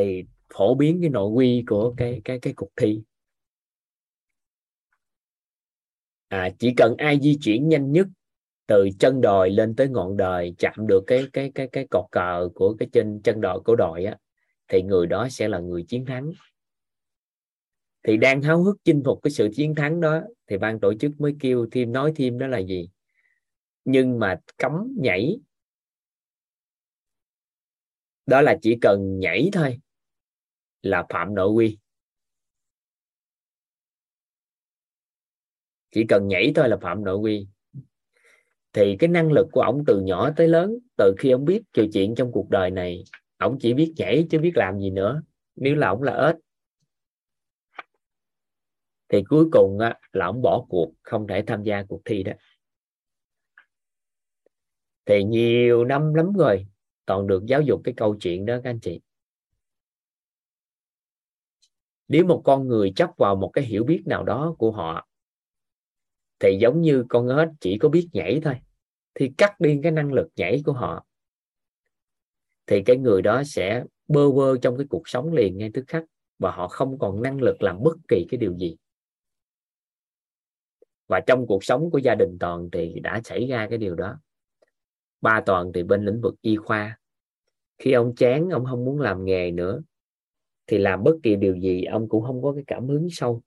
[0.00, 0.24] Thì
[0.54, 3.02] phổ biến cái nội quy của cái cái cái cuộc thi.
[6.28, 8.06] À, chỉ cần ai di chuyển nhanh nhất
[8.66, 12.48] từ chân đồi lên tới ngọn đồi chạm được cái cái cái cái cột cờ
[12.54, 14.16] của cái trên chân đồi của đồi á
[14.68, 16.32] thì người đó sẽ là người chiến thắng.
[18.02, 21.20] Thì đang háo hức chinh phục cái sự chiến thắng đó thì ban tổ chức
[21.20, 22.90] mới kêu thêm nói thêm đó là gì?
[23.84, 25.38] Nhưng mà cấm nhảy.
[28.26, 29.80] Đó là chỉ cần nhảy thôi
[30.82, 31.78] là phạm nội quy.
[35.90, 37.46] Chỉ cần nhảy thôi là phạm nội quy.
[38.72, 41.82] Thì cái năng lực của ổng từ nhỏ tới lớn từ khi ông biết trò
[41.92, 43.04] chuyện trong cuộc đời này
[43.38, 45.22] ổng chỉ biết nhảy chứ biết làm gì nữa
[45.56, 46.36] nếu là ổng là ếch.
[49.08, 52.32] Thì cuối cùng á, là ổng bỏ cuộc không thể tham gia cuộc thi đó.
[55.04, 56.66] Thì nhiều năm lắm rồi
[57.06, 59.00] toàn được giáo dục cái câu chuyện đó các anh chị
[62.10, 65.08] nếu một con người chấp vào một cái hiểu biết nào đó của họ,
[66.38, 68.54] thì giống như con ếch chỉ có biết nhảy thôi,
[69.14, 71.06] thì cắt đi cái năng lực nhảy của họ,
[72.66, 76.04] thì cái người đó sẽ bơ vơ trong cái cuộc sống liền ngay tức khắc,
[76.38, 78.76] và họ không còn năng lực làm bất kỳ cái điều gì.
[81.06, 84.20] Và trong cuộc sống của gia đình toàn thì đã xảy ra cái điều đó.
[85.20, 86.98] Ba toàn thì bên lĩnh vực y khoa.
[87.78, 89.80] Khi ông chán, ông không muốn làm nghề nữa
[90.70, 93.42] thì làm bất kỳ điều gì, ông cũng không có cái cảm hứng sâu.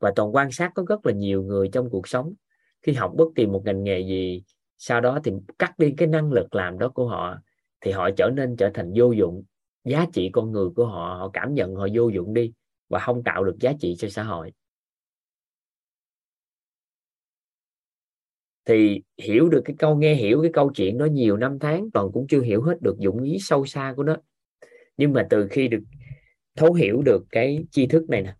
[0.00, 2.34] Và toàn quan sát có rất là nhiều người trong cuộc sống.
[2.82, 4.42] Khi học bất kỳ một ngành nghề gì,
[4.78, 7.38] sau đó thì cắt đi cái năng lực làm đó của họ,
[7.80, 9.44] thì họ trở nên trở thành vô dụng.
[9.84, 12.52] Giá trị con người của họ họ cảm nhận họ vô dụng đi
[12.88, 14.52] và không tạo được giá trị cho xã hội.
[18.64, 22.12] Thì hiểu được cái câu, nghe hiểu cái câu chuyện đó nhiều năm tháng, toàn
[22.12, 24.16] cũng chưa hiểu hết được dụng ý sâu xa của nó
[25.00, 25.82] nhưng mà từ khi được
[26.56, 28.34] thấu hiểu được cái tri thức này nè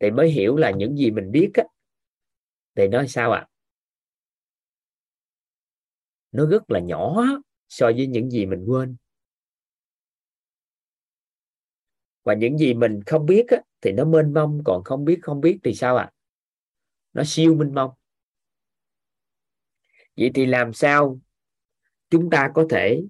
[0.00, 1.64] thì mới hiểu là những gì mình biết á
[2.76, 3.48] thì nó sao ạ à?
[6.32, 7.24] nó rất là nhỏ
[7.68, 8.96] so với những gì mình quên
[12.22, 15.40] và những gì mình không biết á, thì nó mênh mông còn không biết không
[15.40, 16.12] biết thì sao ạ à?
[17.12, 17.90] nó siêu mênh mông
[20.16, 21.20] vậy thì làm sao
[22.10, 23.02] chúng ta có thể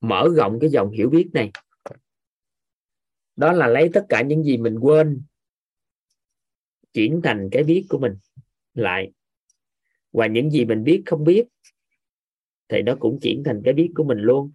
[0.00, 1.50] mở rộng cái dòng hiểu biết này.
[3.36, 5.22] Đó là lấy tất cả những gì mình quên,
[6.92, 8.16] chuyển thành cái biết của mình
[8.74, 9.12] lại.
[10.12, 11.44] Và những gì mình biết không biết,
[12.68, 14.52] thì nó cũng chuyển thành cái biết của mình luôn.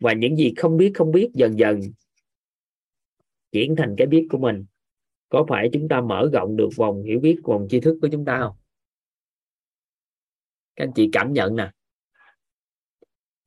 [0.00, 1.80] Và những gì không biết không biết dần dần,
[3.52, 4.66] chuyển thành cái biết của mình.
[5.28, 8.24] Có phải chúng ta mở rộng được vòng hiểu biết, vòng tri thức của chúng
[8.24, 8.56] ta không?
[10.76, 11.70] Các anh chị cảm nhận nè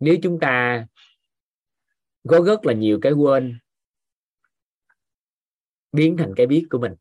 [0.01, 0.85] nếu chúng ta
[2.27, 3.59] có rất là nhiều cái quên,
[5.91, 6.93] biến thành cái biết của mình.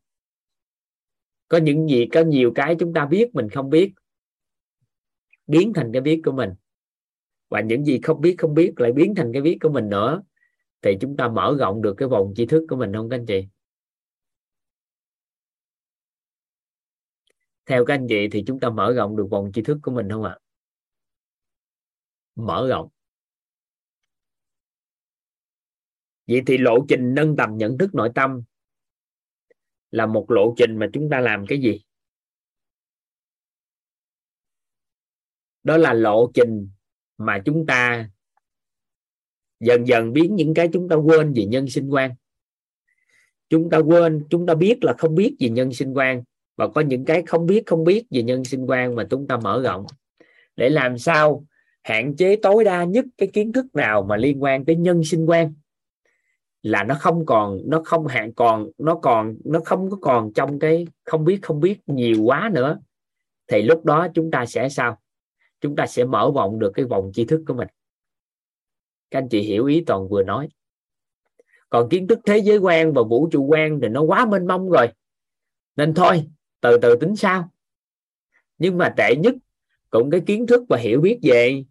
[1.47, 3.93] Có những gì có nhiều cái chúng ta biết mình không biết,
[5.47, 6.49] biến thành cái biết của mình.
[7.49, 10.23] Và những gì không biết không biết lại biến thành cái biết của mình nữa,
[10.81, 13.25] thì chúng ta mở rộng được cái vòng tri thức của mình, không các anh
[13.25, 13.47] chị?
[17.65, 20.09] Theo các anh chị thì chúng ta mở rộng được vòng tri thức của mình
[20.09, 20.37] không ạ?
[22.35, 22.89] Mở rộng.
[26.27, 28.43] Vậy thì lộ trình nâng tầm nhận thức nội tâm
[29.91, 31.81] là một lộ trình mà chúng ta làm cái gì?
[35.63, 36.69] Đó là lộ trình
[37.17, 38.09] mà chúng ta
[39.59, 42.11] dần dần biến những cái chúng ta quên về nhân sinh quan.
[43.49, 46.23] Chúng ta quên, chúng ta biết là không biết về nhân sinh quan
[46.55, 49.37] và có những cái không biết không biết về nhân sinh quan mà chúng ta
[49.37, 49.85] mở rộng.
[50.55, 51.45] Để làm sao
[51.83, 55.25] hạn chế tối đa nhất cái kiến thức nào mà liên quan tới nhân sinh
[55.25, 55.53] quan.
[56.63, 60.59] Là nó không còn, nó không hạn còn, nó còn, nó không có còn trong
[60.59, 62.79] cái không biết không biết nhiều quá nữa.
[63.47, 65.01] Thì lúc đó chúng ta sẽ sao?
[65.61, 67.67] Chúng ta sẽ mở rộng được cái vòng tri thức của mình.
[69.11, 70.49] Các anh chị hiểu ý toàn vừa nói.
[71.69, 74.69] Còn kiến thức thế giới quan và vũ trụ quan thì nó quá mênh mông
[74.69, 74.87] rồi.
[75.75, 76.23] Nên thôi,
[76.61, 77.49] từ từ tính sao
[78.61, 79.35] nhưng mà tệ nhất,
[79.89, 81.63] cũng cái kiến thức và hiểu biết về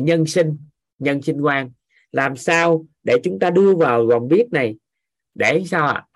[0.00, 0.56] nhân sinh
[0.98, 1.70] nhân sinh quan.
[2.12, 4.76] Làm sao để chúng ta đưa vào vòng biết này?
[5.34, 5.92] Để sao ạ?
[5.92, 6.08] À?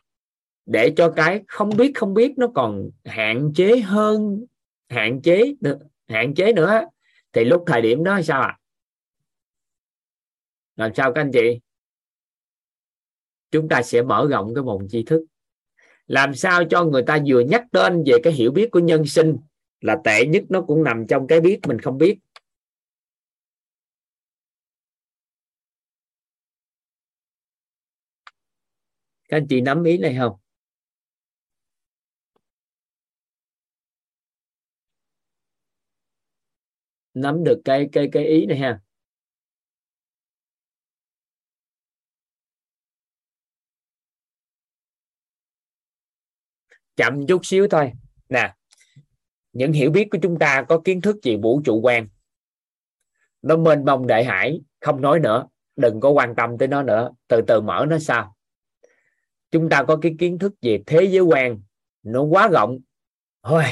[0.67, 4.45] để cho cái không biết không biết nó còn hạn chế hơn,
[4.89, 5.55] hạn chế
[6.09, 6.81] hạn chế nữa.
[7.33, 8.49] Thì lúc thời điểm đó sao ạ?
[8.49, 8.59] À?
[10.77, 11.61] làm sao các anh chị?
[13.51, 15.25] Chúng ta sẽ mở rộng cái vòng tri thức.
[16.07, 19.37] Làm sao cho người ta vừa nhắc tên về cái hiểu biết của nhân sinh
[19.81, 22.19] là tệ nhất, nó cũng nằm trong cái biết mình không biết.
[29.33, 30.37] Các anh chị nắm ý này không?
[37.15, 38.81] Nắm được cái cái cái ý này ha.
[46.97, 47.93] Chậm chút xíu thôi.
[48.29, 48.55] Nè,
[49.53, 52.09] những hiểu biết của chúng ta có kiến thức về vũ trụ quan.
[53.43, 55.49] Nó mênh mông đại hải, không nói nữa.
[55.77, 57.11] Đừng có quan tâm tới nó nữa.
[57.29, 58.37] Từ từ mở nó sao?
[59.53, 61.61] Chúng ta có cái kiến thức về thế giới quan,
[62.03, 62.79] nó quá rộng.
[63.43, 63.65] Thôi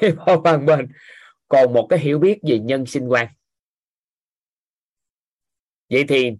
[0.44, 0.88] bằng bên.
[1.48, 3.26] Còn một cái hiểu biết về nhân sinh quan.
[5.90, 6.32] Vậy thì,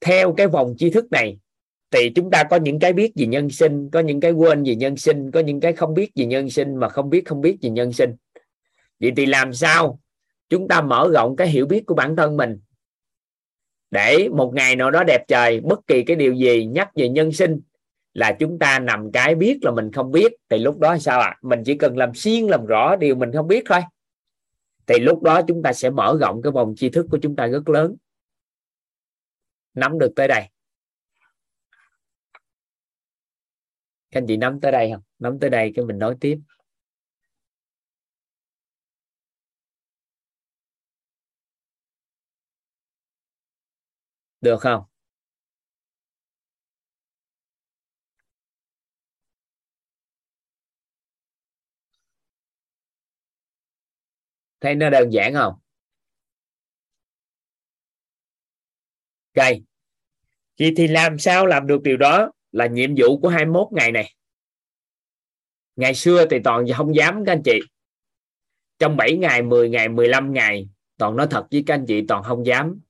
[0.00, 1.38] theo cái vòng tri thức này,
[1.90, 4.74] thì chúng ta có những cái biết về nhân sinh, có những cái quên về
[4.74, 7.56] nhân sinh, có những cái không biết về nhân sinh mà không biết không biết
[7.62, 8.14] về nhân sinh.
[9.00, 10.00] Vậy thì làm sao
[10.48, 12.60] chúng ta mở rộng cái hiểu biết của bản thân mình
[13.90, 17.32] để một ngày nào đó đẹp trời, bất kỳ cái điều gì nhắc về nhân
[17.32, 17.60] sinh
[18.14, 21.28] là chúng ta nằm cái biết là mình không biết, thì lúc đó sao ạ?
[21.28, 21.38] À?
[21.42, 23.80] mình chỉ cần làm xuyên làm rõ điều mình không biết thôi.
[24.86, 27.46] Thì lúc đó chúng ta sẽ mở rộng cái vòng tri thức của chúng ta
[27.46, 27.96] rất lớn.
[29.74, 30.48] Nắm được tới đây.
[34.10, 35.02] Các anh chị nắm tới đây không?
[35.18, 36.38] Nắm tới đây cái mình nói tiếp.
[44.40, 44.93] Được không?
[54.64, 55.54] Thấy nó đơn giản không?
[59.36, 59.46] Ok
[60.58, 64.14] vậy thì làm sao làm được điều đó là nhiệm vụ của 21 ngày này?
[65.76, 67.60] Ngày xưa thì toàn không dám, các anh chị.
[68.78, 70.68] Trong 7 ngày 10 ngày 15 ngày,
[70.98, 72.80] toàn nói thật với các anh chị, toàn không dám.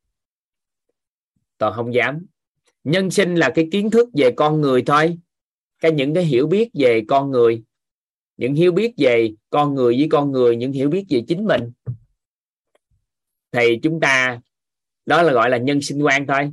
[1.59, 2.27] Toàn không dám.
[2.85, 5.19] Nhân sinh là cái kiến thức về con người thôi.
[5.81, 7.63] Cái những cái hiểu biết về con người
[8.37, 11.73] những hiểu biết về con người với con người, những hiểu biết về chính mình.
[13.53, 14.41] Thì chúng ta,
[15.07, 16.53] đó là gọi là nhân sinh quan thôi.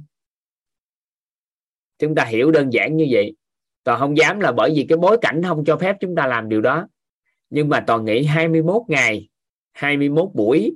[2.00, 3.36] Chúng ta hiểu đơn giản như vậy.
[3.84, 6.50] Toàn không dám là bởi vì cái bối cảnh không cho phép chúng ta làm
[6.50, 6.88] điều đó.
[7.50, 9.30] Nhưng mà toàn nghĩ 21 ngày
[9.72, 10.74] 21 buổi,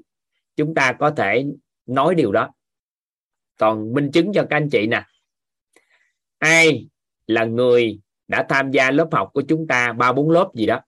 [0.55, 1.45] chúng ta có thể
[1.85, 2.53] nói điều đó.
[3.57, 5.03] Toàn minh chứng cho các anh chị nè.
[6.37, 6.87] Ai
[7.27, 10.81] là người đã tham gia lớp học của chúng ta, ba bốn lớp gì đó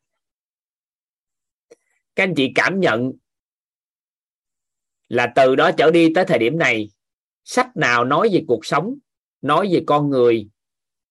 [2.18, 3.12] các anh chị cảm nhận
[5.10, 6.90] là từ đó trở đi tới thời điểm này,
[7.44, 8.96] sách nào nói về cuộc sống,
[9.42, 10.50] nói về con người,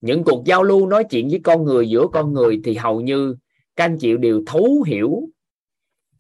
[0.01, 3.37] những cuộc giao lưu nói chuyện với con người, giữa con người thì hầu như
[3.77, 5.29] các anh chị đều thấu hiểu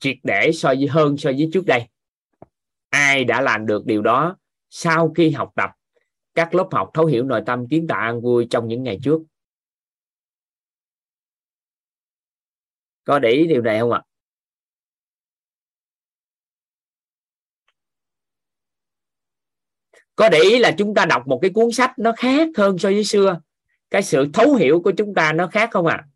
[0.00, 1.88] triệt để so với, hơn so với trước đây.
[2.88, 4.36] Ai đã làm được điều đó
[4.70, 5.70] sau khi học tập
[6.34, 9.20] các lớp học thấu hiểu nội tâm kiến tạo an vui trong những ngày trước?
[13.04, 14.02] Có để ý điều này không ạ?
[20.16, 22.88] Có để ý là chúng ta đọc một cái cuốn sách nó khác hơn so
[22.88, 23.40] với xưa.
[23.90, 26.04] Cái sự thấu hiểu của chúng ta nó khác không ạ?
[26.04, 26.06] À?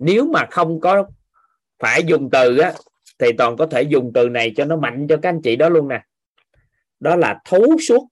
[0.00, 1.06] nếu mà không có
[1.78, 2.72] phải dùng từ á,
[3.18, 5.68] thì toàn có thể dùng từ này cho nó mạnh cho các anh chị đó
[5.68, 6.02] luôn nè.
[7.00, 8.08] Đó là thấu suốt.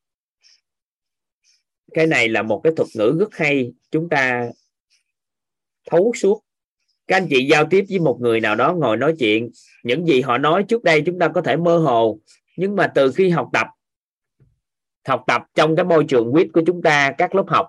[1.94, 3.72] Cái này là một cái thuật ngữ rất hay.
[3.90, 4.48] Chúng ta
[5.90, 6.44] thấu suốt.
[7.06, 9.50] Các anh chị giao tiếp với một người nào đó ngồi nói chuyện.
[9.84, 12.18] Những gì họ nói trước đây chúng ta có thể mơ hồ.
[12.56, 13.66] Nhưng mà từ khi học tập
[15.08, 17.68] học tập trong cái môi trường quýt của chúng ta, các lớp học.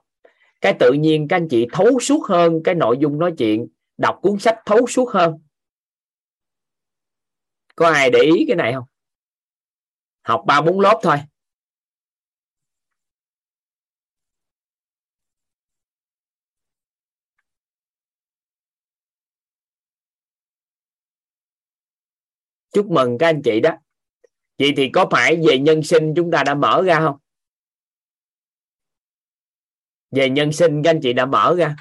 [0.62, 3.68] Cái tự nhiên các anh chị thấu suốt hơn cái nội dung nói chuyện,
[3.98, 5.40] đọc cuốn sách thấu suốt hơn.
[7.76, 8.86] Có ai để ý cái này không?
[10.24, 11.18] Học ba bốn lớp thôi.
[22.72, 23.72] Chúc mừng các anh chị đó.
[24.60, 27.18] Vậy thì có phải về nhân sinh chúng ta đã mở ra không?
[30.12, 31.76] Về nhân sinh, các anh chị đã mở ra.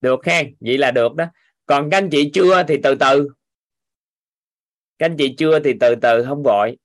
[0.00, 1.24] Được khen vậy là được đó.
[1.66, 3.28] Còn các anh chị chưa thì từ từ.
[4.98, 6.76] Các anh chị chưa thì từ từ, không gọi.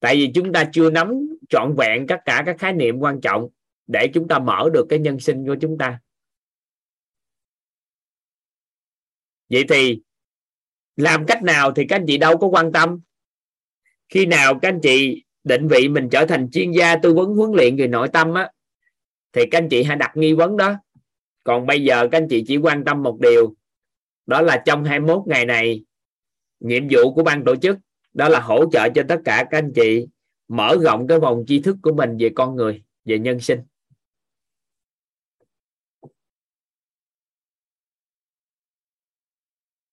[0.00, 1.14] Tại vì chúng ta chưa nắm
[1.48, 3.48] trọn vẹn tất cả các khái niệm quan trọng
[3.86, 6.00] để chúng ta mở được cái nhân sinh của chúng ta.
[9.50, 10.00] Vậy thì
[10.96, 13.00] làm cách nào thì các anh chị đâu có quan tâm.
[14.08, 17.52] Khi nào các anh chị định vị mình trở thành chuyên gia tư vấn huấn
[17.52, 18.50] luyện về nội tâm á,
[19.32, 20.74] thì các anh chị hãy đặt nghi vấn đó.
[21.44, 23.54] Còn bây giờ các anh chị chỉ quan tâm một điều,
[24.26, 25.84] đó là trong 21 ngày này,
[26.60, 27.78] nhiệm vụ của ban tổ chức,
[28.14, 30.06] đó là hỗ trợ cho tất cả các anh chị
[30.48, 33.60] mở rộng cái vòng tri thức của mình về con người, về nhân sinh.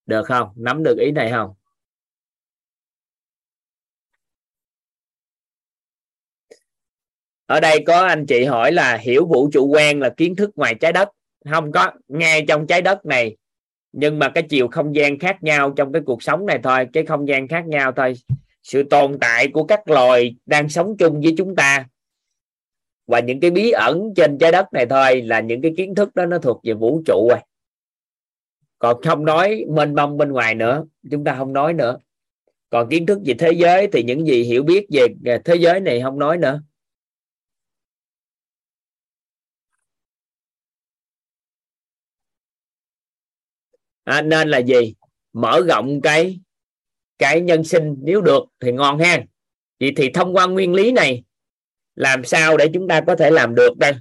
[0.05, 0.49] Được không?
[0.55, 1.53] Nắm được ý này không?
[7.45, 10.75] Ở đây có anh chị hỏi là hiểu vũ trụ quen là kiến thức ngoài
[10.75, 11.09] trái đất.
[11.51, 13.37] Không có ngay trong trái đất này.
[13.91, 17.05] Nhưng mà cái chiều không gian khác nhau trong cái cuộc sống này thôi, cái
[17.05, 18.13] không gian khác nhau thôi.
[18.63, 21.87] Sự tồn tại của các loài đang sống chung với chúng ta.
[23.07, 26.15] Và những cái bí ẩn trên trái đất này thôi là những cái kiến thức
[26.15, 27.39] đó nó thuộc về vũ trụ rồi
[28.85, 31.97] còn không nói mênh mông bên ngoài nữa chúng ta không nói nữa.
[32.69, 34.87] Còn kiến thức về thế giới thì những gì hiểu biết
[35.23, 36.61] về thế giới này không nói nữa.
[44.03, 44.95] À, nên là gì?
[45.33, 46.39] Mở rộng cái
[47.17, 49.25] cái nhân sinh nếu được thì ngon ha
[49.79, 51.23] vậy thì thông qua nguyên lý này
[51.95, 53.93] làm sao để chúng ta có thể làm được đây?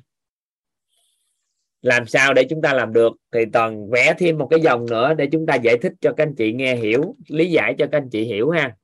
[1.85, 3.13] Làm sao để chúng ta làm được?
[3.33, 6.23] Thì toàn vẽ thêm một cái dòng nữa để chúng ta giải thích cho các
[6.27, 8.77] anh chị nghe hiểu, lý giải cho các anh chị hiểu ha.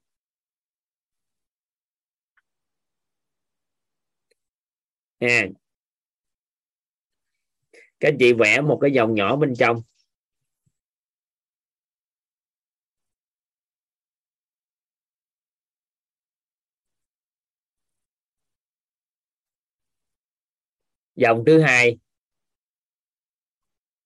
[5.21, 5.49] Ha
[8.01, 9.83] các anh chị vẽ một cái dòng nhỏ bên trong.
[21.17, 21.99] Dòng thứ hai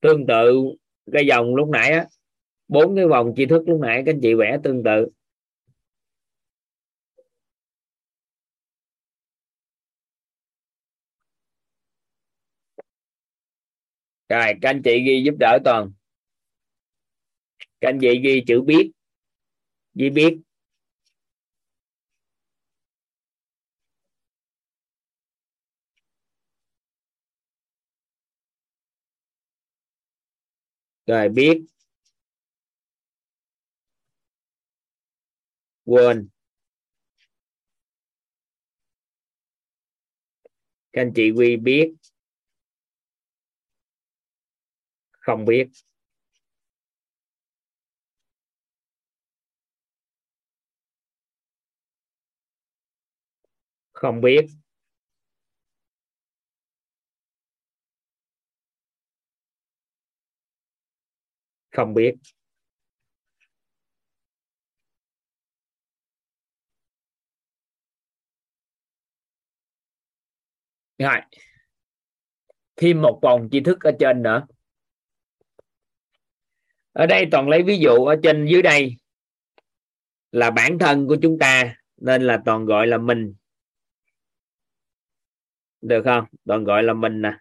[0.05, 0.61] tương tự
[1.13, 2.07] cái vòng lúc nãy á,
[2.69, 5.09] bốn cái vòng tri thức lúc nãy, các anh chị vẽ tương tự.
[14.29, 15.93] Rồi, các anh chị ghi giúp đỡ toàn.
[17.81, 18.91] Các anh chị ghi chữ biết,
[19.95, 20.44] ghi biết.
[31.07, 31.65] Rồi biết.
[35.85, 36.29] Quên.
[40.93, 41.95] Các anh chị quy biết.
[45.11, 45.69] Không biết.
[53.93, 54.64] Không biết.
[61.75, 62.15] Không biết.
[70.99, 71.21] Rồi.
[72.77, 74.47] Thêm một vòng tri thức ở trên nữa.
[76.93, 78.97] Ở đây toàn lấy ví dụ ở trên dưới đây
[80.33, 83.35] là bản thân của chúng ta, nên là toàn gọi là mình.
[85.81, 86.25] Được không?
[86.45, 87.33] Toàn gọi là mình nè.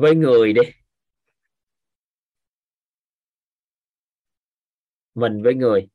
[0.00, 0.62] Với người đi.
[5.14, 5.88] Mình với người.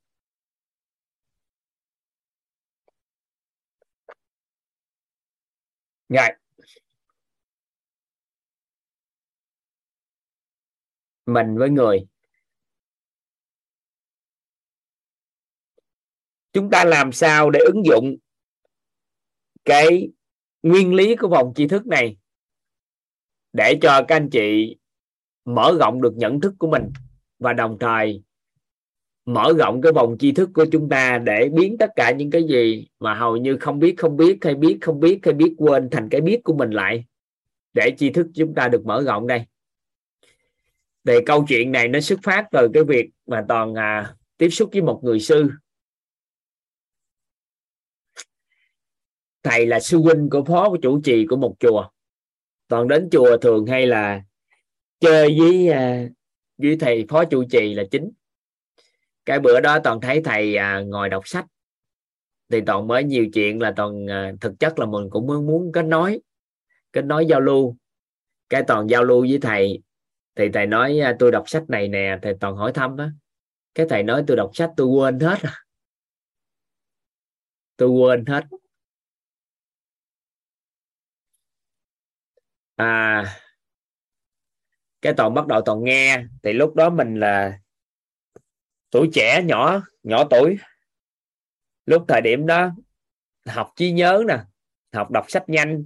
[6.08, 6.28] Rồi
[11.26, 12.06] mình với người.
[16.52, 18.16] Chúng ta làm sao để ứng dụng
[19.64, 20.08] cái
[20.62, 22.16] nguyên lý của vòng tri thức này?
[23.54, 24.76] Để cho các anh chị
[25.44, 26.92] mở rộng được nhận thức của mình
[27.38, 28.22] và đồng thời
[29.24, 32.44] mở rộng cái vòng tri thức của chúng ta để biến tất cả những cái
[32.44, 35.88] gì mà hầu như không biết không biết hay biết không biết hay biết quên
[35.90, 37.04] thành cái biết của mình lại
[37.72, 39.44] để tri thức chúng ta được mở rộng đây.
[41.04, 44.70] Về câu chuyện này nó xuất phát từ cái việc mà toàn à, tiếp xúc
[44.72, 45.50] với một người sư.
[49.42, 51.88] Thầy là sư huynh của phó của chủ trì của một chùa
[52.74, 54.22] còn đến chùa thường hay là
[55.00, 56.08] chơi với à,
[56.58, 58.10] với thầy phó chủ trì là chính.
[59.24, 61.46] Cái bữa đó toàn thấy thầy à, ngồi đọc sách.
[62.48, 65.72] Thì toàn mới nhiều chuyện là toàn à, thực chất là mình cũng muốn muốn
[65.72, 66.20] kết nối
[66.92, 67.76] kết nối giao lưu.
[68.48, 69.82] Cái toàn giao lưu với thầy.
[70.34, 72.18] Thì thầy nói à, tôi đọc sách này nè.
[72.22, 73.10] Thầy toàn hỏi thăm á.
[73.74, 75.52] Cái thầy nói tôi đọc sách tôi quên hết rồi
[77.76, 78.44] tôi quên hết.
[82.76, 83.24] À
[85.02, 87.58] cái toàn bắt đầu toàn nghe thì lúc đó mình là
[88.90, 90.56] tuổi trẻ nhỏ nhỏ tuổi.
[91.86, 92.70] Lúc thời điểm đó
[93.46, 94.38] học trí nhớ nè
[94.92, 95.84] học đọc sách nhanh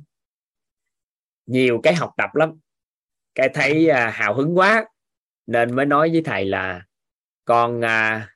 [1.46, 2.60] nhiều cái học tập lắm.
[3.34, 4.84] Cái thấy à, hào hứng quá
[5.46, 6.86] nên mới nói với thầy là
[7.44, 8.28] con à,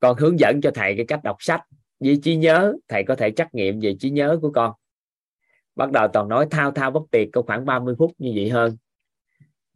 [0.00, 1.60] con hướng dẫn cho thầy cái cách đọc sách.
[2.00, 4.72] Với trí nhớ thầy có thể trắc nghiệm về trí nhớ của con
[5.76, 8.76] bắt đầu toàn nói thao thao bất tuyệt có khoảng 30 phút như vậy hơn.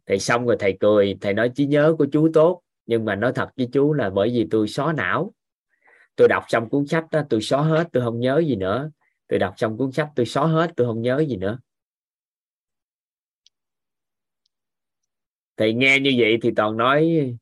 [0.05, 3.31] Thì xong rồi thầy cười, thầy nói trí nhớ của chú tốt, nhưng mà nói
[3.35, 5.33] thật với chú là bởi vì tôi xóa não.
[6.15, 8.91] Tôi đọc xong cuốn sách đó, tôi xóa hết, tôi không nhớ gì nữa.
[9.27, 11.59] Tôi đọc xong cuốn sách, tôi xóa hết, tôi không nhớ gì nữa.
[15.57, 17.33] Thầy nghe như vậy thì toàn nói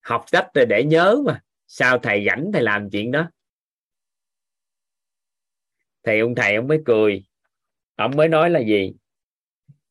[0.00, 1.40] học sách rồi để nhớ mà.
[1.66, 3.30] Sao thầy rảnh thầy làm chuyện đó?
[6.02, 7.24] Thầy ông thầy ông mới cười
[7.94, 8.92] ông mới nói là gì?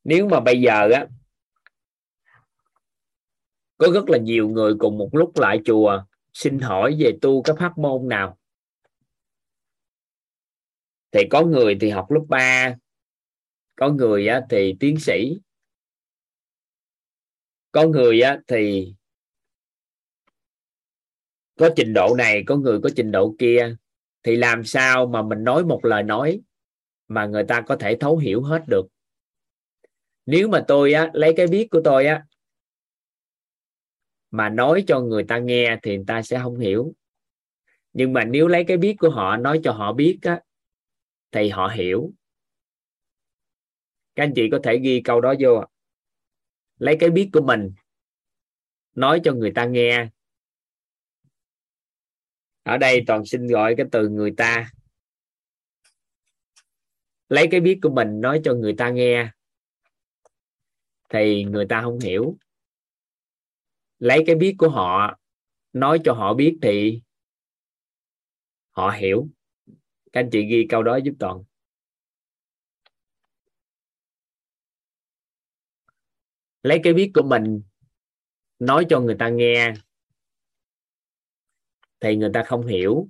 [0.04, 1.08] Nếu mà bây giờ á
[3.78, 6.04] có rất là nhiều người cùng một lúc lại chùa
[6.34, 8.38] xin hỏi về tu cái pháp môn nào?
[11.12, 12.76] Thì có người thì học lớp 3
[13.76, 15.40] có người á, thì tiến sĩ
[17.72, 18.94] có người á, thì
[21.60, 23.76] có trình độ này có người có trình độ kia.
[24.24, 26.42] Thì làm sao mà mình nói một lời nói
[27.12, 28.88] mà người ta có thể thấu hiểu hết được.
[30.26, 32.26] Nếu mà tôi á, lấy cái biết của tôi á
[34.32, 36.94] mà nói cho người ta nghe thì người ta sẽ không hiểu.
[37.94, 40.42] Nhưng mà nếu lấy cái biết của họ nói cho họ biết á,
[41.32, 42.12] thì họ hiểu.
[44.16, 45.64] Các anh chị có thể ghi câu đó vô
[46.80, 47.72] lấy cái biết của mình
[48.96, 50.08] nói cho người ta nghe.
[52.64, 54.72] Ở đây toàn xin gọi cái từ người ta
[57.32, 59.32] lấy cái biết của mình nói cho người ta nghe,
[61.10, 62.38] thì người ta không hiểu.
[64.00, 65.20] Lấy cái biết của họ,
[65.74, 67.02] nói cho họ biết thì
[68.70, 69.28] họ hiểu.
[70.14, 71.44] Các anh chị ghi câu đó giúp toàn.
[76.64, 77.62] Lấy cái biết của mình
[78.60, 79.74] nói cho người ta nghe
[82.00, 83.08] thì người ta không hiểu.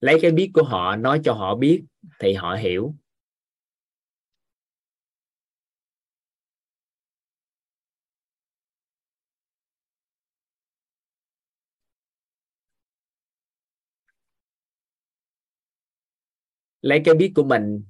[0.00, 1.84] Lấy cái biết của họ nói cho họ biết
[2.18, 2.94] thì họ hiểu.
[16.86, 17.84] Lấy cái biết của mình.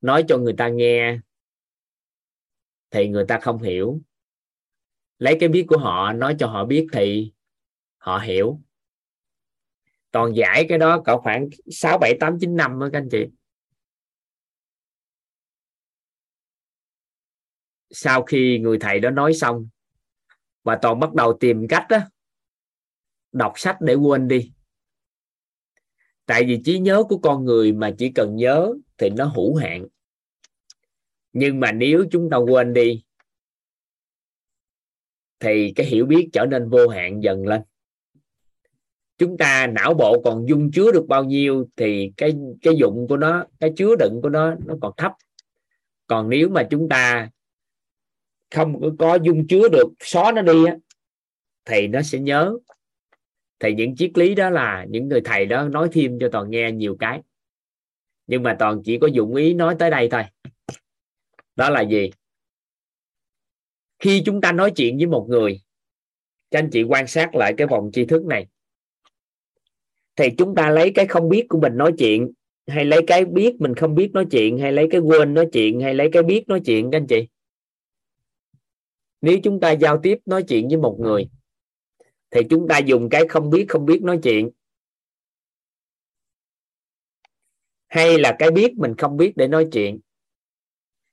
[0.00, 1.18] Nói cho người ta nghe,
[2.90, 4.00] thì người ta không hiểu.
[5.18, 7.32] Lấy cái biết của họ, nói cho họ biết thì
[7.98, 8.60] họ hiểu.
[10.10, 13.26] Toàn giải cái đó cỡ khoảng 6 7 8 9 năm đó các anh chị.
[17.90, 19.68] Sau khi người thầy đó nói xong
[20.62, 21.98] và toàn bắt đầu tìm cách đó
[23.32, 24.52] đọc sách để quên đi
[26.26, 29.86] tại vì trí nhớ của con người mà chỉ cần nhớ thì nó hữu hạn.
[31.32, 33.02] Nhưng mà nếu chúng ta quên đi
[35.40, 37.62] thì cái hiểu biết trở nên vô hạn dần lên.
[39.18, 43.16] Chúng ta não bộ còn dung chứa được bao nhiêu thì cái cái dụng của
[43.16, 45.12] nó cái chứa đựng của nó nó còn thấp.
[46.06, 47.30] Còn nếu mà chúng ta
[48.50, 50.76] không có dung chứa được xóa nó đi á,
[51.64, 52.58] thì nó sẽ nhớ
[53.60, 56.72] thì những triết lý đó là những người thầy đó nói thêm cho toàn nghe
[56.72, 57.20] nhiều cái.
[58.26, 60.22] Nhưng mà toàn chỉ có dụng ý nói tới đây thôi.
[61.56, 62.10] Đó là gì?
[63.98, 65.60] Khi chúng ta nói chuyện với một người
[66.50, 68.46] cho anh chị quan sát lại cái vòng tri thức này.
[70.16, 72.32] Thì chúng ta lấy cái không biết của mình nói chuyện,
[72.66, 75.80] hay lấy cái biết mình không biết nói chuyện, hay lấy cái quên nói chuyện,
[75.80, 77.28] hay lấy cái biết nói chuyện, các anh chị?
[79.20, 81.28] Nếu chúng ta giao tiếp nói chuyện với một người
[82.30, 84.50] thì chúng ta dùng cái không biết không biết nói chuyện.
[87.88, 90.00] Hay là cái biết mình không biết để nói chuyện.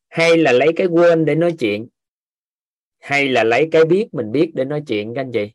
[0.10, 1.88] Hay là lấy cái quên để nói chuyện.
[3.00, 5.52] Hay là lấy cái biết mình biết để nói chuyện, các anh chị.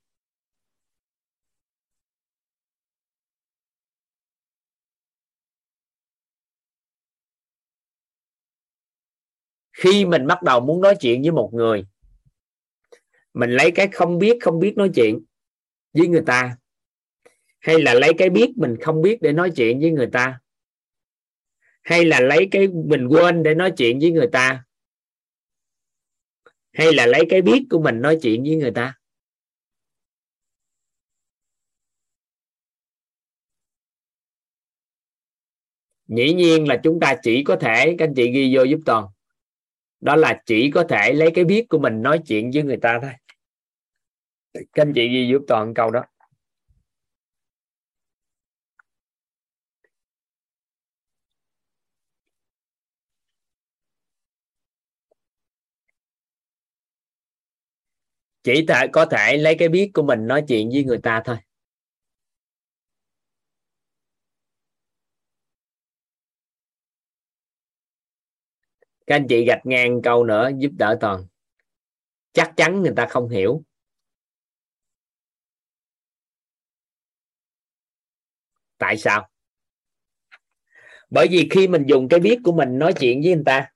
[9.72, 11.84] Khi mình bắt đầu muốn nói chuyện với một người,
[13.34, 15.24] mình lấy cái không biết không biết nói chuyện
[15.92, 16.56] với người ta?
[17.60, 20.40] Hay là lấy cái biết mình không biết để nói chuyện với người ta?
[21.82, 24.64] Hay là lấy cái mình quên để nói chuyện với người ta?
[26.72, 28.94] Hay là lấy cái biết của mình nói chuyện với người ta?
[36.08, 39.06] Dĩ nhiên là chúng ta chỉ có thể, các anh chị ghi vô giúp toàn.
[40.00, 42.98] Đó là chỉ có thể lấy cái biết của mình nói chuyện với người ta
[43.02, 43.10] thôi
[44.54, 46.04] các anh chị ghi giúp toàn câu đó.
[58.44, 61.36] Chỉ thể, có thể lấy cái biết của mình nói chuyện với người ta thôi.
[69.06, 71.26] Các anh chị gạch ngang câu nữa giúp đỡ toàn.
[72.32, 73.62] Chắc chắn người ta không hiểu.
[78.82, 79.28] Tại sao?
[81.10, 83.72] Bởi vì khi mình dùng cái biết của mình nói chuyện với người ta,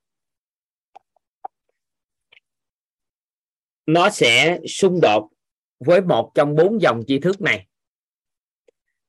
[3.86, 5.30] nó sẽ xung đột
[5.78, 7.66] với một trong bốn dòng tri thức này.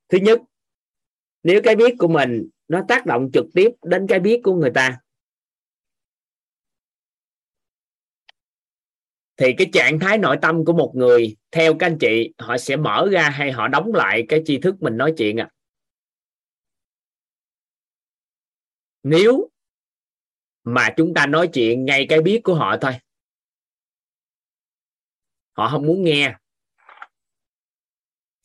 [0.10, 0.40] Thứ nhất,
[1.44, 4.72] nếu cái biết của mình nó tác động trực tiếp đến cái biết của người
[4.74, 4.99] ta,
[9.38, 12.76] thì cái trạng thái nội tâm của một người, theo các anh chị, họ sẽ
[12.76, 15.49] mở ra hay họ đóng lại cái tri thức mình nói chuyện à
[19.10, 19.50] nếu
[20.64, 22.92] mà chúng ta nói chuyện ngay cái biết của họ thôi.
[25.52, 26.36] Họ không muốn nghe.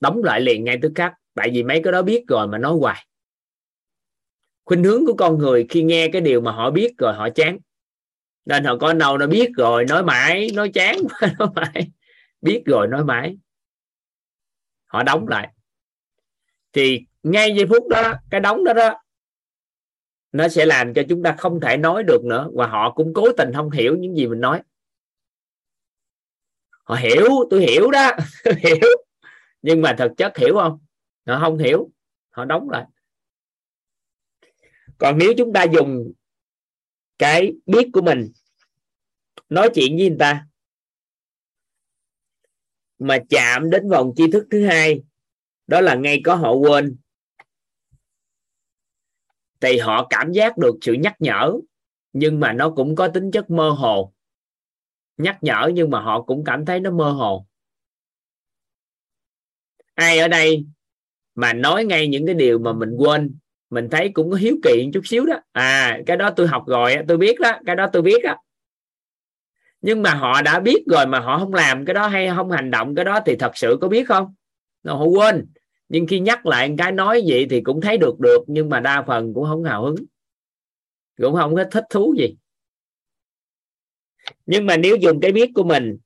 [0.01, 1.13] Đóng lại liền ngay tức khắc.
[1.35, 3.07] Tại vì mấy cái đó biết rồi mà nói hoài.
[4.65, 7.59] Khuynh hướng của con người khi nghe cái điều mà họ biết rồi họ chán.
[8.45, 10.97] Nên họ có đâu nó biết rồi nói mãi, nói chán
[11.39, 11.91] nói mãi.
[12.41, 13.37] Biết rồi nói mãi.
[14.85, 15.49] Họ đóng lại.
[16.73, 19.02] Thì ngay giây phút đó, cái đóng đó đó
[20.33, 23.33] nó sẽ làm cho chúng ta không thể nói được nữa, và họ cũng cố
[23.33, 24.63] tình không hiểu những gì mình nói.
[26.85, 28.11] Họ hiểu, tôi hiểu đó
[28.59, 28.89] hiểu.
[29.63, 30.79] Nhưng mà thực chất hiểu không?
[31.27, 31.91] Họ không hiểu,
[32.31, 32.87] họ đóng lại.
[34.99, 36.13] Còn nếu chúng ta dùng
[37.19, 38.33] cái biết của mình
[39.49, 40.47] nói chuyện với người ta
[42.99, 45.03] mà chạm đến vòng tri thức thứ hai,
[45.67, 46.97] đó là ngay có họ quên
[49.63, 51.53] thì họ cảm giác được sự nhắc nhở,
[52.13, 54.13] nhưng mà nó cũng có tính chất mơ hồ.
[55.17, 57.47] Nhắc nhở nhưng mà họ cũng cảm thấy nó mơ hồ.
[59.95, 60.67] Ai ở đây
[61.35, 63.39] mà nói ngay những cái điều mà mình quên,
[63.71, 65.41] mình thấy cũng có hiếu kỳ chút xíu đó.
[65.53, 68.37] À cái đó tôi học rồi tôi biết đó, cái đó tôi biết đó
[69.83, 72.71] nhưng mà họ đã biết rồi mà họ không làm cái đó hay không hành
[72.71, 74.35] động cái đó thì thật sự có biết không?
[74.85, 75.47] Họ quên
[75.93, 79.05] nhưng khi nhắc lại cái nói vậy thì cũng thấy được được, nhưng mà đa
[79.07, 79.97] phần cũng không hào hứng.
[81.17, 82.37] Cũng không có thích thú gì.
[84.47, 85.99] Nhưng mà nếu dùng cái biết của mình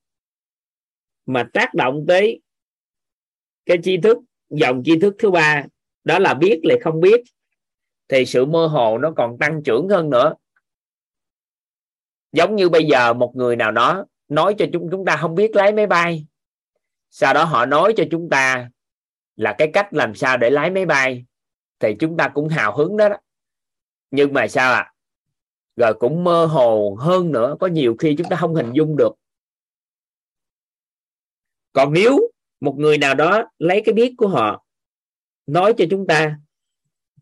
[1.26, 2.40] mà tác động tới
[3.66, 4.18] cái tri thức,
[4.50, 5.64] dòng tri thức thứ ba,
[6.04, 7.20] đó là biết lại không biết,
[8.08, 10.34] thì sự mơ hồ nó còn tăng trưởng hơn nữa.
[12.32, 15.56] Giống như bây giờ một người nào đó nói cho chúng chúng ta không biết
[15.56, 16.26] lái máy bay,
[17.10, 18.70] sau đó họ nói cho chúng ta
[19.36, 21.24] là cái cách làm sao để lái máy bay
[21.78, 23.16] thì chúng ta cũng hào hứng đó, đó.
[24.10, 24.92] nhưng mà sao ạ à?
[25.76, 29.12] rồi cũng mơ hồ hơn nữa có nhiều khi chúng ta không hình dung được
[31.72, 32.30] còn nếu
[32.60, 34.64] một người nào đó lấy cái biết của họ
[35.46, 36.38] nói cho chúng ta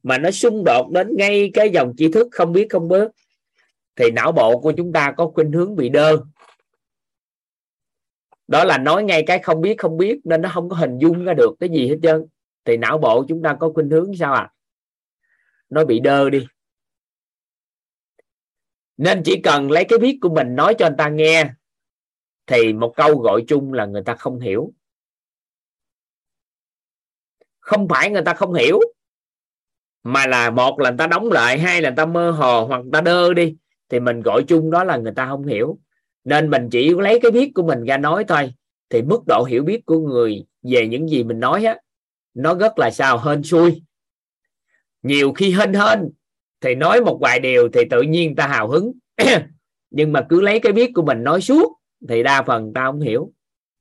[0.03, 3.09] mà nó xung đột đến ngay cái dòng tri thức không biết không bớt
[3.97, 6.23] thì não bộ của chúng ta có khuynh hướng bị đơ
[8.46, 11.24] đó là nói ngay cái không biết không biết, nên nó không có hình dung
[11.24, 12.26] ra được cái gì hết trơn.
[12.64, 14.52] Thì não bộ chúng ta có khuynh hướng sao à?
[15.70, 16.46] Nó bị đơ đi.
[18.96, 21.50] Nên chỉ cần lấy cái biết của mình nói cho người ta nghe,
[22.46, 24.72] thì một câu gọi chung là người ta không hiểu.
[27.60, 28.80] Không phải người ta không hiểu,
[30.02, 32.78] mà là một là người ta đóng lại, hai là người ta mơ hồ hoặc
[32.78, 33.56] người ta đơ đi,
[33.88, 35.78] thì mình gọi chung đó là người ta không hiểu
[36.24, 38.55] nên mình chỉ lấy cái biết của mình ra nói thôi.
[38.90, 41.78] Thì mức độ hiểu biết của người về những gì mình nói á,
[42.34, 43.82] nó rất là sao, hên xui.
[45.02, 46.10] Nhiều khi hên hên,
[46.60, 48.92] thì nói một vài điều thì tự nhiên ta hào hứng.
[49.90, 51.78] Nhưng mà cứ lấy cái biết của mình nói suốt,
[52.09, 53.32] thì đa phần ta không hiểu.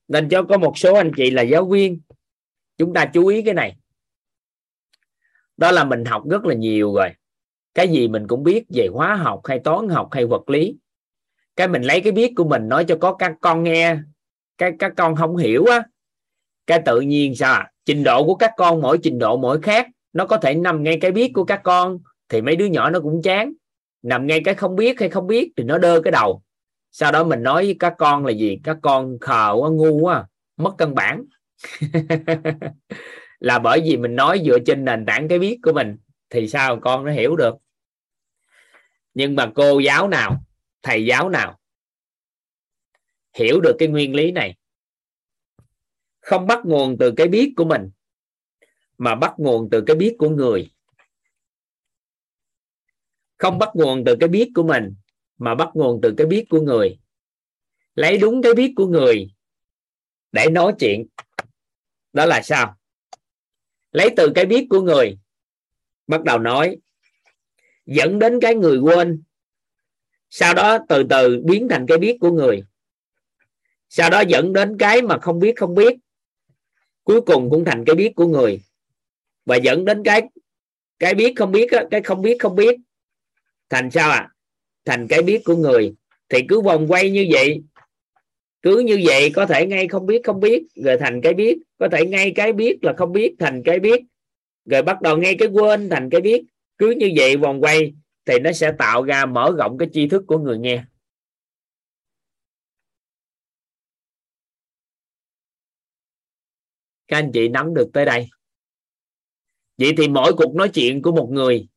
[0.07, 2.02] Nên cho có một số anh chị là giáo viên,
[2.78, 3.78] chúng ta chú ý cái này.
[5.57, 7.10] Đó là mình học rất là nhiều rồi.
[7.74, 10.78] Cái gì mình cũng biết về hóa học hay toán học hay vật lý
[11.56, 13.98] cái mình lấy cái biết của mình nói cho có các con nghe
[14.58, 15.84] cái các con không hiểu á.
[16.68, 17.72] Cái tự nhiên sao à?
[17.86, 20.98] trình độ của các con mỗi trình độ mỗi khác, nó có thể nằm ngay
[21.02, 22.00] cái biết của các con,
[22.30, 23.54] thì mấy đứa nhỏ nó cũng chán.
[24.02, 26.44] Nằm ngay cái không biết hay không biết thì nó đơ cái đầu.
[26.92, 28.60] Sau đó mình nói với các con là gì?
[28.64, 30.28] Các con khờ quá, ngu quá,
[30.58, 31.24] mất cân bản.
[33.40, 35.98] Là bởi vì mình nói dựa trên nền tảng cái biết của mình,
[36.30, 37.56] thì sao con nó hiểu được?
[39.14, 40.44] Nhưng mà cô giáo nào
[40.84, 41.60] thầy giáo nào
[43.34, 44.58] hiểu được cái nguyên lý này,
[46.20, 47.92] không bắt nguồn từ cái biết của mình,
[48.98, 50.72] mà bắt nguồn từ cái biết của người.
[53.38, 54.96] Không bắt nguồn từ cái biết của mình,
[55.38, 57.00] mà bắt nguồn từ cái biết của người.
[57.96, 59.28] Lấy đúng cái biết của người
[60.32, 61.08] để nói chuyện.
[62.14, 62.76] Đó là sao?
[63.92, 65.18] Lấy từ cái biết của người,
[66.08, 66.78] bắt đầu nói,
[67.86, 69.24] dẫn đến cái người quên
[70.36, 72.64] sau đó từ từ biến thành cái biết của người.
[73.90, 75.98] Sau đó dẫn đến cái mà không biết không biết,
[77.04, 78.62] cuối cùng cũng thành cái biết của người.
[79.46, 80.22] Và dẫn đến cái
[81.00, 82.76] cái biết không biết cái không biết không biết.
[83.70, 84.30] Thành sao à
[84.86, 85.94] thành cái biết của người.
[86.30, 87.62] Thì cứ vòng quay như vậy,
[88.62, 91.58] cứ như vậy có thể ngay không biết không biết, rồi thành cái biết.
[91.78, 94.02] Có thể ngay cái biết là không biết, thành cái biết.
[94.66, 96.44] Rồi bắt đầu ngay cái quên, thành cái biết.
[96.78, 97.94] Cứ như vậy vòng quay
[98.26, 100.84] thì nó sẽ tạo ra mở rộng cái tri thức của người nghe.
[107.08, 108.30] Các anh chị nắm được tới đây.
[109.78, 111.68] Vậy thì mỗi cuộc nói chuyện của một người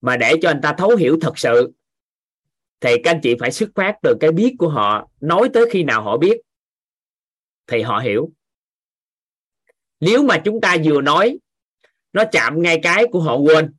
[0.00, 1.72] mà để cho anh ta thấu hiểu thật sự,
[2.80, 5.84] thì các anh chị phải xuất phát từ cái biết của họ, nói tới khi
[5.84, 6.40] nào họ biết,
[7.66, 8.32] thì họ hiểu.
[10.00, 11.38] Nếu mà chúng ta vừa nói,
[12.12, 13.74] nó chạm ngay cái của họ quên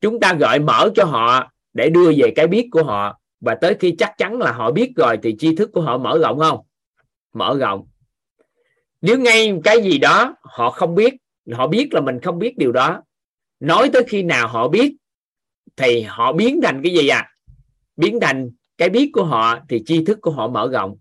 [0.00, 3.20] chúng ta gợi mở cho họ để đưa về cái biết của họ.
[3.40, 6.18] Và tới khi chắc chắn là họ biết rồi thì tri thức của họ mở
[6.18, 6.60] rộng không?
[7.32, 7.86] Mở rộng.
[9.00, 11.14] Nếu ngay cái gì đó họ không biết,
[11.52, 13.02] họ biết là mình không biết điều đó.
[13.60, 14.96] Nói tới khi nào họ biết
[15.76, 17.28] thì họ biến thành cái gì à?
[17.96, 20.96] Biến thành cái biết của họ thì tri thức của họ mở rộng.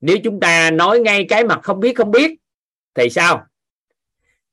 [0.00, 2.30] Nếu chúng ta nói ngay cái mà không biết không biết
[2.94, 3.44] thì sao?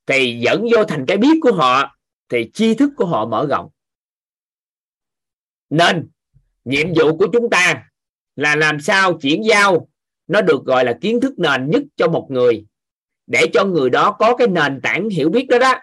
[0.06, 1.98] Thì dẫn vô thành cái biết của họ
[2.30, 3.70] thì tri thức của họ mở rộng
[5.70, 6.10] nên,
[6.66, 7.84] nhiệm vụ của chúng ta
[8.36, 9.90] là làm sao chuyển giao
[10.28, 12.66] nó được gọi là kiến thức nền nhất cho một người.
[13.28, 15.74] Để cho người đó có cái nền tảng hiểu biết đó đó,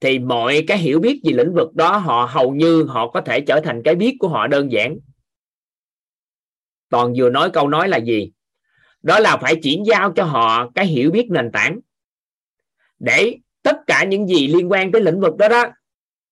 [0.00, 3.40] thì mọi cái hiểu biết về lĩnh vực đó họ hầu như họ có thể
[3.40, 4.98] trở thành cái biết của họ đơn giản.
[6.88, 8.32] Toàn vừa nói câu nói là gì?
[9.02, 11.78] Đó là phải chuyển giao cho họ cái hiểu biết nền tảng.
[12.98, 15.64] Để tất cả những gì liên quan tới lĩnh vực đó đó,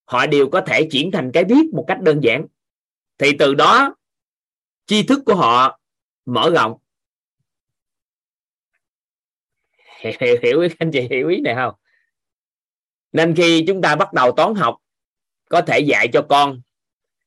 [0.05, 2.47] họ đều có thể chuyển thành cái biết một cách đơn giản
[3.19, 3.97] thì từ đó
[4.87, 5.81] tri thức của họ
[6.27, 6.79] mở rộng.
[9.99, 11.75] Hiểu, hiểu anh chị hiểu ý này không?
[13.13, 14.77] Nên khi chúng ta bắt đầu toán học
[15.49, 16.61] có thể dạy cho con.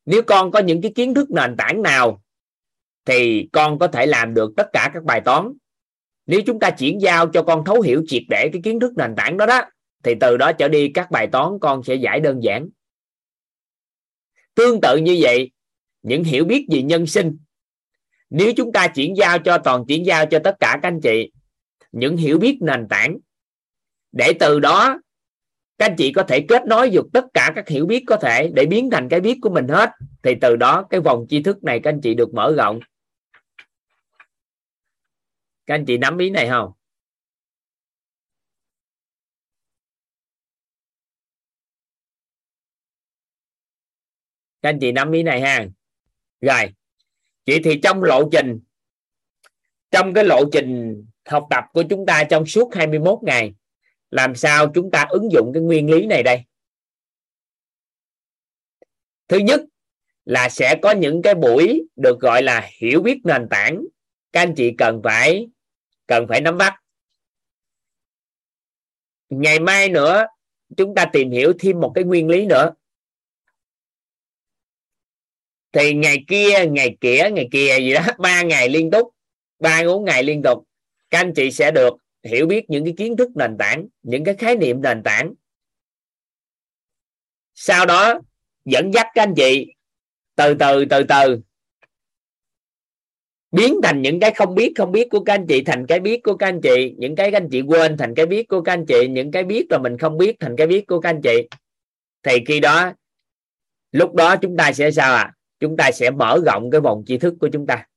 [0.06, 2.22] Nếu con có những cái kiến thức nền tảng nào
[3.06, 5.54] thì con có thể làm được tất cả các bài toán.
[6.26, 9.16] Nếu chúng ta chuyển giao cho con thấu hiểu triệt để cái kiến thức nền
[9.16, 9.62] tảng đó đó
[10.04, 12.70] thì từ đó trở đi các bài toán con sẽ giải đơn giản.
[14.56, 15.52] Tương tự như vậy
[16.02, 17.38] những hiểu biết về nhân sinh.
[18.30, 21.32] Nếu chúng ta chuyển giao cho toàn chuyển giao cho tất cả các anh chị,
[21.92, 23.18] những hiểu biết nền tảng,
[24.12, 25.02] để từ đó
[25.78, 28.50] các anh chị có thể kết nối được tất cả các hiểu biết có thể
[28.54, 29.90] để biến thành cái biết của mình hết,
[30.24, 32.80] thì từ đó cái vòng tri thức này các anh chị được mở rộng.
[35.66, 36.72] Các anh chị nắm ý này không?
[44.62, 45.68] Các anh chị nắm ý này ha
[46.42, 46.74] rồi.
[47.46, 48.60] Vậy thì trong lộ trình,
[49.92, 53.54] trong cái lộ trình học tập của chúng ta trong suốt 21 ngày,
[54.12, 56.44] làm sao chúng ta ứng dụng cái nguyên lý này đây?
[59.28, 59.62] Thứ nhất
[60.26, 63.84] là sẽ có những cái buổi được gọi là hiểu biết nền tảng.
[64.32, 65.48] Các anh chị cần phải
[66.08, 66.74] cần phải nắm bắt.
[69.30, 70.26] Ngày mai nữa,
[70.78, 72.74] chúng ta tìm hiểu thêm một cái nguyên lý nữa
[75.72, 79.08] thì ngày kia ngày kia ngày kia gì đó, ba ngày liên tục,
[79.60, 80.64] ba, bốn ngày liên tục,
[81.10, 81.94] các anh chị sẽ được
[82.24, 85.34] hiểu biết những cái kiến thức nền tảng, những cái khái niệm nền tảng
[87.56, 88.20] sau đó,
[88.66, 89.74] dẫn dắt các anh chị
[90.36, 91.40] từ từ từ từ,
[93.52, 96.24] biến thành những cái không biết không biết của các anh chị, thành cái biết
[96.24, 98.74] của các anh chị, những cái các anh chị quên, thành cái biết của các
[98.74, 101.22] anh chị, những cái biết là mình không biết, thành cái biết của các anh
[101.22, 101.48] chị
[102.24, 102.94] thì khi đó,
[103.92, 105.34] lúc đó chúng ta sẽ sao ạ à?
[105.60, 107.88] Chúng ta sẽ mở rộng cái vòng tri thức của chúng ta.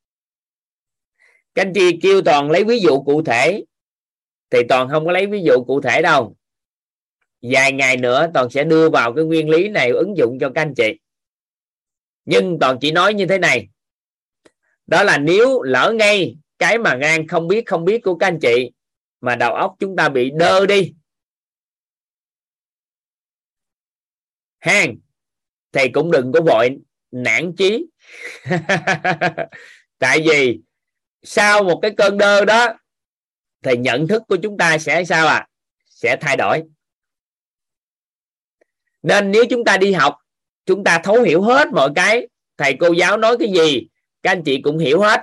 [1.54, 3.64] Các anh chị kêu toàn lấy ví dụ cụ thể,
[4.50, 6.36] thì toàn không có lấy ví dụ cụ thể đâu.
[7.42, 10.62] Vài ngày nữa toàn sẽ đưa vào cái nguyên lý này ứng dụng cho các
[10.62, 10.98] anh chị.
[12.24, 13.68] Nhưng toàn chỉ nói như thế này.
[14.86, 18.38] Đó là nếu lỡ ngay cái mà ngang không biết không biết của các anh
[18.42, 18.70] chị,
[19.20, 20.94] mà đầu óc chúng ta bị đơ đi.
[24.58, 24.96] Hang,
[25.72, 26.78] thì cũng đừng có vội
[27.12, 27.86] nản chí.
[29.98, 30.60] Tại vì
[31.22, 32.68] sau một cái cơn đơ đó,
[33.62, 35.46] thì nhận thức của chúng ta sẽ sao à
[35.84, 36.62] sẽ thay đổi.
[39.02, 40.16] Nên nếu chúng ta đi học,
[40.66, 43.86] chúng ta thấu hiểu hết mọi cái, thầy cô giáo nói cái gì,
[44.22, 45.20] các anh chị cũng hiểu hết,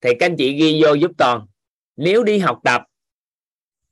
[0.00, 1.46] thì các anh chị ghi vô giúp toàn
[1.96, 2.82] nếu đi học tập,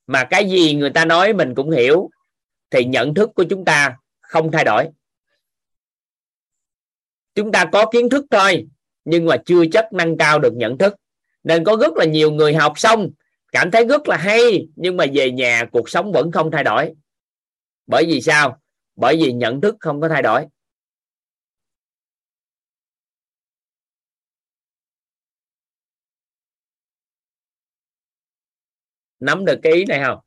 [0.07, 2.11] mà cái gì người ta nói mình cũng hiểu,
[2.71, 4.89] thì nhận thức của chúng ta không thay đổi
[7.39, 8.67] chúng ta có kiến thức thôi,
[9.05, 10.95] nhưng mà chưa chắc nâng cao được nhận thức.
[11.45, 13.11] Nên có rất là nhiều người học xong,
[13.53, 16.93] cảm thấy rất là hay, nhưng mà về nhà cuộc sống vẫn không thay đổi.
[17.87, 18.61] Bởi vì sao?
[18.97, 20.47] Bởi vì nhận thức không có thay đổi.
[29.21, 30.19] Nắm được cái ý này không?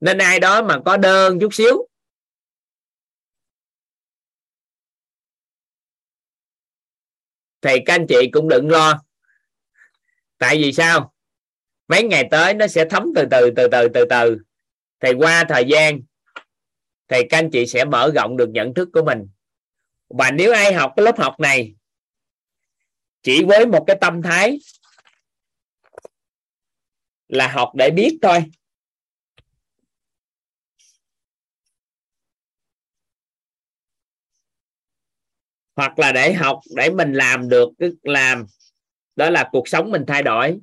[0.00, 1.89] Nên ai đó mà có đơn chút xíu
[7.62, 9.02] thì các anh chị cũng đừng lo.
[10.38, 11.14] Tại vì sao?
[11.88, 14.38] Mấy ngày tới nó sẽ thấm từ từ từ từ từ từ.
[15.00, 16.00] Thì qua thời gian,
[17.08, 19.28] thì các anh chị sẽ mở rộng được nhận thức của mình.
[20.08, 21.74] Và nếu ai học cái lớp học này,
[23.22, 24.58] chỉ với một cái tâm thái
[27.28, 28.44] là học để biết thôi.
[35.80, 38.46] Hoặc là để học, để mình làm được cái làm,
[39.16, 40.60] đó là cuộc sống mình thay đổi.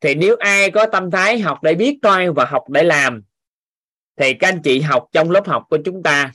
[0.00, 3.22] Thì nếu ai có tâm thái học để biết coi và học để làm,
[4.16, 6.32] thì các anh chị học trong lớp học của chúng ta.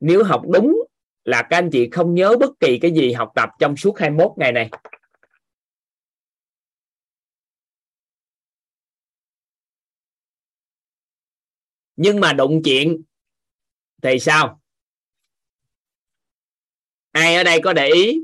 [0.00, 0.82] Nếu học đúng
[1.24, 4.32] là các anh chị không nhớ bất kỳ cái gì học tập trong suốt 21
[4.36, 4.70] ngày này.
[11.96, 13.02] Nhưng mà đụng chuyện
[14.02, 14.61] thì sao?
[17.12, 18.20] Ai ở đây có để ý,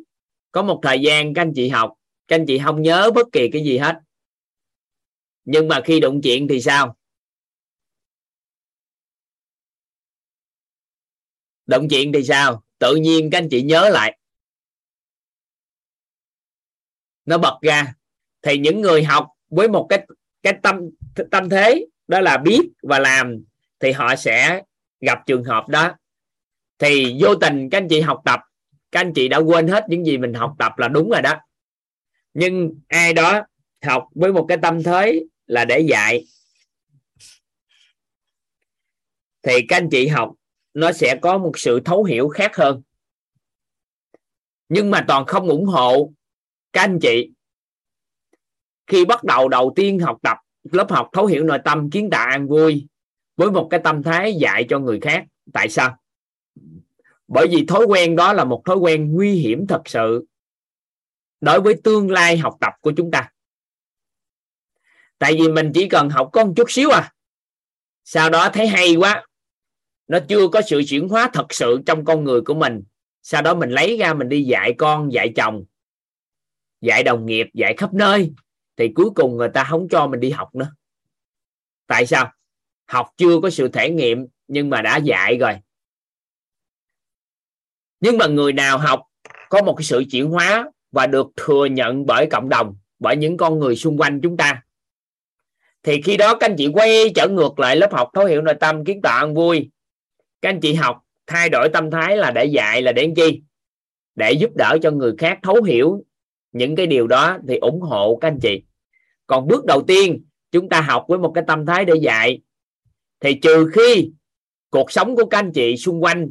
[0.52, 1.94] có một thời gian các anh chị học,
[2.28, 3.97] các anh chị không nhớ bất kỳ cái gì hết.
[5.44, 6.97] Nhưng mà khi đụng chuyện thì sao?
[11.66, 12.65] Đụng chuyện thì sao?
[12.78, 14.19] Tự nhiên các anh chị nhớ lại.
[17.24, 17.94] Nó bật ra.
[18.43, 20.06] Thì những người học với một cái
[20.43, 20.77] cái tâm
[21.31, 23.44] tâm thế, đó là biết và làm,
[23.81, 24.62] thì họ sẽ
[25.01, 25.94] gặp trường hợp đó.
[26.78, 28.40] Thì vô tình các anh chị học tập
[28.93, 31.35] các anh chị đã quên hết những gì mình học tập là đúng rồi đó.
[32.35, 33.47] Nhưng ai đó
[33.85, 36.24] học với một cái tâm thế là để dạy,
[39.43, 40.35] thì các anh chị học
[40.74, 42.82] nó sẽ có một sự thấu hiểu khác hơn.
[44.69, 46.12] Nhưng mà toàn không ủng hộ
[46.73, 47.31] các anh chị.
[48.86, 52.27] Khi bắt đầu đầu tiên học tập, lớp học thấu hiểu nội tâm, kiến tạo
[52.27, 52.86] an vui
[53.36, 55.97] với một cái tâm thái dạy cho người khác, tại sao?
[57.28, 60.26] Bởi vì thói quen đó là một thói quen nguy hiểm thật sự
[61.40, 63.30] đối với tương lai học tập của chúng ta.
[65.18, 67.12] Tại vì mình chỉ cần học có một chút xíu à.
[68.05, 69.26] Sau đó thấy hay quá,
[70.09, 72.82] nó chưa có sự chuyển hóa thật sự trong con người của mình.
[73.22, 75.64] Sau đó mình lấy ra mình đi dạy con, dạy chồng,
[76.80, 78.32] dạy đồng nghiệp, dạy khắp nơi.
[78.76, 80.72] Thì cuối cùng người ta không cho mình đi học nữa.
[81.86, 82.32] Tại sao?
[82.86, 85.55] Học chưa có sự thể nghiệm nhưng mà đã dạy rồi
[88.00, 89.02] nhưng mà người nào học
[89.48, 93.36] có một cái sự chuyển hóa và được thừa nhận bởi cộng đồng, bởi những
[93.36, 94.62] con người xung quanh chúng ta?
[95.82, 98.54] Thì khi đó các anh chị quay trở ngược lại lớp học thấu hiểu nội
[98.60, 99.70] tâm, kiến tạo ăn vui.
[100.42, 103.42] Các anh chị học thay đổi tâm thái là để dạy là để chi?
[104.14, 106.04] Để giúp đỡ cho người khác thấu hiểu
[106.52, 108.62] những cái điều đó thì ủng hộ các anh chị.
[109.26, 112.40] Còn bước đầu tiên, chúng ta học với một cái tâm thái để dạy.
[113.20, 114.10] Thì trừ khi
[114.70, 116.30] cuộc sống của các anh chị xung quanh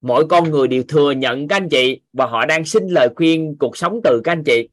[0.00, 3.56] mỗi con người đều thừa nhận các anh chị và họ đang xin lời khuyên
[3.58, 4.68] cuộc sống từ các anh chị.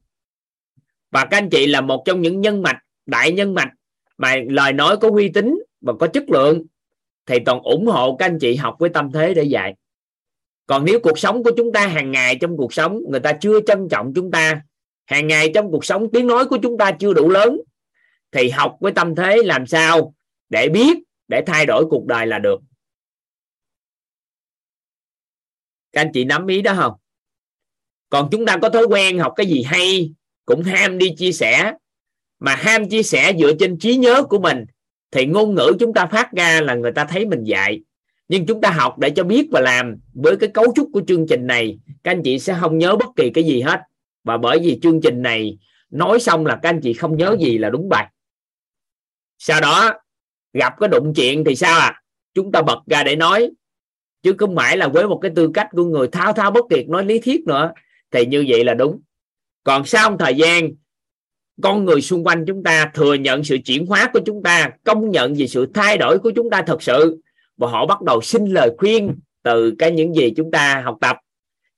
[1.10, 3.68] Và các anh chị là một trong những nhân mạch, đại nhân mạch
[4.18, 6.64] mà lời nói có uy tín và có chất lượng
[7.26, 9.74] thì toàn ủng hộ các anh chị học với tâm thế để dạy.
[10.66, 13.60] Còn nếu cuộc sống của chúng ta hàng ngày trong cuộc sống, người ta chưa
[13.66, 14.60] trân trọng chúng ta,
[15.06, 17.60] hàng ngày trong cuộc sống tiếng nói của chúng ta chưa đủ lớn,
[18.32, 20.14] thì học với tâm thế làm sao
[20.48, 20.98] để biết,
[21.28, 22.60] để thay đổi cuộc đời là được.
[25.96, 26.92] Các anh chị nắm ý đó không?
[28.08, 30.12] Còn chúng ta có thói quen học cái gì hay,
[30.44, 31.72] cũng ham đi chia sẻ.
[32.38, 34.64] Mà ham chia sẻ dựa trên trí nhớ của mình,
[35.10, 37.80] thì ngôn ngữ chúng ta phát ra là người ta thấy mình dạy.
[38.28, 41.26] Nhưng chúng ta học để cho biết và làm với cái cấu trúc của chương
[41.26, 43.80] trình này, các anh chị sẽ không nhớ bất kỳ cái gì hết.
[44.24, 45.58] Và bởi vì chương trình này
[45.90, 48.06] nói xong là các anh chị không nhớ gì là đúng bài.
[49.38, 49.92] Sau đó,
[50.52, 52.02] gặp cái đụng chuyện thì sao à?
[52.34, 53.50] Chúng ta bật ra để nói
[54.26, 56.88] chứ cứ mãi là với một cái tư cách của người thao thao bất tuyệt
[56.88, 57.72] nói lý thuyết nữa,
[58.10, 59.00] thì như vậy là đúng.
[59.64, 60.70] Còn sau một thời gian,
[61.62, 65.10] con người xung quanh chúng ta thừa nhận sự chuyển hóa của chúng ta, công
[65.10, 67.20] nhận về sự thay đổi của chúng ta thật sự,
[67.56, 71.16] và họ bắt đầu xin lời khuyên từ cái những gì chúng ta học tập.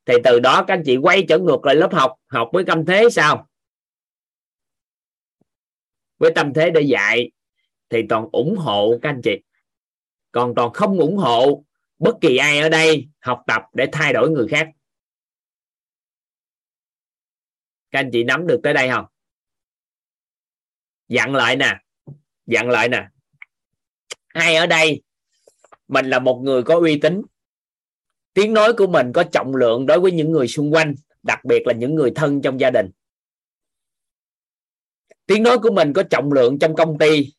[0.07, 2.85] Thì từ đó các anh chị quay trở ngược lại lớp học học với tâm
[2.85, 3.49] thế sao?
[6.19, 7.31] Với tâm thế để dạy,
[7.91, 9.37] thì toàn ủng hộ các anh chị.
[10.33, 11.65] Còn toàn không ủng hộ
[11.99, 14.69] bất kỳ ai ở đây học tập để thay đổi người khác.
[17.91, 19.05] Các anh chị nắm được tới đây không?
[21.09, 21.81] Dặn lại nè,
[22.47, 23.09] dặn lại nè.
[24.29, 25.03] Ai ở đây,
[25.89, 27.23] mình là một người có uy tín.
[28.35, 31.63] Tiếng nói của mình có trọng lượng đối với những người xung quanh, đặc biệt
[31.67, 32.91] là những người thân trong gia đình.
[35.27, 37.33] Tiếng nói của mình có trọng lượng trong công ty.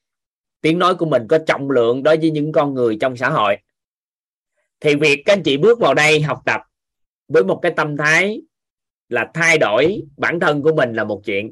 [0.62, 3.58] Tiếng nói của mình có trọng lượng đối với những con người trong xã hội
[4.82, 6.62] thì việc các anh chị bước vào đây học tập
[7.28, 8.42] với một cái tâm thái
[9.10, 11.52] là thay đổi bản thân của mình là một chuyện.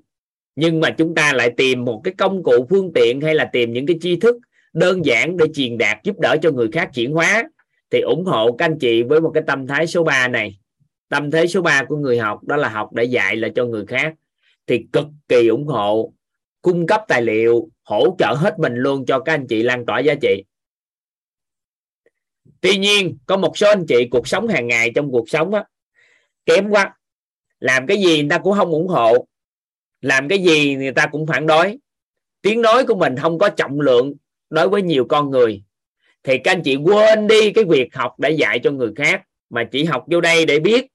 [0.55, 3.73] Nhưng mà chúng ta lại tìm một cái công cụ phương tiện hay là tìm
[3.73, 4.35] những cái tri thức
[4.73, 7.43] đơn giản để truyền đạt giúp đỡ cho người khác chuyển hóa.
[7.89, 10.59] Thì ủng hộ các anh chị với một cái tâm thái số 3 này.
[11.09, 13.85] Tâm thế số 3 của người học đó là học để dạy lại cho người
[13.85, 14.13] khác.
[14.67, 16.13] Thì cực kỳ ủng hộ,
[16.61, 19.99] cung cấp tài liệu, hỗ trợ hết mình luôn cho các anh chị lan tỏa
[19.99, 20.43] giá trị
[22.67, 25.63] tuy nhiên có một số anh chị cuộc sống hàng ngày trong cuộc sống á,
[26.45, 26.93] kém quá.
[27.59, 29.27] Làm cái gì người ta cũng không ủng hộ.
[30.01, 31.77] Làm cái gì người ta cũng phản đối.
[32.41, 34.13] Tiếng nói của mình không có trọng lượng
[34.49, 35.63] đối với nhiều con người.
[36.23, 39.63] Thì các anh chị quên đi cái việc học để dạy cho người khác mà
[39.63, 40.85] chỉ học vô đây để biết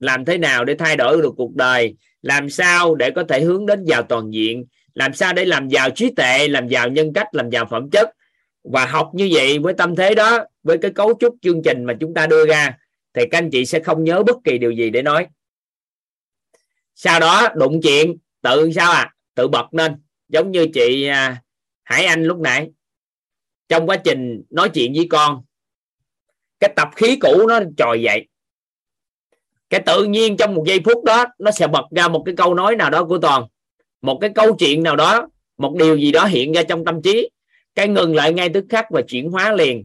[0.00, 3.66] làm thế nào để thay đổi được cuộc đời làm sao để có thể hướng
[3.66, 7.26] đến giàu toàn diện làm sao để làm giàu trí tuệ làm giàu nhân cách
[7.32, 8.10] làm giàu phẩm chất
[8.64, 11.94] và học như vậy với tâm thế đó, với cái cấu trúc chương trình mà
[12.00, 12.78] chúng ta đưa ra,
[13.14, 15.26] thì các anh chị sẽ không nhớ bất kỳ điều gì để nói.
[16.94, 19.14] Sau đó, đụng chuyện, tự sao à?
[19.34, 21.42] Tự bật lên, giống như chị à,
[21.82, 22.70] Hải Anh lúc nãy.
[23.68, 25.42] Trong quá trình nói chuyện với con,
[26.60, 28.26] cái tập khí cũ nó trồi dậy.
[29.70, 32.54] Cái tự nhiên trong một giây phút đó, nó sẽ bật ra một cái câu
[32.54, 33.46] nói nào đó của toàn.
[34.02, 35.28] Một cái câu chuyện nào đó,
[35.58, 37.28] một điều gì đó hiện ra trong tâm trí
[37.74, 39.84] cái ngừng lại ngay tức khắc và chuyển hóa liền,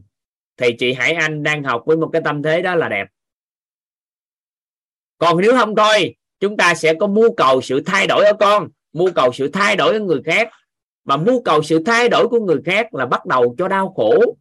[0.56, 3.06] thì chị Hải Anh đang học với một cái tâm thế đó là đẹp.
[5.18, 8.68] Còn nếu không thôi, chúng ta sẽ có mưu cầu sự thay đổi ở con,
[8.92, 10.48] mưu cầu sự thay đổi ở người khác.
[11.04, 14.36] Mà mưu cầu sự thay đổi của người khác là bắt đầu cho đau khổ,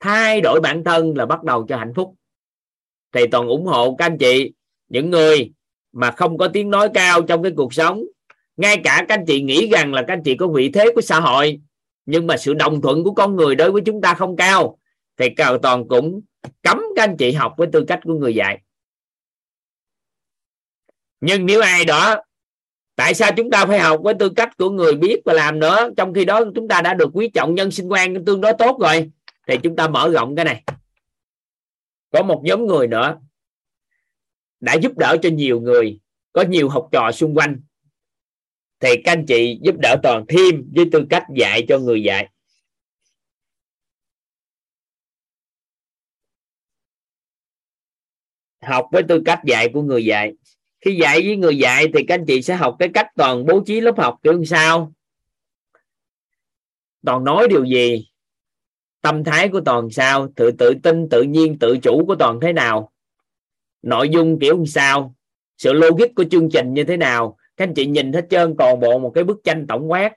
[0.00, 2.14] thay đổi bản thân là bắt đầu cho hạnh phúc.
[3.12, 4.52] Thì toàn ủng hộ các anh chị,
[4.88, 5.52] những người
[5.92, 8.04] mà không có tiếng nói cao trong cái cuộc sống,
[8.56, 11.00] ngay cả các anh chị nghĩ rằng là các anh chị có vị thế của
[11.00, 11.60] xã hội
[12.10, 14.78] nhưng mà sự đồng thuận của con người đối với chúng ta không cao,
[15.16, 16.20] thì cầu toàn cũng
[16.62, 18.60] cấm các anh chị học với tư cách của người dạy.
[21.20, 22.16] Nhưng nếu ai đó,
[22.96, 25.90] tại sao chúng ta phải học với tư cách của người biết và làm nữa?
[25.96, 28.78] Trong khi đó chúng ta đã được quý trọng nhân sinh quan tương đối tốt
[28.80, 29.10] rồi,
[29.46, 30.64] thì chúng ta mở rộng cái này.
[32.12, 33.18] Có một nhóm người nữa
[34.60, 36.00] đã giúp đỡ cho nhiều người,
[36.32, 37.60] có nhiều học trò xung quanh
[38.80, 42.28] thì các anh chị giúp đỡ toàn thêm với tư cách dạy cho người dạy.
[48.62, 50.32] Học với tư cách dạy của người dạy.
[50.80, 53.62] Khi dạy với người dạy thì các anh chị sẽ học cái cách toàn bố
[53.66, 54.92] trí lớp học kiểu sao?
[57.06, 58.06] Toàn nói điều gì?
[59.00, 60.28] Tâm thái của toàn sao?
[60.36, 62.92] Tự tự tin, tự nhiên, tự chủ của toàn thế nào?
[63.82, 65.14] Nội dung kiểu sao?
[65.58, 67.36] Sự logic của chương trình như thế nào?
[67.60, 70.12] Các anh chị nhìn hết trơn toàn bộ một cái bức tranh tổng quát.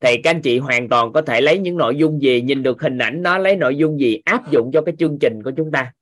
[0.00, 2.82] Thì các anh chị hoàn toàn có thể lấy những nội dung gì, nhìn được
[2.82, 5.70] hình ảnh nó lấy nội dung gì, áp dụng cho cái chương trình của chúng
[5.70, 5.92] ta.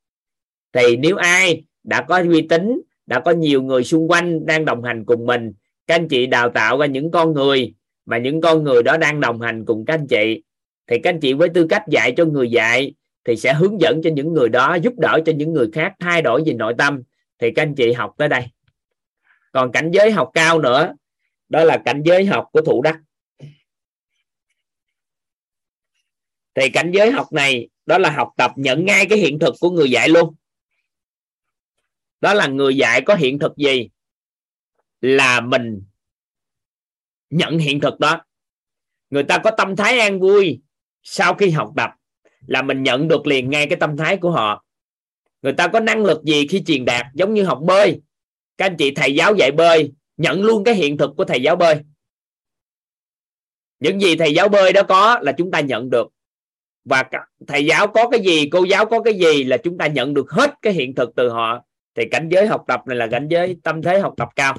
[0.72, 4.82] Thì nếu ai đã có uy tín, đã có nhiều người xung quanh đang đồng
[4.82, 5.52] hành cùng mình,
[5.86, 7.74] các anh chị đào tạo ra những con người
[8.06, 10.42] mà những con người đó đang đồng hành cùng các anh chị,
[10.86, 12.94] thì các anh chị với tư cách dạy cho người dạy
[13.24, 16.22] thì sẽ hướng dẫn cho những người đó, giúp đỡ cho những người khác, thay
[16.22, 17.02] đổi về nội tâm.
[17.38, 18.42] Thì các anh chị học tới đây
[19.54, 20.94] còn cảnh giới học cao nữa,
[21.48, 23.00] đó là cảnh giới học của thủ đắc
[26.54, 29.70] thì cảnh giới học này, đó là học tập nhận ngay cái hiện thực của
[29.70, 30.34] người dạy luôn.
[32.20, 33.90] Đó là người dạy có hiện thực gì?
[35.00, 35.82] Là mình
[37.30, 38.24] nhận hiện thực đó.
[39.10, 40.60] Người ta có tâm thái an vui
[41.02, 41.90] sau khi học tập,
[42.46, 44.64] là mình nhận được liền ngay cái tâm thái của họ.
[45.42, 48.00] Người ta có năng lực gì khi truyền đạt, giống như học bơi?
[48.56, 51.56] Các anh chị thầy giáo dạy bơi nhận luôn cái hiện thực của thầy giáo
[51.56, 51.74] bơi.
[53.80, 56.08] Những gì thầy giáo bơi đó có là chúng ta nhận được.
[56.84, 57.04] Và
[57.46, 60.30] thầy giáo có cái gì cô giáo có cái gì là chúng ta nhận được
[60.30, 61.64] hết cái hiện thực từ họ.
[61.94, 64.56] Thì cảnh giới học tập này là cảnh giới tâm thế học tập cao.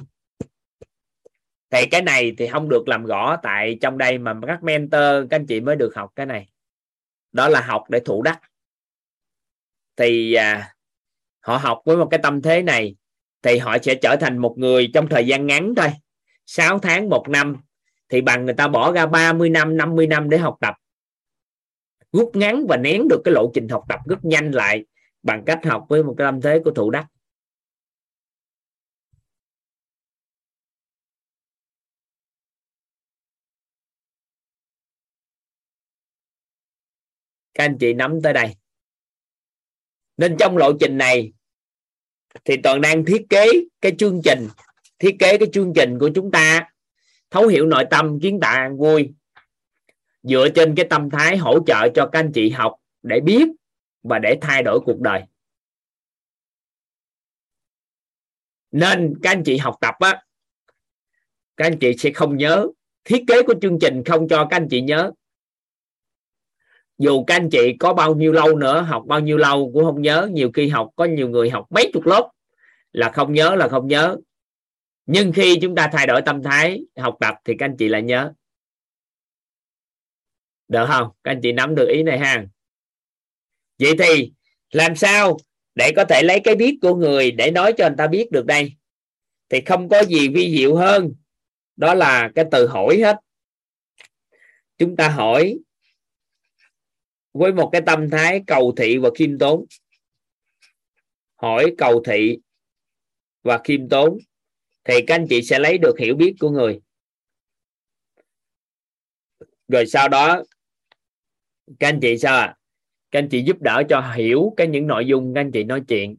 [1.70, 5.36] Thì cái này thì không được làm rõ tại trong đây mà các mentor các
[5.36, 6.48] anh chị mới được học cái này.
[7.32, 8.40] Đó là học để thụ đắc.
[9.96, 10.74] Thì à,
[11.40, 12.96] họ học với một cái tâm thế này
[13.46, 15.88] thì họ sẽ trở thành một người trong thời gian ngắn thôi.
[16.46, 17.56] 6 tháng một năm,
[18.08, 20.74] thì bằng người ta bỏ ra 30 năm 50 năm để học tập.
[22.12, 24.84] Rút ngắn và nén được cái lộ trình học tập rất nhanh lại
[25.22, 27.06] bằng cách học với một cái tâm thế của thụ đắc
[37.54, 38.56] các anh chị nắm tới đây.
[40.16, 41.32] Nên trong lộ trình này
[42.44, 43.46] thì toàn đang thiết kế
[43.80, 44.48] cái chương trình,
[44.98, 46.70] thiết kế cái chương trình của chúng ta.
[47.30, 49.12] Thấu hiểu nội tâm, kiến tạo an vui
[50.22, 53.48] dựa trên cái tâm thái hỗ trợ cho các anh chị học để biết
[54.02, 55.22] và để thay đổi cuộc đời.
[58.72, 60.22] Nên các anh chị học tập á,
[61.56, 62.68] các anh chị sẽ không nhớ.
[63.04, 65.12] Thiết kế của chương trình không cho các anh chị nhớ
[66.98, 70.02] dù các anh chị có bao nhiêu lâu nữa, học bao nhiêu lâu cũng không
[70.02, 70.28] nhớ.
[70.32, 72.30] Nhiều khi học, có nhiều người học mấy chục lớp
[72.92, 74.16] là không nhớ, là không nhớ.
[75.06, 78.02] Nhưng khi chúng ta thay đổi tâm thái học tập thì các anh chị lại
[78.02, 78.32] nhớ.
[80.68, 81.08] Được không?
[81.24, 82.46] Các anh chị nắm được ý này ha.
[83.78, 84.32] Vậy thì
[84.70, 85.36] làm sao
[85.74, 88.46] để có thể lấy cái biết của người để nói cho người ta biết được
[88.46, 88.72] đây?
[89.48, 91.14] Thì không có gì vi diệu hơn.
[91.76, 93.16] Đó là cái từ hỏi hết.
[94.78, 95.58] Chúng ta hỏi
[97.38, 99.64] với một cái tâm thái cầu thị và khiêm tốn.
[101.36, 102.38] Hỏi cầu thị
[103.42, 104.18] và khiêm tốn
[104.84, 106.80] thì các anh chị sẽ lấy được hiểu biết của người.
[109.68, 110.42] Rồi sau đó,
[111.78, 112.56] các anh chị sao à?
[113.10, 115.82] các anh chị giúp đỡ cho hiểu cái những nội dung các anh chị nói
[115.88, 116.16] chuyện.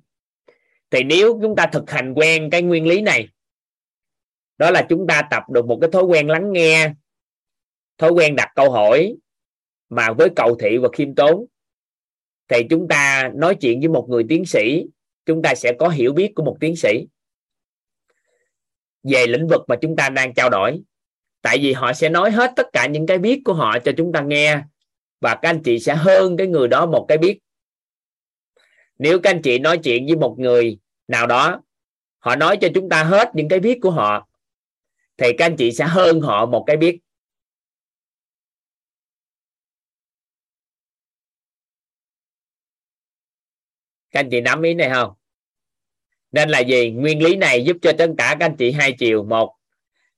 [0.89, 3.27] Thì nếu chúng ta thực hành quen cái nguyên lý này,
[4.57, 6.93] đó là chúng ta tập được một cái thói quen lắng nghe,
[7.97, 9.15] thói quen đặt câu hỏi
[9.89, 11.45] mà với cầu thị và khiêm tốn,
[12.47, 14.85] thì chúng ta nói chuyện với một người tiến sĩ,
[15.25, 17.07] chúng ta sẽ có hiểu biết của một tiến sĩ.
[19.03, 20.81] Về lĩnh vực mà chúng ta đang trao đổi,
[21.41, 24.11] tại vì họ sẽ nói hết tất cả những cái biết của họ cho chúng
[24.11, 24.61] ta nghe,
[25.21, 27.39] và các anh chị sẽ hơn cái người đó một cái biết.
[28.99, 30.77] Nếu các anh chị nói chuyện với một người
[31.07, 31.61] nào đó,
[32.19, 34.27] họ nói cho chúng ta hết những cái biết của họ,
[35.17, 36.99] thì các anh chị sẽ hơn họ một cái biết.
[44.11, 45.13] Các anh chị nắm ý này không?
[46.31, 46.91] Nên là gì?
[46.91, 49.23] Nguyên lý này giúp cho tất cả các anh chị hai chiều.
[49.23, 49.53] Một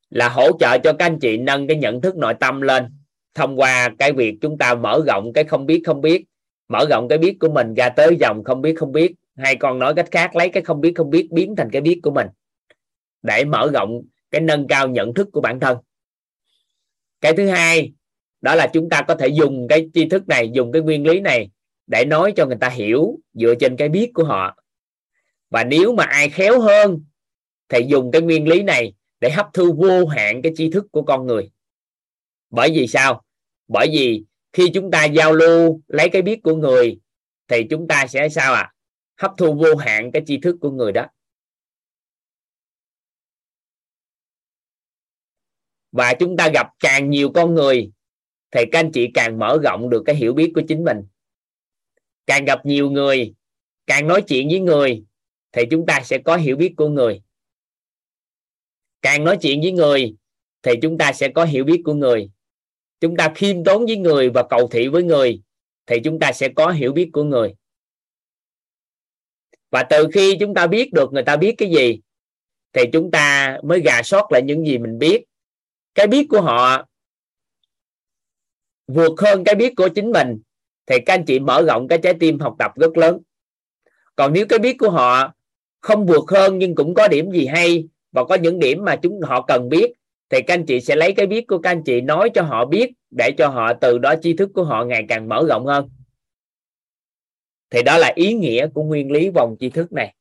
[0.09, 2.85] là hỗ trợ cho các anh chị nâng cái nhận thức nội tâm lên
[3.33, 6.25] thông qua cái việc chúng ta mở rộng cái không biết không biết,
[6.67, 9.11] mở rộng cái biết của mình ra tới dòng không biết không biết.
[9.37, 11.99] Hay còn nói cách khác, lấy cái không biết không biết biến thành cái biết
[12.03, 12.27] của mình
[13.21, 14.01] để mở rộng
[14.31, 15.77] cái nâng cao nhận thức của bản thân.
[17.21, 17.91] Cái thứ hai,
[18.41, 21.19] đó là chúng ta có thể dùng cái tri thức này, dùng cái nguyên lý
[21.19, 21.49] này
[21.89, 24.57] để nói cho người ta hiểu dựa trên cái biết của họ.
[25.49, 27.03] Và nếu mà ai khéo hơn
[27.69, 31.01] thì dùng cái nguyên lý này để hấp thu vô hạn cái tri thức của
[31.01, 31.51] con người.
[32.49, 33.23] Bởi vì sao?
[33.67, 36.99] Bởi vì khi chúng ta giao lưu, lấy cái biết của người
[37.47, 38.73] thì chúng ta sẽ sao à
[39.17, 41.05] hấp thu vô hạn cái tri thức của người đó.
[45.91, 47.91] Và chúng ta gặp càng nhiều con người
[48.51, 50.97] thì các anh chị càng mở rộng được cái hiểu biết của chính mình
[52.29, 53.33] càng gặp nhiều người,
[53.87, 55.03] càng nói chuyện với người,
[55.51, 57.21] thì chúng ta sẽ có hiểu biết của người.
[59.01, 60.15] Càng nói chuyện với người,
[60.61, 62.29] thì chúng ta sẽ có hiểu biết của người.
[62.99, 65.41] Chúng ta khiêm tốn với người và cầu thị với người,
[65.85, 67.55] thì chúng ta sẽ có hiểu biết của người.
[69.71, 71.99] Và từ khi chúng ta biết được người ta biết cái gì,
[72.73, 75.23] thì chúng ta mới gà sót lại những gì mình biết.
[75.95, 76.85] Cái biết của họ
[78.87, 80.39] vượt hơn cái biết của chính mình
[80.89, 83.19] thì các anh chị mở rộng cái trái tim học tập rất lớn.
[84.15, 85.33] Còn nếu cái biết của họ
[85.81, 89.21] không vượt hơn nhưng cũng có điểm gì hay và có những điểm mà chúng
[89.21, 89.91] họ cần biết,
[90.29, 92.65] thì các anh chị sẽ lấy cái biết của các anh chị nói cho họ
[92.65, 95.89] biết để cho họ từ đó tri thức của họ ngày càng mở rộng hơn.
[97.69, 100.13] Thì đó là ý nghĩa của nguyên lý vòng tri thức này.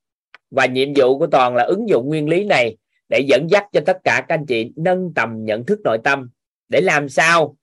[0.50, 2.76] Và nhiệm vụ của toàn là ứng dụng nguyên lý này
[3.08, 6.30] để dẫn dắt cho tất cả các anh chị nâng tầm nhận thức nội tâm
[6.68, 7.56] để làm sao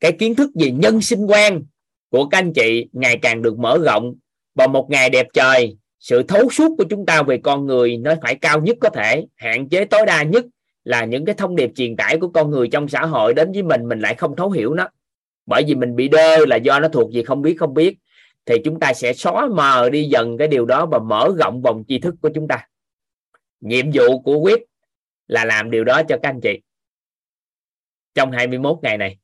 [0.00, 1.62] cái kiến thức về nhân sinh quan
[2.10, 4.14] của các anh chị ngày càng được mở rộng
[4.54, 8.14] và một ngày đẹp trời, sự thấu suốt của chúng ta về con người nó
[8.22, 9.26] phải cao nhất có thể.
[9.36, 10.44] Hạn chế tối đa nhất
[10.84, 13.62] là những cái thông điệp truyền tải của con người trong xã hội đến với
[13.62, 14.88] mình mình lại không thấu hiểu nó.
[15.46, 17.96] Bởi vì mình bị đơ là do nó thuộc gì không biết không biết.
[18.46, 21.84] Thì chúng ta sẽ xóa mờ đi dần cái điều đó và mở rộng vòng
[21.88, 22.68] tri thức của chúng ta.
[23.60, 24.62] Nhiệm vụ của quyết
[25.26, 26.60] là làm điều đó cho các anh chị.
[28.14, 29.18] Trong 21 ngày này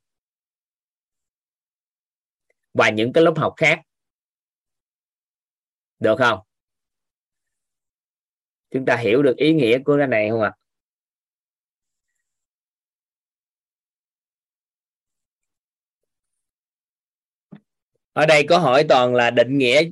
[2.75, 3.81] và những cái lớp học khác.
[5.99, 6.39] Được không?
[8.71, 10.51] Chúng ta hiểu được ý nghĩa của cái này không ạ?
[10.55, 10.65] À?
[18.13, 19.83] ở đây có hỏi toàn là định nghĩa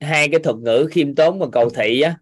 [0.00, 2.16] hai cái thuật ngữ khiêm tốn và cầu thị á.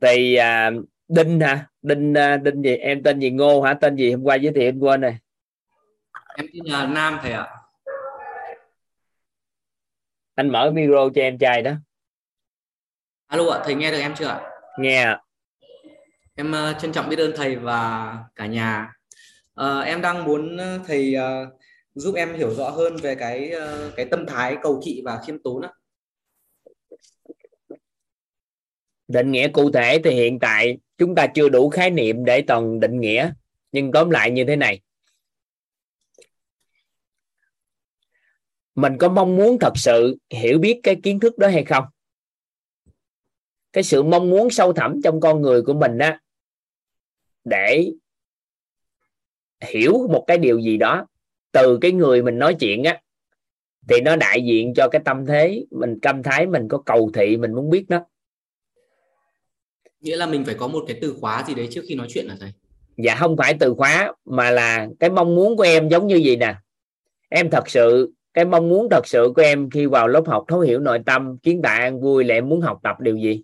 [0.00, 0.70] Thì à,
[1.08, 1.66] đinh hả?
[1.82, 2.76] Đinh à, đinh gì?
[2.76, 3.30] Em tên gì?
[3.30, 3.74] Ngô hả?
[3.74, 4.12] Tên gì?
[4.12, 5.18] Hôm qua giới thiệu em quên này
[6.38, 7.46] em tên là nam thầy ạ.
[10.34, 11.72] Anh mở micro cho em trai đó.
[13.26, 14.40] Alo ạ thầy nghe được em chưa ạ?
[14.78, 15.16] Nghe
[16.34, 18.92] em uh, trân trọng biết ơn thầy và cả nhà.
[19.60, 21.60] Uh, em đang muốn thầy uh,
[21.94, 25.42] giúp em hiểu rõ hơn về cái uh, cái tâm thái cầu thị và khiêm
[25.42, 25.70] tốn á
[29.08, 32.80] định nghĩa cụ thể thì hiện tại chúng ta chưa đủ khái niệm để toàn
[32.80, 33.32] định nghĩa
[33.72, 34.80] nhưng tóm lại như thế này
[38.78, 41.84] mình có mong muốn thật sự hiểu biết cái kiến thức đó hay không?
[43.72, 46.20] Cái sự mong muốn sâu thẳm trong con người của mình á
[47.44, 47.92] để
[49.60, 51.06] hiểu một cái điều gì đó
[51.52, 53.00] từ cái người mình nói chuyện á
[53.88, 57.36] thì nó đại diện cho cái tâm thế mình tâm thái mình có cầu thị
[57.36, 58.06] mình muốn biết đó
[60.00, 62.26] nghĩa là mình phải có một cái từ khóa gì đấy trước khi nói chuyện
[62.26, 62.52] là thầy?
[62.96, 66.36] Dạ không phải từ khóa mà là cái mong muốn của em giống như gì
[66.36, 66.54] nè.
[67.28, 70.60] Em thật sự cái mong muốn thật sự của em khi vào lớp học thấu
[70.60, 73.42] hiểu nội tâm kiến tạo an vui là em muốn học tập điều gì?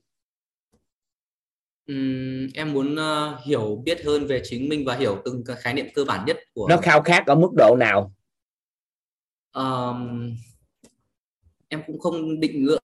[1.93, 5.87] Uhm, em muốn uh, hiểu biết hơn về chính mình và hiểu từng khái niệm
[5.95, 8.15] cơ bản nhất của nó khao khát ở mức độ nào?
[9.53, 10.31] Um,
[11.69, 12.83] em cũng không định lượng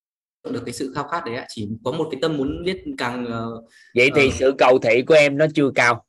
[0.50, 1.46] được cái sự khao khát đấy ạ.
[1.48, 3.64] Chỉ có một cái tâm muốn biết càng uh,
[3.94, 6.06] vậy thì uh, sự cầu thị của em nó chưa cao.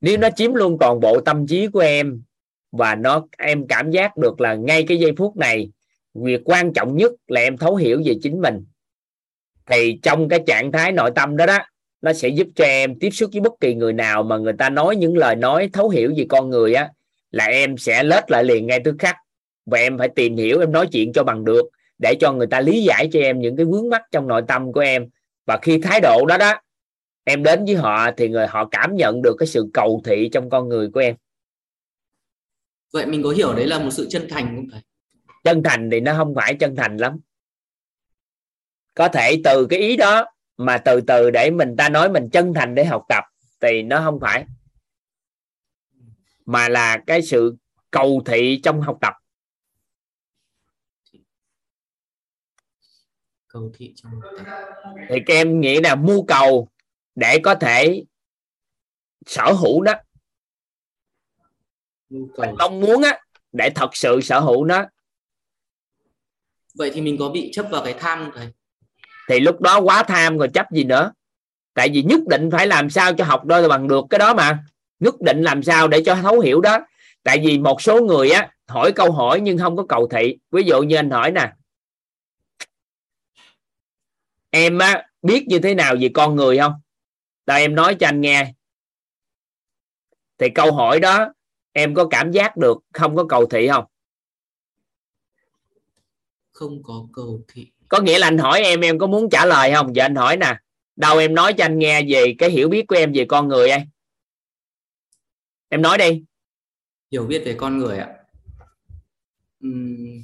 [0.00, 2.22] Nếu nó chiếm luôn toàn bộ tâm trí của em
[2.72, 5.70] và nó, em cảm giác được là ngay cái giây phút này,
[6.14, 8.64] việc quan trọng nhất là em thấu hiểu về chính mình.
[9.66, 11.58] Thì trong cái trạng thái nội tâm đó đó,
[12.02, 14.70] nó sẽ giúp cho em tiếp xúc với bất kỳ người nào mà người ta
[14.70, 16.90] nói những lời nói thấu hiểu về con người á,
[17.30, 19.16] là em sẽ lết lại liền ngay tức khắc.
[19.66, 21.62] Và em phải tìm hiểu, em nói chuyện cho bằng được
[21.98, 24.72] để cho người ta lý giải cho em những cái vướng mắc trong nội tâm
[24.72, 25.08] của em.
[25.46, 26.60] Và khi thái độ đó đó,
[27.24, 30.50] em đến với họ thì người, họ cảm nhận được cái sự cầu thị trong
[30.50, 31.14] con người của em
[32.92, 34.80] vậy mình có hiểu đấy là một sự chân thành không thầy?
[35.44, 37.20] Chân thành thì nó không phải chân thành lắm.
[38.94, 42.54] Có thể từ cái ý đó mà từ từ để mình ta nói mình chân
[42.54, 43.24] thành để học tập
[43.60, 44.46] thì nó không phải.
[46.44, 47.56] Mà là cái sự
[47.90, 49.14] cầu thị trong học tập.
[53.48, 54.46] Cầu thị trong học tập.
[55.08, 56.68] Thì các em nghĩ là mưu cầu
[57.14, 58.04] để có thể
[59.26, 59.92] sở hữu đó
[62.34, 63.18] cầu mong muốn á
[63.52, 64.84] để thật sự sở hữu nó.
[66.74, 68.48] Vậy thì mình có bị chấp vào cái tham không thầy?
[69.28, 71.12] Thì lúc đó quá tham rồi chấp gì nữa.
[71.74, 74.64] Tại vì nhất định phải làm sao cho học đôi bằng được cái đó mà.
[75.00, 76.78] Nhất định làm sao để cho thấu hiểu đó.
[77.22, 80.38] Tại vì một số người á hỏi câu hỏi nhưng không có cầu thị.
[80.50, 81.52] Ví dụ như anh hỏi nè.
[84.50, 86.72] Em á biết như thế nào về con người không?
[87.44, 88.52] Tại em nói cho anh nghe.
[90.38, 91.32] Thì câu hỏi đó
[91.72, 93.84] em có cảm giác được không có cầu thị không?
[96.52, 97.72] Không có cầu thị.
[97.88, 99.96] Có nghĩa là anh hỏi em em có muốn trả lời không?
[99.96, 100.56] Giờ anh hỏi nè.
[100.96, 103.70] Đâu em nói cho anh nghe về cái hiểu biết của em về con người
[103.70, 103.80] ấy
[105.68, 106.24] em nói đi.
[107.12, 108.08] Hiểu biết về con người ạ.
[109.66, 110.22] Uhm,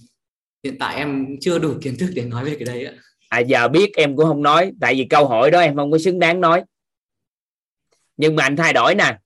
[0.64, 2.92] hiện tại em chưa đủ kiến thức để nói về cái đấy ạ.
[3.28, 5.98] À giờ biết em cũng không nói tại vì câu hỏi đó em không có
[5.98, 6.64] xứng đáng nói.
[8.16, 9.18] Nhưng mà anh thay đổi nè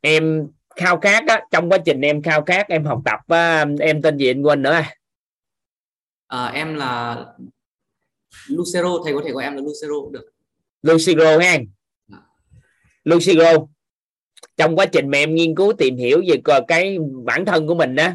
[0.00, 4.02] em khao khát á trong quá trình em khao khát em học tập á, em
[4.02, 4.82] tên gì anh quên nữa
[6.26, 7.16] à, em là
[8.46, 10.32] Lucero thầy có thể gọi em là Lucero được.
[10.82, 11.58] Lucero ha.
[12.08, 12.18] Dạ.
[13.04, 13.52] Lucero.
[14.56, 17.94] Trong quá trình mà em nghiên cứu tìm hiểu về cái bản thân của mình
[17.94, 18.10] đó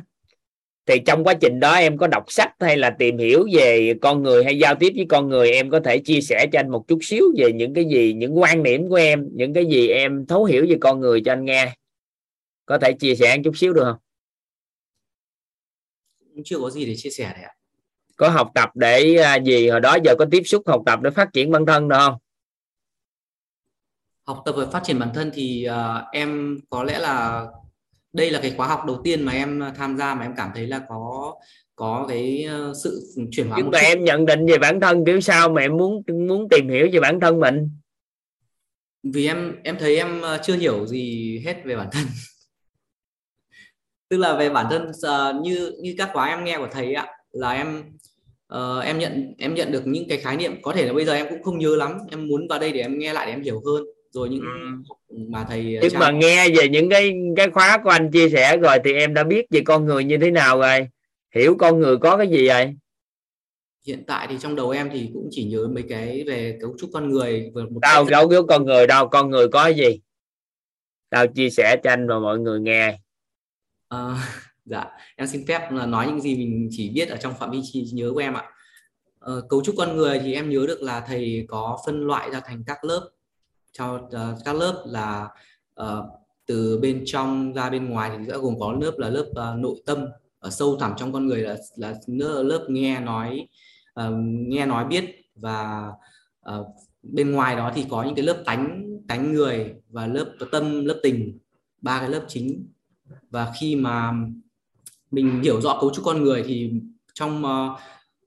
[0.85, 4.23] thì trong quá trình đó em có đọc sách hay là tìm hiểu về con
[4.23, 6.87] người hay giao tiếp với con người em có thể chia sẻ cho anh một
[6.87, 10.25] chút xíu về những cái gì những quan điểm của em những cái gì em
[10.25, 11.75] thấu hiểu về con người cho anh nghe.
[12.65, 13.97] Có thể chia sẻ một chút xíu được không?
[16.45, 17.53] Chưa có gì để chia sẻ đấy ạ.
[18.15, 19.69] Có học tập để à, gì?
[19.69, 22.15] Hồi đó giờ có tiếp xúc học tập để phát triển bản thân được không?
[24.23, 27.45] Học tập về phát triển bản thân thì uh, em có lẽ là
[28.15, 30.67] đây là cái khóa học đầu tiên mà em tham gia mà em cảm thấy
[30.67, 31.33] là có
[31.75, 33.01] có cái ờ, sự
[33.31, 36.03] chuyển hóa nhưng mà em nhận định về bản thân kiểu sao mà em muốn
[36.27, 37.69] muốn tìm hiểu về bản thân mình?
[39.03, 42.05] Vì em em thấy em ờ, chưa hiểu gì hết về bản thân.
[44.09, 47.07] Tức là về bản thân uh, như như các khóa em nghe của thầy ạ
[47.31, 47.83] là em
[48.53, 51.13] uh, em nhận em nhận được những cái khái niệm có thể là bây giờ
[51.13, 53.43] em cũng không nhớ lắm em muốn vào đây để em nghe lại để em
[53.43, 53.83] hiểu hơn
[54.15, 54.41] rồi những
[55.07, 55.15] ừ.
[55.29, 58.77] mà thầy nhưng mà nghe về những cái cái khóa của anh chia sẻ rồi
[58.83, 60.87] thì em đã biết về con người như thế nào rồi.
[61.35, 62.75] Hiểu con người có cái gì rồi
[63.85, 66.89] hiện tại thì trong đầu em thì cũng chỉ nhớ mấy cái về cấu trúc
[66.93, 69.99] con người về một đâu cấu trúc con người đâu con người có gì?
[71.09, 72.99] Tao chia sẻ cho anh và mọi người nghe.
[73.89, 74.27] À,
[74.65, 74.85] dạ
[75.15, 77.89] em xin phép là nói những gì mình chỉ biết ở trong phạm vi trí
[77.93, 78.43] nhớ của em ạ.
[79.19, 82.41] À, cấu trúc con người thì em nhớ được là thầy có phân loại ra
[82.45, 83.09] thành các lớp
[83.77, 85.29] cho uh, các lớp là
[85.81, 86.05] uh,
[86.45, 89.75] từ bên trong ra bên ngoài thì sẽ gồm có lớp là lớp uh, nội
[89.85, 90.05] tâm
[90.39, 91.93] ở sâu thẳm trong con người là là
[92.43, 93.47] lớp nghe nói
[93.99, 94.13] uh,
[94.47, 95.91] nghe nói biết và
[96.55, 96.67] uh,
[97.03, 100.99] bên ngoài đó thì có những cái lớp tánh tánh người và lớp tâm lớp
[101.03, 101.39] tình
[101.81, 102.67] ba cái lớp chính.
[103.29, 104.13] Và khi mà
[105.11, 106.71] mình hiểu rõ cấu trúc con người thì
[107.13, 107.79] trong uh,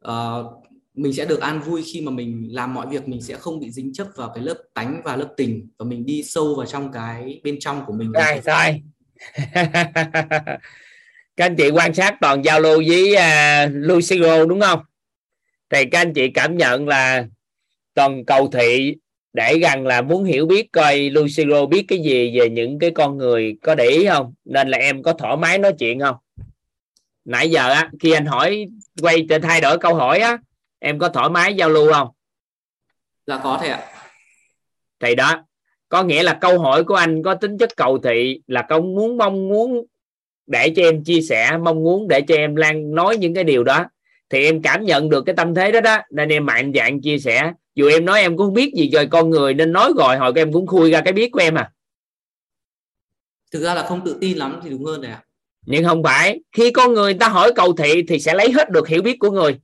[0.08, 0.57] uh,
[0.98, 3.70] mình sẽ được an vui khi mà mình làm mọi việc mình sẽ không bị
[3.70, 6.92] dính chấp vào cái lớp tánh và lớp tình và mình đi sâu vào trong
[6.92, 8.12] cái bên trong của mình.
[8.12, 8.82] Rồi rồi.
[11.36, 14.80] Các anh chị quan sát toàn giao lưu với uh, Lucero đúng không?
[15.70, 17.26] Thì các anh chị cảm nhận là
[17.94, 18.96] toàn cầu thị
[19.32, 23.18] để rằng là muốn hiểu biết coi Lucero biết cái gì về những cái con
[23.18, 24.34] người có để ý không?
[24.44, 26.16] Nên là em có thoải mái nói chuyện không?
[27.24, 28.66] Nãy giờ á khi anh hỏi
[29.02, 30.38] quay thay đổi câu hỏi á
[30.78, 32.08] em có thoải mái giao lưu không?
[33.26, 33.80] Dạ có thầy ạ.
[35.00, 35.44] Thầy đó
[35.88, 39.16] có nghĩa là câu hỏi của anh có tính chất cầu thị là con muốn
[39.16, 39.86] mong muốn
[40.46, 43.64] để cho em chia sẻ mong muốn để cho em lan nói những cái điều
[43.64, 43.84] đó.
[44.30, 47.18] Thì em cảm nhận được cái tâm thế đó đó nên em mạnh dạng chia
[47.18, 47.52] sẻ.
[47.74, 50.32] Dù em nói em cũng không biết gì rồi con người nên nói rồi hồi
[50.36, 51.72] em cũng khui ra cái biết của em à.
[53.52, 55.24] Thực ra là không tự tin lắm thì đúng hơn này ạ.
[55.66, 58.88] Nhưng không phải khi con người ta hỏi cầu thị thì sẽ lấy hết được
[58.88, 59.58] hiểu biết của người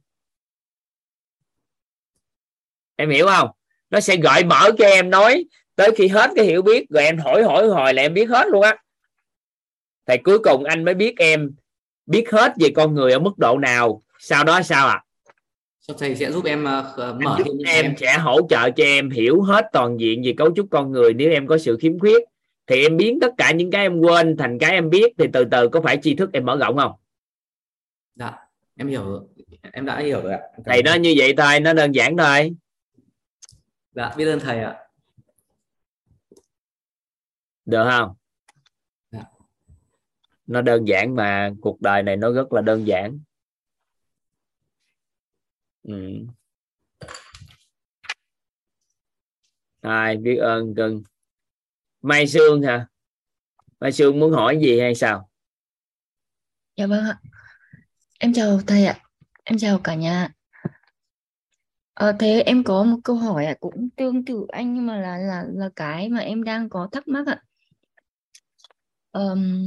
[2.97, 3.49] em hiểu không?
[3.91, 5.45] Nó sẽ gợi mở cho em nói
[5.77, 8.49] tới khi hết cái hiểu biết rồi em hỏi hỏi hồi là em biết hết
[8.49, 8.77] luôn á.
[10.07, 11.51] Thì cuối cùng anh mới biết em
[12.07, 14.03] biết hết về con người ở mức độ nào.
[14.19, 14.95] Sau đó sao ạ?
[14.95, 15.01] À?
[15.99, 17.95] thầy sẽ giúp em uh, mở giúp em, em.
[18.01, 21.15] sẽ hỗ trợ cho em hiểu hết toàn diện về cấu trúc con người.
[21.15, 22.23] Nếu em có sự khiếm khuyết
[22.67, 25.45] thì em biến tất cả những cái em quên thành cái em biết thì từ
[25.51, 26.93] từ có phải tri thức em mở rộng không?
[28.15, 28.33] Dạ
[28.77, 29.29] em hiểu.
[29.73, 30.41] Em đã hiểu rồi ạ.
[30.65, 32.55] Thầy nó như vậy thôi nó đơn giản thôi
[33.95, 34.81] dạ biết ơn thầy ạ.
[37.65, 38.15] Được không?
[39.11, 39.25] Dạ.
[40.47, 43.21] nó đơn giản mà cuộc đời này nó rất là đơn giản.
[45.83, 46.27] Ừ.
[49.81, 51.03] ai biết ơn cưng?
[52.03, 52.87] Mai sương hả?
[53.81, 55.31] Mai sương muốn hỏi gì hay sao?
[56.77, 57.21] Dạ vâng ạ.
[58.19, 58.99] Em chào thầy ạ.
[59.45, 60.29] Em chào cả nhà
[61.95, 65.19] Ờ, thế em có một câu hỏi ạ, cũng tương tự anh nhưng mà là
[65.19, 67.43] là là cái mà em đang có thắc mắc ạ.
[69.11, 69.61] Ờm,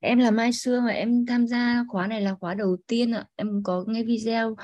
[0.00, 3.26] em là Mai Sương và em tham gia khóa này là khóa đầu tiên ạ.
[3.36, 4.56] Em có nghe video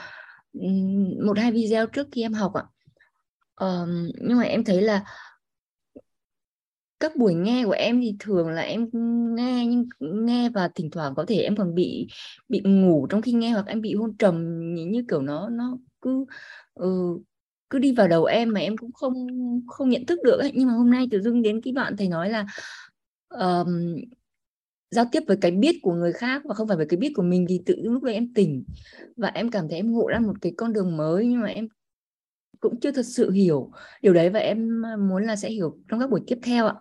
[1.26, 2.64] một hai video trước khi em học ạ.
[3.54, 5.04] Ờm, nhưng mà em thấy là
[7.00, 8.88] các buổi nghe của em thì thường là em
[9.36, 12.06] nghe nhưng nghe và thỉnh thoảng có thể em còn bị
[12.48, 15.78] bị ngủ trong khi nghe hoặc em bị hôn trầm như, như kiểu nó nó
[16.02, 16.24] cứ
[16.80, 17.18] ừ,
[17.70, 19.14] cứ đi vào đầu em mà em cũng không
[19.66, 20.52] không nhận thức được ấy.
[20.54, 22.46] nhưng mà hôm nay tự dưng đến cái đoạn thầy nói là
[23.28, 23.96] um,
[24.90, 27.22] giao tiếp với cái biết của người khác và không phải với cái biết của
[27.22, 28.64] mình thì tự lúc đấy em tỉnh.
[29.16, 31.68] Và em cảm thấy em ngộ ra một cái con đường mới nhưng mà em
[32.60, 33.70] cũng chưa thật sự hiểu.
[34.02, 36.74] Điều đấy và em à, muốn là sẽ hiểu trong các buổi tiếp theo ạ.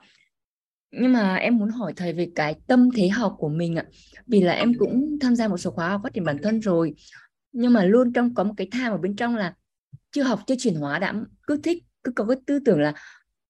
[0.91, 3.85] Nhưng mà em muốn hỏi thầy về cái tâm thế học của mình ạ.
[4.27, 6.93] Vì là em cũng tham gia một số khóa học phát triển bản thân rồi.
[7.51, 9.53] Nhưng mà luôn trong có một cái tham ở bên trong là
[10.11, 11.13] chưa học chưa chuyển hóa đã
[11.47, 12.93] cứ thích cứ có cái tư tưởng là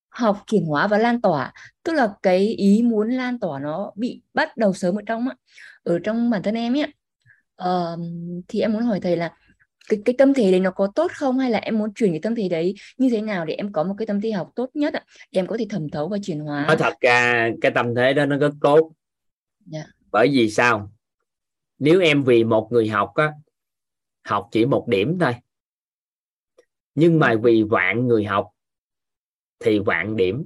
[0.10, 1.53] học chuyển hóa và lan tỏa.
[1.84, 5.27] Tức là cái ý muốn lan tỏa nó bị bắt đầu sớm ở trong
[5.84, 6.94] ở trong bản thân em ấy
[7.64, 7.99] uh,
[8.48, 9.34] thì em muốn hỏi thầy là
[9.90, 11.40] cái cái tâm thế đấy nó có tốt không?
[11.40, 13.84] Hay là em muốn chuyển cái tâm thế đấy như thế nào để em có
[13.84, 15.03] một cái tâm thế học tốt nhất ạ?
[15.31, 16.65] Để em có thể thẩm thấu và chuyển hóa.
[16.68, 18.91] Nói thật ra cái tâm thế đó nó rất tốt.
[19.72, 19.86] Yeah.
[19.86, 19.91] Dạ.
[20.11, 20.91] bởi vì sao?
[21.80, 23.31] Nếu em vì một người học á
[24.23, 25.34] học chỉ một điểm thôi
[26.95, 28.49] nhưng mà vì vạn người học
[29.60, 30.45] thì vạn điểm.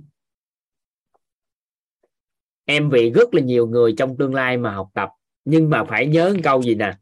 [2.66, 5.10] Em vì rất là nhiều người trong tương lai mà học tập,
[5.46, 6.94] nhưng mà phải nhớ câu gì nè?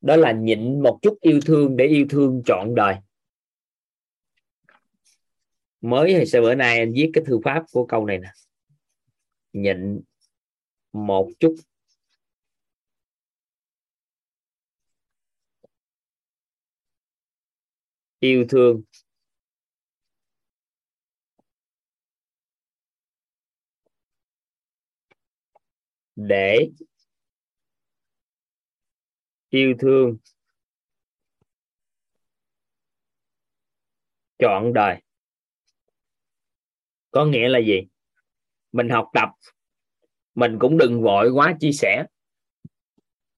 [0.00, 2.94] Đó là nhịn một chút yêu thương để yêu thương trọn đời.
[5.80, 8.30] Mới hồi sau bữa nay anh viết cái thư pháp của câu này nè.
[9.52, 10.00] Nhịn
[10.92, 11.54] một chút
[18.26, 18.82] yêu thương.
[26.16, 26.70] Để
[29.48, 30.16] yêu thương.
[34.38, 35.02] Trọn đời.
[37.10, 37.88] Có nghĩa là gì?
[38.72, 39.28] Mình học tập.
[40.34, 42.04] Mình cũng đừng vội quá chia sẻ.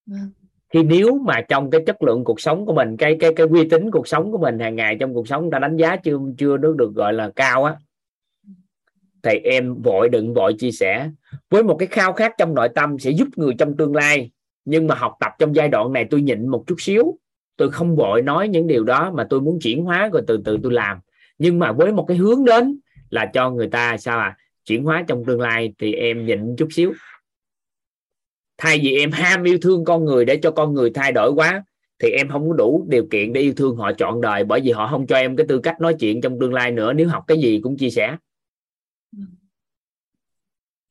[0.07, 0.38] Vâng
[0.71, 3.69] khi nếu mà trong cái chất lượng cuộc sống của mình, cái cái cái uy
[3.69, 6.57] tín cuộc sống của mình hàng ngày trong cuộc sống ta đánh giá chưa chưa
[6.57, 7.75] được được gọi là cao á,
[9.23, 11.11] thì em vội đừng vội chia sẻ.
[11.51, 14.31] Với một cái khao khát trong nội tâm sẽ giúp người trong tương lai,
[14.65, 17.19] nhưng mà học tập trong giai đoạn này tôi nhịn một chút xíu.
[17.57, 20.59] Tôi không vội nói những điều đó mà tôi muốn chuyển hóa rồi từ từ
[20.63, 20.99] tôi làm.
[21.39, 22.79] Nhưng mà với một cái hướng đến
[23.11, 26.69] là cho người ta sao à chuyển hóa trong tương lai thì em nhịn chút
[26.71, 26.93] xíu
[28.59, 31.65] thay vì em ham yêu thương con người để cho con người thay đổi quá
[31.99, 34.71] thì em không có đủ điều kiện để yêu thương họ trọn đời bởi vì
[34.71, 37.25] họ không cho em cái tư cách nói chuyện trong tương lai nữa nếu học
[37.27, 38.17] cái gì cũng chia sẻ.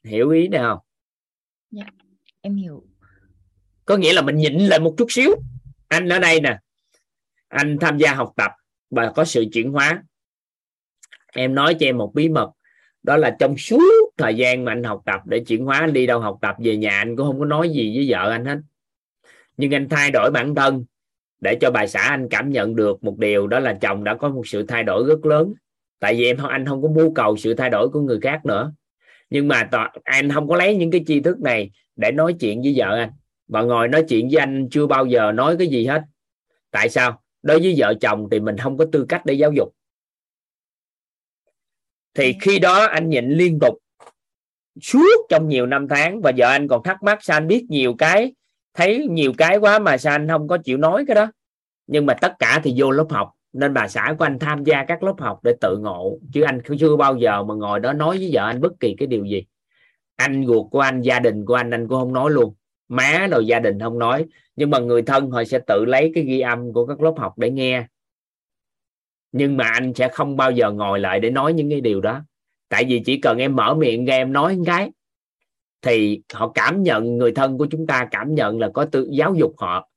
[0.04, 0.80] Hiểu ý này không?
[1.72, 1.86] Dạ,
[2.42, 2.84] em hiểu.
[3.86, 5.36] Có nghĩa là mình nhịn lại một chút xíu.
[5.88, 6.60] Anh ở đây nè.
[7.48, 8.52] Anh tham gia học tập
[8.90, 10.04] và có sự chuyển hóa.
[11.34, 12.52] Em nói cho em một bí mật
[13.08, 16.06] đó là trong suốt thời gian mà anh học tập để chuyển hóa, anh đi
[16.08, 18.58] đâu học tập, về nhà anh cũng không có nói gì với vợ anh hết.
[19.58, 20.86] Nhưng anh thay đổi bản thân
[21.42, 24.30] để cho bà xã anh cảm nhận được một điều, đó là chồng đã có
[24.30, 25.54] một sự thay đổi rất lớn.
[26.00, 28.74] Tại vì em, anh không có mưu cầu sự thay đổi của người khác nữa.
[29.30, 29.70] Nhưng mà
[30.04, 33.12] anh không có lấy những cái tri thức này để nói chuyện với vợ anh.
[33.48, 36.02] Và ngồi nói chuyện với anh chưa bao giờ nói cái gì hết.
[36.72, 37.22] Tại sao?
[37.44, 39.74] Đối với vợ chồng thì mình không có tư cách để giáo dục
[42.18, 43.78] thì khi đó anh nhịn liên tục
[44.82, 46.22] suốt trong nhiều năm tháng.
[46.22, 48.34] Và vợ anh còn thắc mắc sao anh biết nhiều cái,
[48.74, 51.32] thấy nhiều cái quá mà sao anh không có chịu nói cái đó.
[51.88, 53.32] Nhưng mà tất cả thì vô lớp học.
[53.54, 56.20] Nên bà xã của anh tham gia các lớp học để tự ngộ.
[56.34, 59.08] Chứ anh chưa bao giờ mà ngồi đó nói với vợ anh bất kỳ cái
[59.08, 59.46] điều gì.
[60.16, 62.54] Anh ruột của anh, gia đình của anh anh cũng không nói luôn.
[62.88, 64.26] Má rồi gia đình không nói.
[64.56, 67.38] Nhưng mà người thân họ sẽ tự lấy cái ghi âm của các lớp học
[67.38, 67.88] để nghe
[69.32, 72.22] nhưng mà anh sẽ không bao giờ ngồi lại để nói những cái điều đó.
[72.70, 74.92] Tại vì chỉ cần em mở miệng ra em nói cái,
[75.82, 79.36] thì họ cảm nhận, người thân của chúng ta cảm nhận là có tự giáo
[79.36, 79.90] dục họ.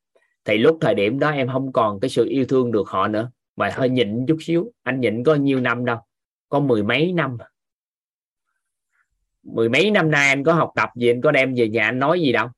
[0.45, 3.31] Thì lúc thời điểm đó em không còn cái sự yêu thương được họ nữa,
[3.57, 4.73] mà hơi nhịn chút xíu.
[4.83, 5.99] Anh nhịn có nhiêu năm đâu,
[6.49, 7.39] có mười mấy năm.
[9.43, 11.99] Mười mấy năm nay anh có học tập gì, anh có đem về nhà anh
[11.99, 12.49] nói gì đâu.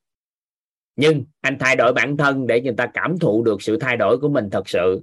[0.97, 4.19] Nhưng anh thay đổi bản thân để người ta cảm thụ được sự thay đổi
[4.19, 5.03] của mình thật sự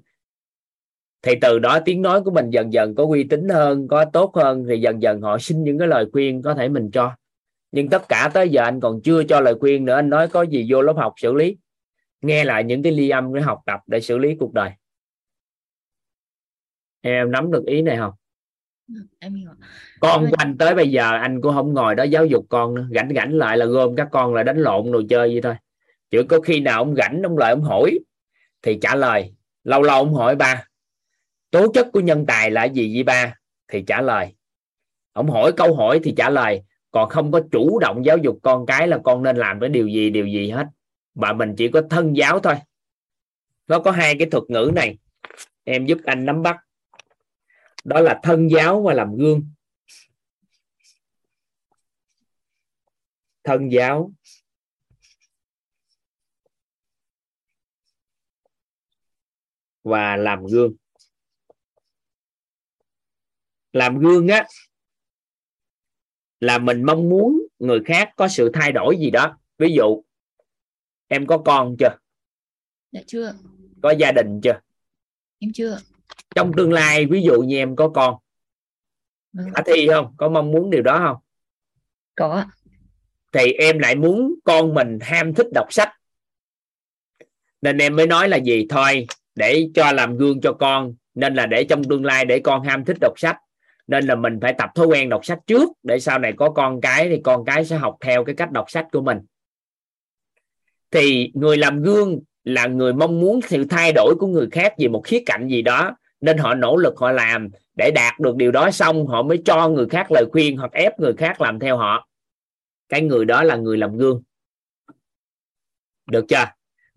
[1.22, 4.36] thì từ đó tiếng nói của mình dần dần có uy tín hơn có tốt
[4.36, 7.16] hơn thì dần dần họ xin những cái lời khuyên có thể mình cho.
[7.72, 10.42] Nhưng tất cả tới giờ anh còn chưa cho lời khuyên nữa anh nói có
[10.42, 11.58] gì vô lớp học xử lý.
[12.22, 14.72] Nghe lại những cái ly âm để học tập để xử lý cuộc đời.
[17.02, 18.14] Em nắm được ý này không?
[19.20, 19.50] Em hiểu
[20.00, 22.88] con của anh tới bây giờ anh cũng không ngồi đó giáo dục con nữa.
[22.96, 25.56] rảnh rảnh lại là gom các con là đánh lộn đồ chơi vậy thôi.
[26.10, 28.00] Chứ có khi nào ông rảnh ông lại ông hỏi.
[28.62, 29.34] Thì trả lời
[29.64, 30.69] lâu lâu ông hỏi ba
[31.52, 33.36] tố chất của nhân tài là gì gì ba?
[33.68, 34.36] Thì trả lời.
[35.14, 38.66] Ông hỏi câu hỏi thì trả lời, còn không có chủ động giáo dục con
[38.66, 40.68] cái là con nên làm cái điều gì điều gì hết.
[41.16, 42.56] Mà mình chỉ có thân giáo thôi.
[43.68, 44.98] Nó có hai cái thuật ngữ này.
[45.64, 46.58] Em giúp anh nắm bắt.
[47.84, 49.52] Đó là thân giáo và làm gương.
[53.44, 54.12] Thân giáo.
[59.84, 60.74] Và làm gương
[63.74, 64.46] làm gương á
[66.40, 69.38] là mình mong muốn người khác có sự thay đổi gì đó.
[69.58, 70.04] Ví dụ
[71.08, 71.98] em có con chưa?
[72.92, 73.34] Dạ chưa.
[73.82, 74.60] Có gia đình chưa?
[75.40, 75.80] Em chưa.
[76.36, 78.16] Trong tương lai ví dụ như em có con
[79.34, 79.48] vâng.
[79.54, 80.16] khả thi không?
[80.18, 81.18] Có mong muốn điều đó không?
[82.16, 82.46] Có.
[83.32, 85.90] Thì em lại muốn con mình ham thích đọc sách.
[87.62, 88.66] Nên em mới nói là gì?
[88.70, 92.64] Thôi để cho làm gương cho con nên là để trong tương lai để con
[92.64, 93.38] ham thích đọc sách
[93.90, 96.82] nên là mình phải tập thói quen đọc sách trước, để sau này có con
[96.82, 99.18] cái thì con cái sẽ học theo cái cách đọc sách của mình.
[100.92, 104.88] Thì người làm gương là người mong muốn sự thay đổi của người khác về
[104.88, 108.52] một khía cạnh gì đó, nên họ nỗ lực họ làm để đạt được điều
[108.52, 111.78] đó xong họ mới cho người khác lời khuyên hoặc ép người khác làm theo
[111.78, 112.08] họ.
[112.90, 114.22] Cái người đó là người làm gương.
[116.12, 116.46] Được chưa?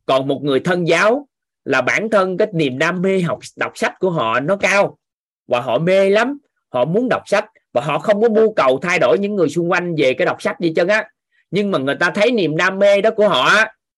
[0.06, 1.28] Còn một người thân giáo
[1.64, 4.98] là bản thân cái niềm đam mê học, đọc sách của họ nó cao
[5.46, 6.38] và họ mê lắm
[6.72, 9.70] họ muốn đọc sách và họ không có mưu cầu thay đổi những người xung
[9.70, 11.08] quanh về cái đọc sách gì chân á.
[11.50, 13.50] Nhưng mà người ta thấy niềm đam mê đó của họ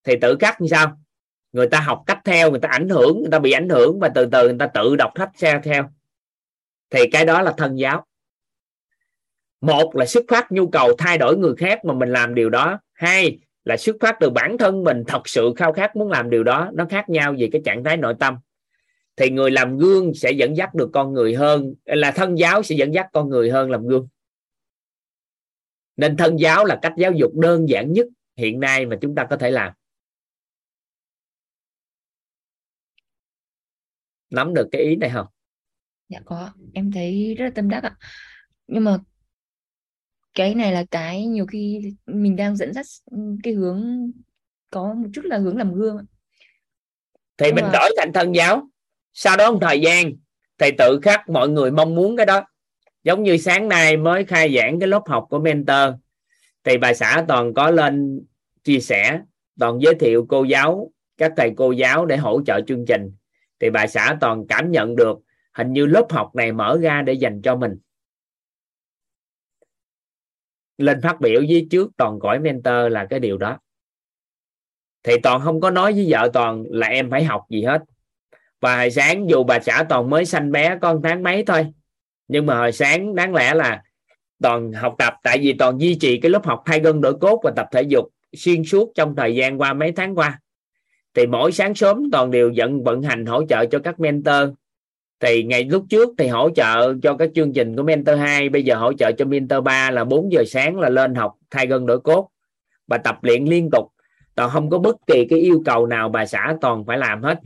[0.05, 0.99] thì tự khắc như sao?
[1.53, 4.09] Người ta học cách theo, người ta ảnh hưởng, người ta bị ảnh hưởng và
[4.09, 5.91] từ từ người ta tự đọc sách theo theo.
[6.91, 8.05] Thì cái đó là thân giáo.
[9.61, 12.79] Một là xuất phát nhu cầu thay đổi người khác mà mình làm điều đó.
[12.93, 16.45] Hai là xuất phát từ bản thân mình thật sự khao khát muốn làm điều
[16.45, 16.71] đó.
[16.73, 18.39] Nó khác nhau về cái trạng thái nội tâm
[19.17, 22.75] thì người làm gương sẽ dẫn dắt được con người hơn là thân giáo sẽ
[22.75, 24.09] dẫn dắt con người hơn làm gương.
[25.97, 29.27] Nên thân giáo là cách giáo dục đơn giản nhất hiện nay mà chúng ta
[29.31, 29.73] có thể làm.
[34.31, 35.27] Nắm được cái ý này không?
[36.09, 37.97] Dạ có em thấy rất là tâm đắc ạ.
[38.67, 38.99] Nhưng mà
[40.35, 42.87] cái này là cái nhiều khi mình đang dẫn dắt
[43.43, 44.11] cái hướng
[44.71, 46.07] có một chút là hướng làm gương
[47.37, 48.69] thì mình đổi thành thân giáo
[49.15, 50.13] sau đó một thời gian,
[50.59, 52.45] thầy tự khắc mọi người mong muốn cái đó.
[53.03, 55.95] Giống như sáng nay mới khai giảng cái lớp học của mentor.
[56.65, 58.23] Thì bà xã toàn có lên
[58.65, 59.21] chia sẻ,
[59.59, 63.13] toàn giới thiệu cô giáo, các thầy cô giáo để hỗ trợ chương trình.
[63.61, 65.19] Thì bà xã toàn cảm nhận được,
[65.53, 67.79] hình như lớp học này mở ra để dành cho mình.
[70.79, 73.59] Lên phát biểu với trước toàn cõi mentor là cái điều đó.
[75.03, 77.83] Thì toàn không có nói với vợ toàn là em phải học gì hết
[78.65, 81.67] và hồi sáng dù bà xã toàn mới sanh bé con tháng mấy thôi.
[82.29, 83.83] Nhưng mà hồi sáng đáng lẽ là
[84.43, 87.41] toàn học tập, tại vì toàn duy trì cái lớp học thay gân đổi cốt
[87.45, 90.41] và tập thể dục xuyên suốt trong thời gian qua mấy tháng qua.
[91.15, 94.51] Thì mỗi sáng sớm toàn đều dẫn vận hành hỗ trợ cho các mentor.
[95.21, 98.63] Thì ngày lúc trước thì hỗ trợ cho các chương trình của mentor 2 bây
[98.63, 101.87] giờ hỗ trợ cho mentor 3 là 4 giờ sáng là lên học thay gân
[101.87, 102.29] đổi cốt.
[102.87, 103.93] Và tập luyện liên tục,
[104.35, 107.41] toàn không có bất kỳ cái yêu cầu nào bà xã toàn phải làm hết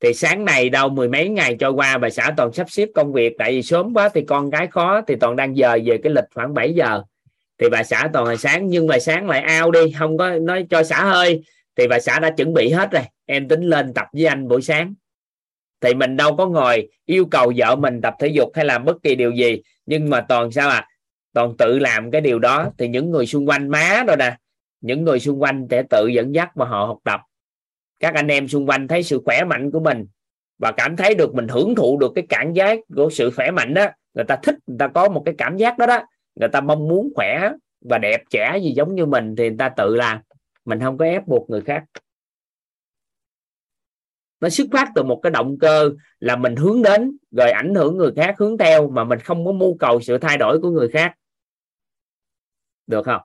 [0.00, 3.12] thì sáng này đâu, mười mấy ngày trôi qua bà xã toàn sắp xếp công
[3.12, 3.34] việc.
[3.38, 6.24] Tại vì sớm quá thì con gái khó, thì toàn đang giờ về cái lịch
[6.34, 7.02] khoảng 7 giờ.
[7.58, 10.66] Thì bà xã toàn hồi sáng, nhưng mà sáng lại ao đi, không có nói
[10.70, 11.42] cho xã hơi.
[11.76, 13.02] Thì bà xã đã chuẩn bị hết rồi.
[13.26, 14.94] Em tính lên tập với anh buổi sáng.
[15.80, 18.96] Thì mình đâu có ngồi yêu cầu vợ mình tập thể dục hay làm bất
[19.02, 19.62] kỳ điều gì.
[19.86, 20.88] Nhưng mà toàn sao à?
[21.32, 22.70] Toàn tự làm cái điều đó.
[22.78, 24.36] Thì những người xung quanh má rồi nè.
[24.80, 27.20] Những người xung quanh sẽ tự dẫn dắt và họ học tập
[28.00, 30.06] các anh em xung quanh thấy sự khỏe mạnh của mình
[30.58, 33.74] và cảm thấy được mình hưởng thụ được cái cảm giác của sự khỏe mạnh
[33.74, 36.06] đó, người ta thích, người ta có một cái cảm giác đó đó.
[36.34, 37.50] Người ta mong muốn khỏe
[37.80, 40.20] và đẹp trẻ gì giống như mình thì người ta tự làm.
[40.64, 41.84] Mình không có ép buộc người khác.
[44.40, 47.96] Nó xuất phát từ một cái động cơ là mình hướng đến rồi ảnh hưởng
[47.96, 50.88] người khác hướng theo mà mình không có mưu cầu sự thay đổi của người
[50.88, 51.14] khác.
[52.86, 53.22] Được không?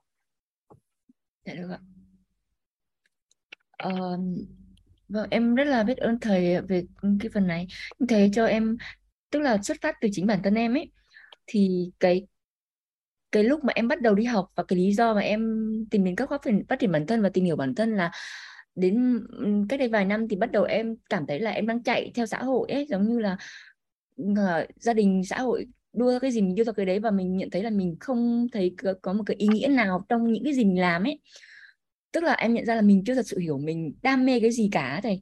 [1.45, 1.79] Dạ được ạ.
[3.77, 4.17] Ờ,
[5.09, 6.83] vâng em rất là biết ơn thầy về
[7.19, 7.67] cái phần này.
[8.09, 8.77] Thầy cho em
[9.31, 10.91] tức là xuất phát từ chính bản thân em ấy
[11.47, 12.27] thì cái
[13.31, 16.03] cái lúc mà em bắt đầu đi học và cái lý do mà em tìm
[16.03, 16.37] đến các khóa
[16.69, 18.11] phát triển bản thân và tìm hiểu bản thân là
[18.75, 21.83] đến ừ, cách đây vài năm thì bắt đầu em cảm thấy là em đang
[21.83, 23.37] chạy theo xã hội ấy giống như là
[24.21, 27.37] uh, gia đình xã hội đua cái gì mình đưa ra cái đấy và mình
[27.37, 30.43] nhận thấy là mình không thấy có, có một cái ý nghĩa nào trong những
[30.43, 31.19] cái gì mình làm ấy
[32.15, 34.51] tức là em nhận ra là mình chưa thật sự hiểu mình đam mê cái
[34.51, 35.21] gì cả thầy.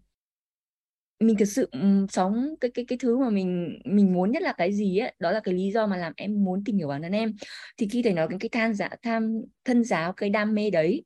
[1.19, 1.69] Mình thực sự
[2.09, 5.31] sống cái cái cái thứ mà mình mình muốn nhất là cái gì ấy, đó
[5.31, 7.35] là cái lý do mà làm em muốn tìm hiểu bản thân em.
[7.77, 11.03] Thì khi thầy nói cái cái than giả tham, thân giáo, cái đam mê đấy,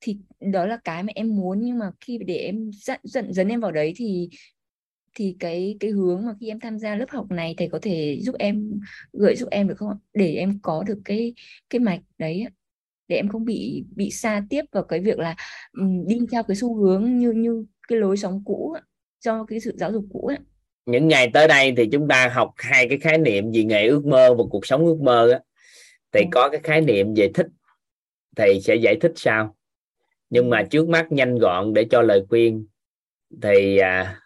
[0.00, 0.18] thì
[0.52, 1.60] đó là cái mà em muốn.
[1.62, 4.28] Nhưng mà khi để em dẫn dẫn dẫn em vào đấy thì
[5.14, 8.18] thì cái cái hướng mà khi em tham gia lớp học này thầy có thể
[8.22, 8.80] giúp em,
[9.12, 11.34] gợi giúp em được không để em có được cái
[11.70, 12.46] cái mạch đấy
[13.14, 15.36] để em không bị bị xa tiếp vào cái việc là
[15.72, 18.76] um, đi theo cái xu hướng như như cái lối sống cũ
[19.20, 20.38] cho cái sự giáo dục cũ ấy.
[20.86, 24.06] những ngày tới đây thì chúng ta học hai cái khái niệm gì nghề ước
[24.06, 25.40] mơ và cuộc sống ước mơ á.
[26.12, 26.26] Thì ừ.
[26.32, 27.46] có cái khái niệm về thích
[28.36, 29.56] thầy sẽ giải thích sau.
[30.30, 32.66] Nhưng mà trước mắt nhanh gọn để cho lời khuyên.
[33.42, 34.20] Thì à,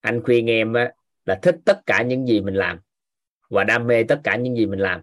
[0.00, 0.92] anh khuyên em á,
[1.24, 2.78] là thích tất cả những gì mình làm
[3.50, 5.00] và đam mê tất cả những gì mình làm.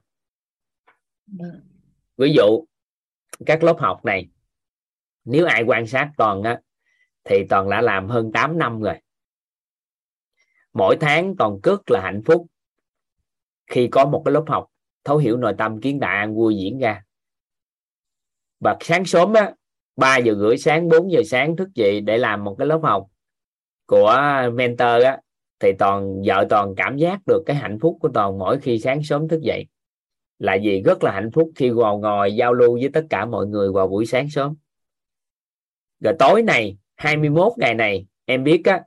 [2.17, 2.65] Ví dụ
[3.45, 4.27] các lớp học này.
[5.25, 6.59] Nếu ai quan sát toàn á,
[7.23, 8.95] thì toàn đã làm hơn 8 năm rồi.
[10.73, 12.47] Mỗi tháng toàn cước là hạnh phúc.
[13.67, 14.67] Khi có một cái lớp học
[15.03, 17.03] thấu hiểu nội tâm kiến đại an vui diễn ra.
[18.59, 19.53] Và sáng sớm á
[19.95, 23.07] 3 giờ rưỡi sáng 4 giờ sáng thức dậy để làm một cái lớp học
[23.85, 24.17] của
[24.53, 25.19] mentor á,
[25.59, 29.03] thì toàn, vợ toàn cảm giác được cái hạnh phúc của toàn mỗi khi sáng
[29.03, 29.65] sớm thức dậy
[30.41, 30.81] là gì?
[30.81, 33.87] Rất là hạnh phúc khi ngồi ngồi giao lưu với tất cả mọi người vào
[33.87, 34.55] buổi sáng sớm.
[35.99, 38.81] Rồi tối này 21 ngày này, em biết á,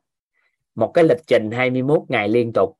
[0.75, 2.79] một cái lịch trình 21 ngày liên tục.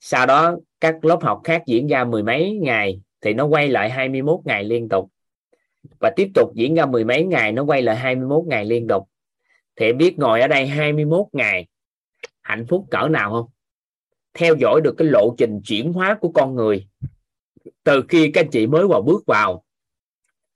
[0.00, 3.90] Sau đó, các lớp học khác diễn ra mười mấy ngày thì nó quay lại
[3.90, 5.10] 21 ngày liên tục.
[6.00, 9.08] Và tiếp tục diễn ra mười mấy ngày, nó quay lại 21 ngày liên tục.
[9.76, 11.66] Thì em biết ngồi ở đây 21 ngày,
[12.40, 13.46] hạnh phúc cỡ nào không?
[14.34, 16.86] Theo dõi được cái lộ trình chuyển hóa của con người
[17.84, 19.64] từ khi các anh chị mới vào bước vào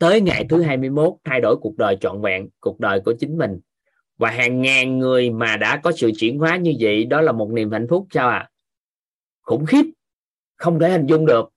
[0.03, 3.61] tới ngày thứ 21 thay đổi cuộc đời trọn vẹn, cuộc đời của chính mình.
[4.19, 7.51] Và hàng ngàn người mà đã có sự chuyển hóa như vậy, đó là một
[7.51, 8.51] niềm hạnh phúc sao à?
[9.43, 9.85] Khủng khiếp,
[10.57, 11.49] không thể hình dung được.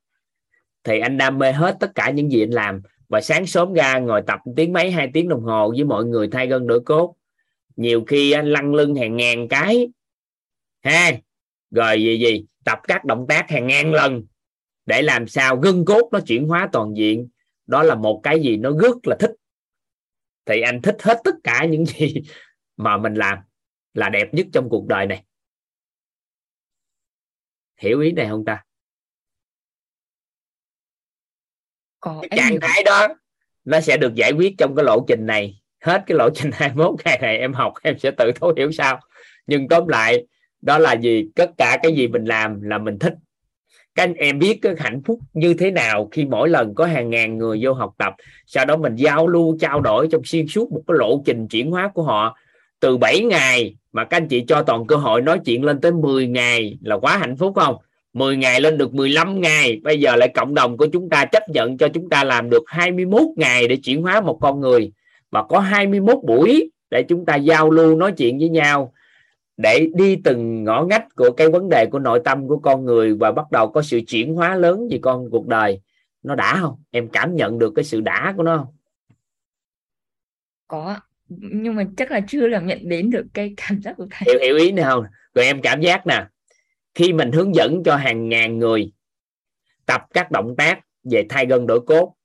[0.84, 4.00] Thì anh đam mê hết tất cả những gì anh làm và sáng sớm ra
[4.00, 7.16] ngồi tập tiếng mấy, hai tiếng đồng hồ với mọi người thay gân đổi cốt.
[7.76, 9.88] Nhiều khi anh lăn lưng hàng ngàn cái.
[10.84, 11.12] Ha
[11.72, 14.24] rồi gì gì, tập các động tác hàng ngàn lần
[14.86, 17.30] để làm sao gân cốt nó chuyển hóa toàn diện
[17.68, 19.32] đó là một cái gì nó rất là thích.
[20.46, 22.14] Thì anh thích hết tất cả những gì
[22.78, 23.38] mà mình làm
[23.94, 25.24] là đẹp nhất trong cuộc đời này.
[27.78, 28.64] Hiểu ý này không ta?
[32.00, 33.08] Có cái trạng thái đó
[33.66, 35.62] nó sẽ được giải quyết trong cái lộ trình này.
[35.80, 39.00] Hết cái lộ trình 21 ngày này em học em sẽ tự thấu hiểu sao
[39.48, 40.28] nhưng tóm lại
[40.62, 41.30] đó là gì?
[41.36, 43.14] Tất cả cái gì mình làm là mình thích
[43.96, 47.10] các anh em biết cái hạnh phúc như thế nào khi mỗi lần có hàng
[47.10, 48.16] ngàn người vô học tập?
[48.46, 51.72] Sau đó mình giao lưu, trao đổi trong xuyên suốt một cái lộ trình chuyển
[51.72, 52.38] hóa của họ.
[52.80, 55.92] Từ 7 ngày mà các anh chị cho toàn cơ hội nói chuyện lên tới
[55.92, 57.76] 10 ngày là quá hạnh phúc không?
[58.14, 61.50] 10 ngày lên được 15 ngày, bây giờ lại cộng đồng của chúng ta chấp
[61.50, 64.92] nhận cho chúng ta làm được 21 ngày để chuyển hóa một con người.
[65.32, 68.94] Và có 21 buổi để chúng ta giao lưu, nói chuyện với nhau
[69.58, 73.16] để đi từng ngõ ngách của cái vấn đề của nội tâm của con người
[73.16, 75.82] và bắt đầu có sự chuyển hóa lớn về con cuộc đời
[76.24, 76.84] nó đã không?
[76.92, 78.76] Em cảm nhận được cái sự đã của nó không?
[80.68, 84.34] Có nhưng mà chắc là chưa làm nhận đến được cái cảm giác của thầy
[84.34, 85.06] hiểu hiểu ý không?
[85.36, 86.26] Rồi em cảm giác nè
[86.96, 88.92] khi mình hướng dẫn cho hàng ngàn người
[89.86, 92.16] tập các động tác về thay gân đổi cốt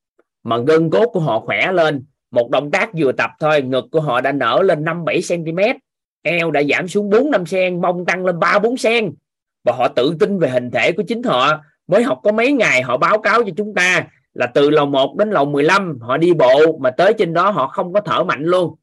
[0.42, 4.00] mà gân cốt của họ khỏe lên một động tác vừa tập thôi ngực của
[4.00, 5.58] họ đã nở lên 5 7 cm
[6.22, 9.12] eo đã giảm xuống 4 5 sen mông tăng lên 3 4 sen.
[9.64, 11.60] Và họ tự tin về hình thể của chính họ.
[11.86, 15.16] Mới học có mấy ngày họ báo cáo cho chúng ta là từ lầu 1
[15.16, 18.44] đến lầu 15 họ đi bộ mà tới trên đó họ không có thở mạnh
[18.44, 18.74] luôn.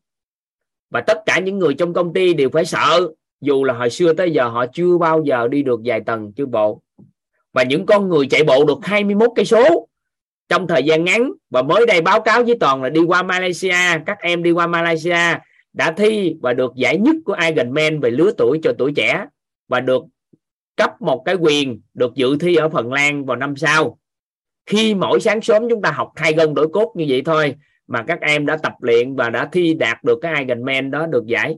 [0.89, 3.09] Và tất cả những người trong công ty đều phải sợ,
[3.41, 6.45] dù là hồi xưa tới giờ họ chưa bao giờ đi được vài tầng, chưa
[6.45, 6.81] bộ.
[7.53, 9.87] Và những con người chạy bộ được 21 cây số
[10.49, 11.31] trong thời gian ngắn.
[11.49, 14.67] Và mới đây báo cáo với toàn là đi qua Malaysia, các em đi qua
[14.67, 15.39] Malaysia
[15.77, 19.25] đã thi và được giải nhất của Ironman về lứa tuổi cho tuổi trẻ
[19.67, 20.03] và được
[20.75, 23.99] cấp một cái quyền được dự thi ở Phần Lan vào năm sau.
[24.65, 27.55] Khi mỗi sáng sớm chúng ta học hai gân đổi cốt như vậy thôi
[27.87, 31.25] mà các em đã tập luyện và đã thi đạt được cái Ironman đó được
[31.25, 31.57] giải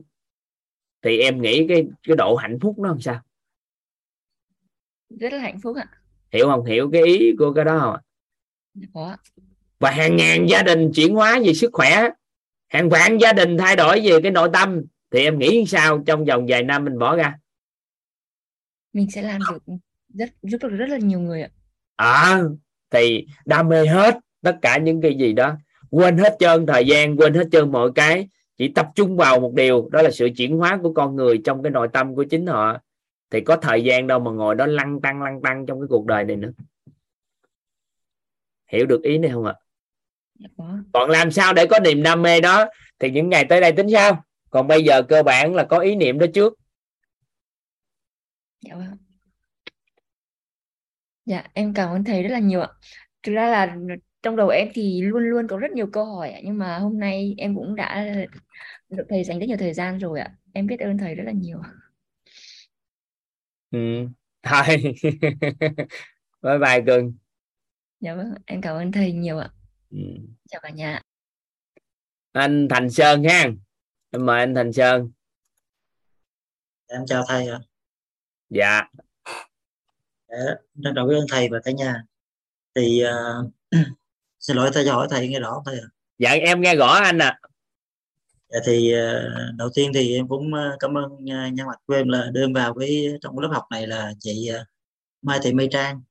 [1.02, 3.20] thì em nghĩ cái cái độ hạnh phúc nó làm sao?
[5.20, 5.88] Rất là hạnh phúc ạ.
[6.32, 6.64] Hiểu không?
[6.64, 7.78] Hiểu cái ý của cái đó
[8.74, 9.16] không có
[9.78, 12.08] và hàng ngàn gia đình chuyển hóa về sức khỏe
[12.70, 14.82] hàng vạn gia đình thay đổi về cái nội tâm.
[15.10, 16.02] Thì em nghĩ sao?
[16.06, 17.34] Trong vòng vài năm mình bỏ ra.
[18.92, 19.74] Mình sẽ làm được
[20.14, 21.48] rất giúp được rất là nhiều người ạ.
[21.96, 22.42] À
[22.90, 25.56] thì đam mê hết tất cả những cái gì đó.
[25.90, 28.28] Quên hết trơn thời gian quên hết trơn mọi cái.
[28.56, 31.62] Chỉ tập trung vào một điều đó là sự chuyển hóa của con người trong
[31.62, 32.78] cái nội tâm của chính họ.
[33.30, 36.06] Thì có thời gian đâu mà ngồi đó lăn tăng lăn tăng trong cái cuộc
[36.06, 36.50] đời này nữa.
[38.66, 39.54] Hiểu được ý này không ạ?
[39.54, 39.69] dạ
[40.92, 42.66] còn làm sao để có niềm đam mê đó?
[42.98, 44.24] Thì những ngày tới đây tính sao?
[44.50, 46.54] Còn bây giờ cơ bản là có ý niệm đó trước.
[48.60, 48.96] Dạ vâng.
[51.24, 52.68] Dạ em cảm ơn thầy rất là nhiều ạ.
[53.22, 53.76] Thực ra là
[54.22, 56.98] trong đầu em thì luôn luôn có rất nhiều câu hỏi ạ nhưng mà hôm
[56.98, 58.14] nay em cũng đã
[58.88, 60.34] được thầy dành rất nhiều thời gian rồi ạ.
[60.52, 61.58] Em biết ơn thầy rất là nhiều
[63.70, 63.78] ừ.
[64.42, 64.66] thôi.
[66.42, 67.12] Bye bye cưng
[68.00, 68.34] dạ vâng.
[68.46, 69.50] Em cảm ơn thầy nhiều ạ.
[70.48, 71.00] Chào cả nhà
[72.32, 73.44] anh Thành Sơn ha.
[74.10, 75.10] Em mời anh Thành Sơn.
[76.86, 77.60] Em chào thầy ạ.
[78.50, 78.82] Dạ.
[80.74, 82.04] Rất đầu biết ơn thầy và cả nhà.
[82.74, 83.50] Thì uh,
[84.40, 85.86] xin lỗi thầy cho hỏi thầy nghe rõ thầy ạ.
[86.18, 87.40] Dạ em nghe rõ anh à
[88.48, 92.08] dạ, thì uh, đầu tiên thì em cũng cảm ơn uh, nhân mặt của em
[92.08, 94.66] là đưa em vào cái trong lớp học này là chị uh,
[95.22, 96.02] Mai Thị Mây Trang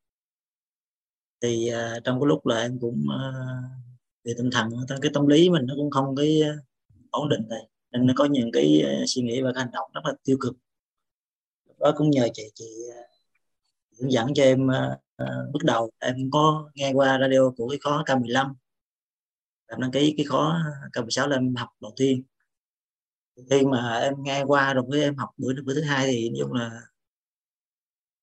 [1.42, 3.82] thì uh, trong cái lúc là em cũng uh,
[4.24, 4.70] về tinh thần
[5.02, 6.54] cái tâm lý mình nó cũng không cái à,
[7.10, 10.02] ổn định này nên nó có những cái suy nghĩ và cái hành động rất
[10.06, 10.54] là tiêu cực.
[11.80, 12.66] Đó cũng nhờ chị chị
[14.00, 15.92] hướng dẫn cho em uh, bước đầu.
[16.00, 18.54] Em có nghe qua radio của cái khó K15
[19.70, 20.58] em đăng ký cái khó
[20.94, 22.24] K16 là em học đầu tiên.
[23.50, 26.38] Khi mà em nghe qua rồi với em học bữa bữa thứ hai thì nói
[26.40, 26.82] chung là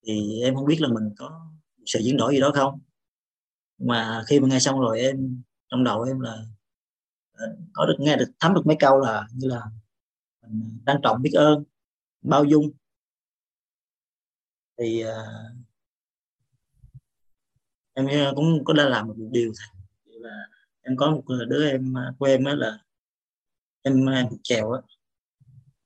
[0.06, 1.50] thì em không biết là mình có
[1.86, 2.80] sự chuyển đổi gì đó không
[3.78, 6.36] mà khi mà nghe xong rồi em trong đầu em là
[7.32, 9.62] ờ, có được nghe được thấm được mấy câu là như là
[10.48, 11.64] mình trân trọng biết ơn
[12.22, 12.70] bao dung.
[14.78, 15.66] Thì uh,
[17.94, 19.52] em cũng có đã làm một điều
[20.06, 20.46] là
[20.82, 22.78] em có một đứa em ờ, của em là
[23.82, 24.04] em
[24.42, 24.80] chèo á.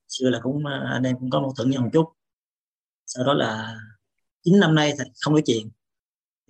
[0.07, 2.13] Xưa là cũng anh em cũng có mâu thuẫn nhau một chút.
[3.05, 3.79] Sau đó là
[4.43, 5.69] chín năm nay thì không nói chuyện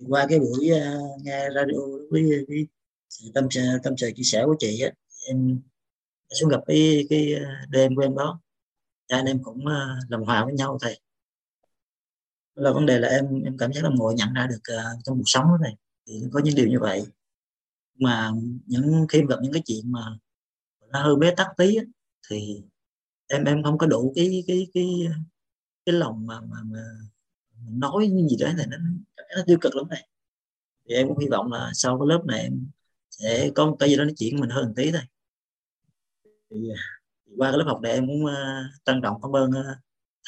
[0.08, 2.66] qua cái buổi uh, nghe radio với cái
[3.08, 3.48] sự tâm
[3.82, 4.90] tâm sự chia sẻ của chị á
[5.28, 5.60] em
[6.40, 8.40] xuống gặp cái cái ờ, đêm của em đó.
[9.08, 11.00] Anh em cũng uh, làm hòa với nhau thầy
[12.54, 15.16] là vấn đề là em em cảm giác là ngồi nhận ra được uh, trong
[15.16, 17.06] cuộc sống này thì có những điều như vậy.
[17.98, 18.30] Mà
[18.66, 20.00] những khi gặp những cái chuyện mà
[20.88, 21.84] nó hơi bế tắc tí á,
[22.30, 22.62] thì
[23.26, 24.86] em em không có đủ cái cái cái
[25.86, 26.80] cái lòng mà mà, mà
[27.70, 28.76] nói gì đó này nó,
[29.36, 30.08] nó tiêu cực lắm này
[30.88, 32.66] thì em cũng hy vọng là sau cái lớp này em
[33.10, 35.00] sẽ có một cái gì đó nói chuyện mình hơn một tí thôi.
[36.50, 36.82] Thì, à,
[37.26, 38.32] thì qua cái lớp học này em cũng uh,
[38.84, 39.76] trân trọng cảm ơn uh,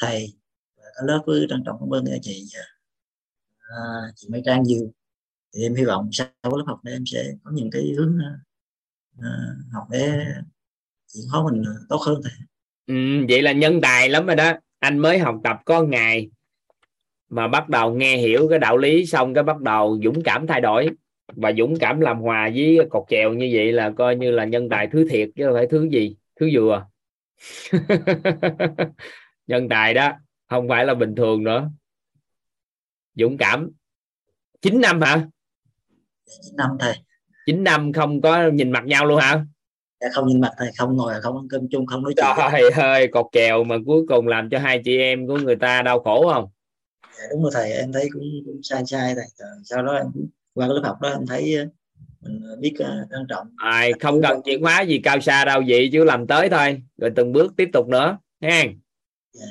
[0.01, 0.33] thầy
[0.77, 2.45] cả lớp với trân trọng cảm ơn chị
[4.15, 4.91] chị Mai Trang nhiều.
[5.53, 8.17] Thì em hy vọng sau cái lớp học này em sẽ có những cái hướng
[9.73, 10.25] học để
[11.13, 12.33] chuyển hóa mình tốt hơn thầy.
[12.87, 14.53] Ừ, vậy là nhân tài lắm rồi đó.
[14.79, 16.29] Anh mới học tập có ngày
[17.35, 20.61] mà bắt đầu nghe hiểu cái đạo lý xong cái bắt đầu dũng cảm thay
[20.61, 20.89] đổi
[21.27, 24.69] và dũng cảm làm hòa với cột chèo như vậy là coi như là nhân
[24.69, 26.85] tài thứ thiệt chứ không phải thứ gì thứ dừa
[29.47, 30.11] nhân tài đó
[30.49, 31.69] không phải là bình thường nữa.
[33.15, 33.69] Dũng cảm.
[34.61, 35.27] 9 năm hả?
[36.41, 36.95] 9 năm thầy.
[37.45, 39.45] 9 năm không có nhìn mặt nhau luôn hả?
[40.01, 42.25] Dạ không nhìn mặt thầy không ngồi không ăn cơm chung không nói chuyện.
[42.51, 45.81] Trời ơi cột kèo mà cuối cùng làm cho hai chị em của người ta
[45.81, 46.49] đau khổ không
[47.17, 47.71] dạ, đúng rồi thầy.
[47.71, 49.25] Em thấy cũng, cũng sai sai thầy.
[49.63, 50.05] Sau đó em
[50.53, 51.65] qua cái lớp học đó em thấy ờ,
[52.21, 53.47] mình biết uh, trân trọng.
[53.57, 56.81] Ai không cần chuyển hóa gì cao xa đâu vậy chứ làm tới thôi.
[56.97, 58.63] Rồi từng bước tiếp tục nữa ha.
[59.33, 59.45] Dạ.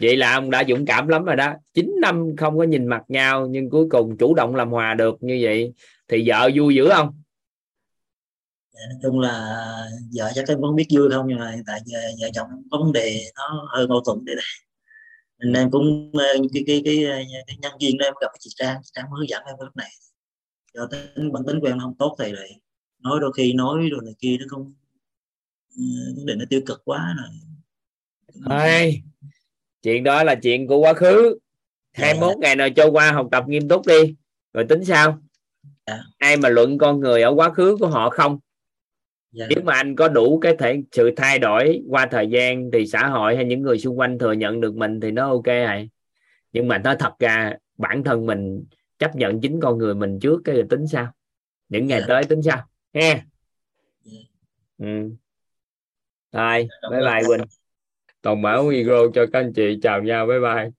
[0.00, 1.54] Vậy là ông đã dũng cảm lắm rồi đó.
[1.74, 5.16] 9 năm không có nhìn mặt nhau nhưng cuối cùng chủ động làm hòa được
[5.20, 5.72] như vậy
[6.08, 7.22] thì vợ vui dữ không?
[8.72, 9.56] Dạ, nói chung là
[10.16, 12.92] vợ chắc em vẫn biết vui không nhưng mà tại giờ vợ chồng có vấn
[12.92, 14.36] đề nó hơi mâu thuẫn đây
[15.38, 18.50] nên em cũng ờ, cái cái cái, cái, cái nhân viên đó em gặp chị
[18.56, 19.90] Trang chị Trang hướng dẫn em lúc này.
[20.74, 22.60] Do tính bản tính của em không tốt thì lại
[22.98, 24.74] nói đôi khi nói rồi này kia nó không
[25.76, 25.82] ừ,
[26.16, 27.28] vấn đề nó tiêu cực quá rồi.
[28.60, 29.00] Ê,
[29.82, 31.38] chuyện đó là chuyện của quá khứ.
[31.98, 32.06] Dạ.
[32.06, 34.14] 21 ngày nào trôi qua học tập nghiêm túc đi.
[34.52, 35.18] Rồi tính sao?
[35.86, 36.02] Dạ.
[36.18, 38.38] ai mà luận con người ở quá khứ của họ không
[39.36, 39.46] dạ.
[39.50, 43.06] nếu mà anh có đủ cái thể sự thay đổi qua thời gian thì xã
[43.06, 45.90] hội hay những người xung quanh thừa nhận được mình thì nó ok này
[46.52, 48.64] nhưng mà nói thật ra bản thân mình
[48.98, 51.12] chấp nhận chính con người mình trước cái rồi tính sao
[51.68, 52.06] những ngày dạ.
[52.08, 52.56] tới tính sao
[52.94, 53.24] ha
[54.04, 54.14] dạ.
[54.78, 55.10] ừ.
[56.32, 57.46] rồi bye bye quỳnh
[58.42, 60.70] Mã Huy Rô cho các anh chị chào nhau bye bye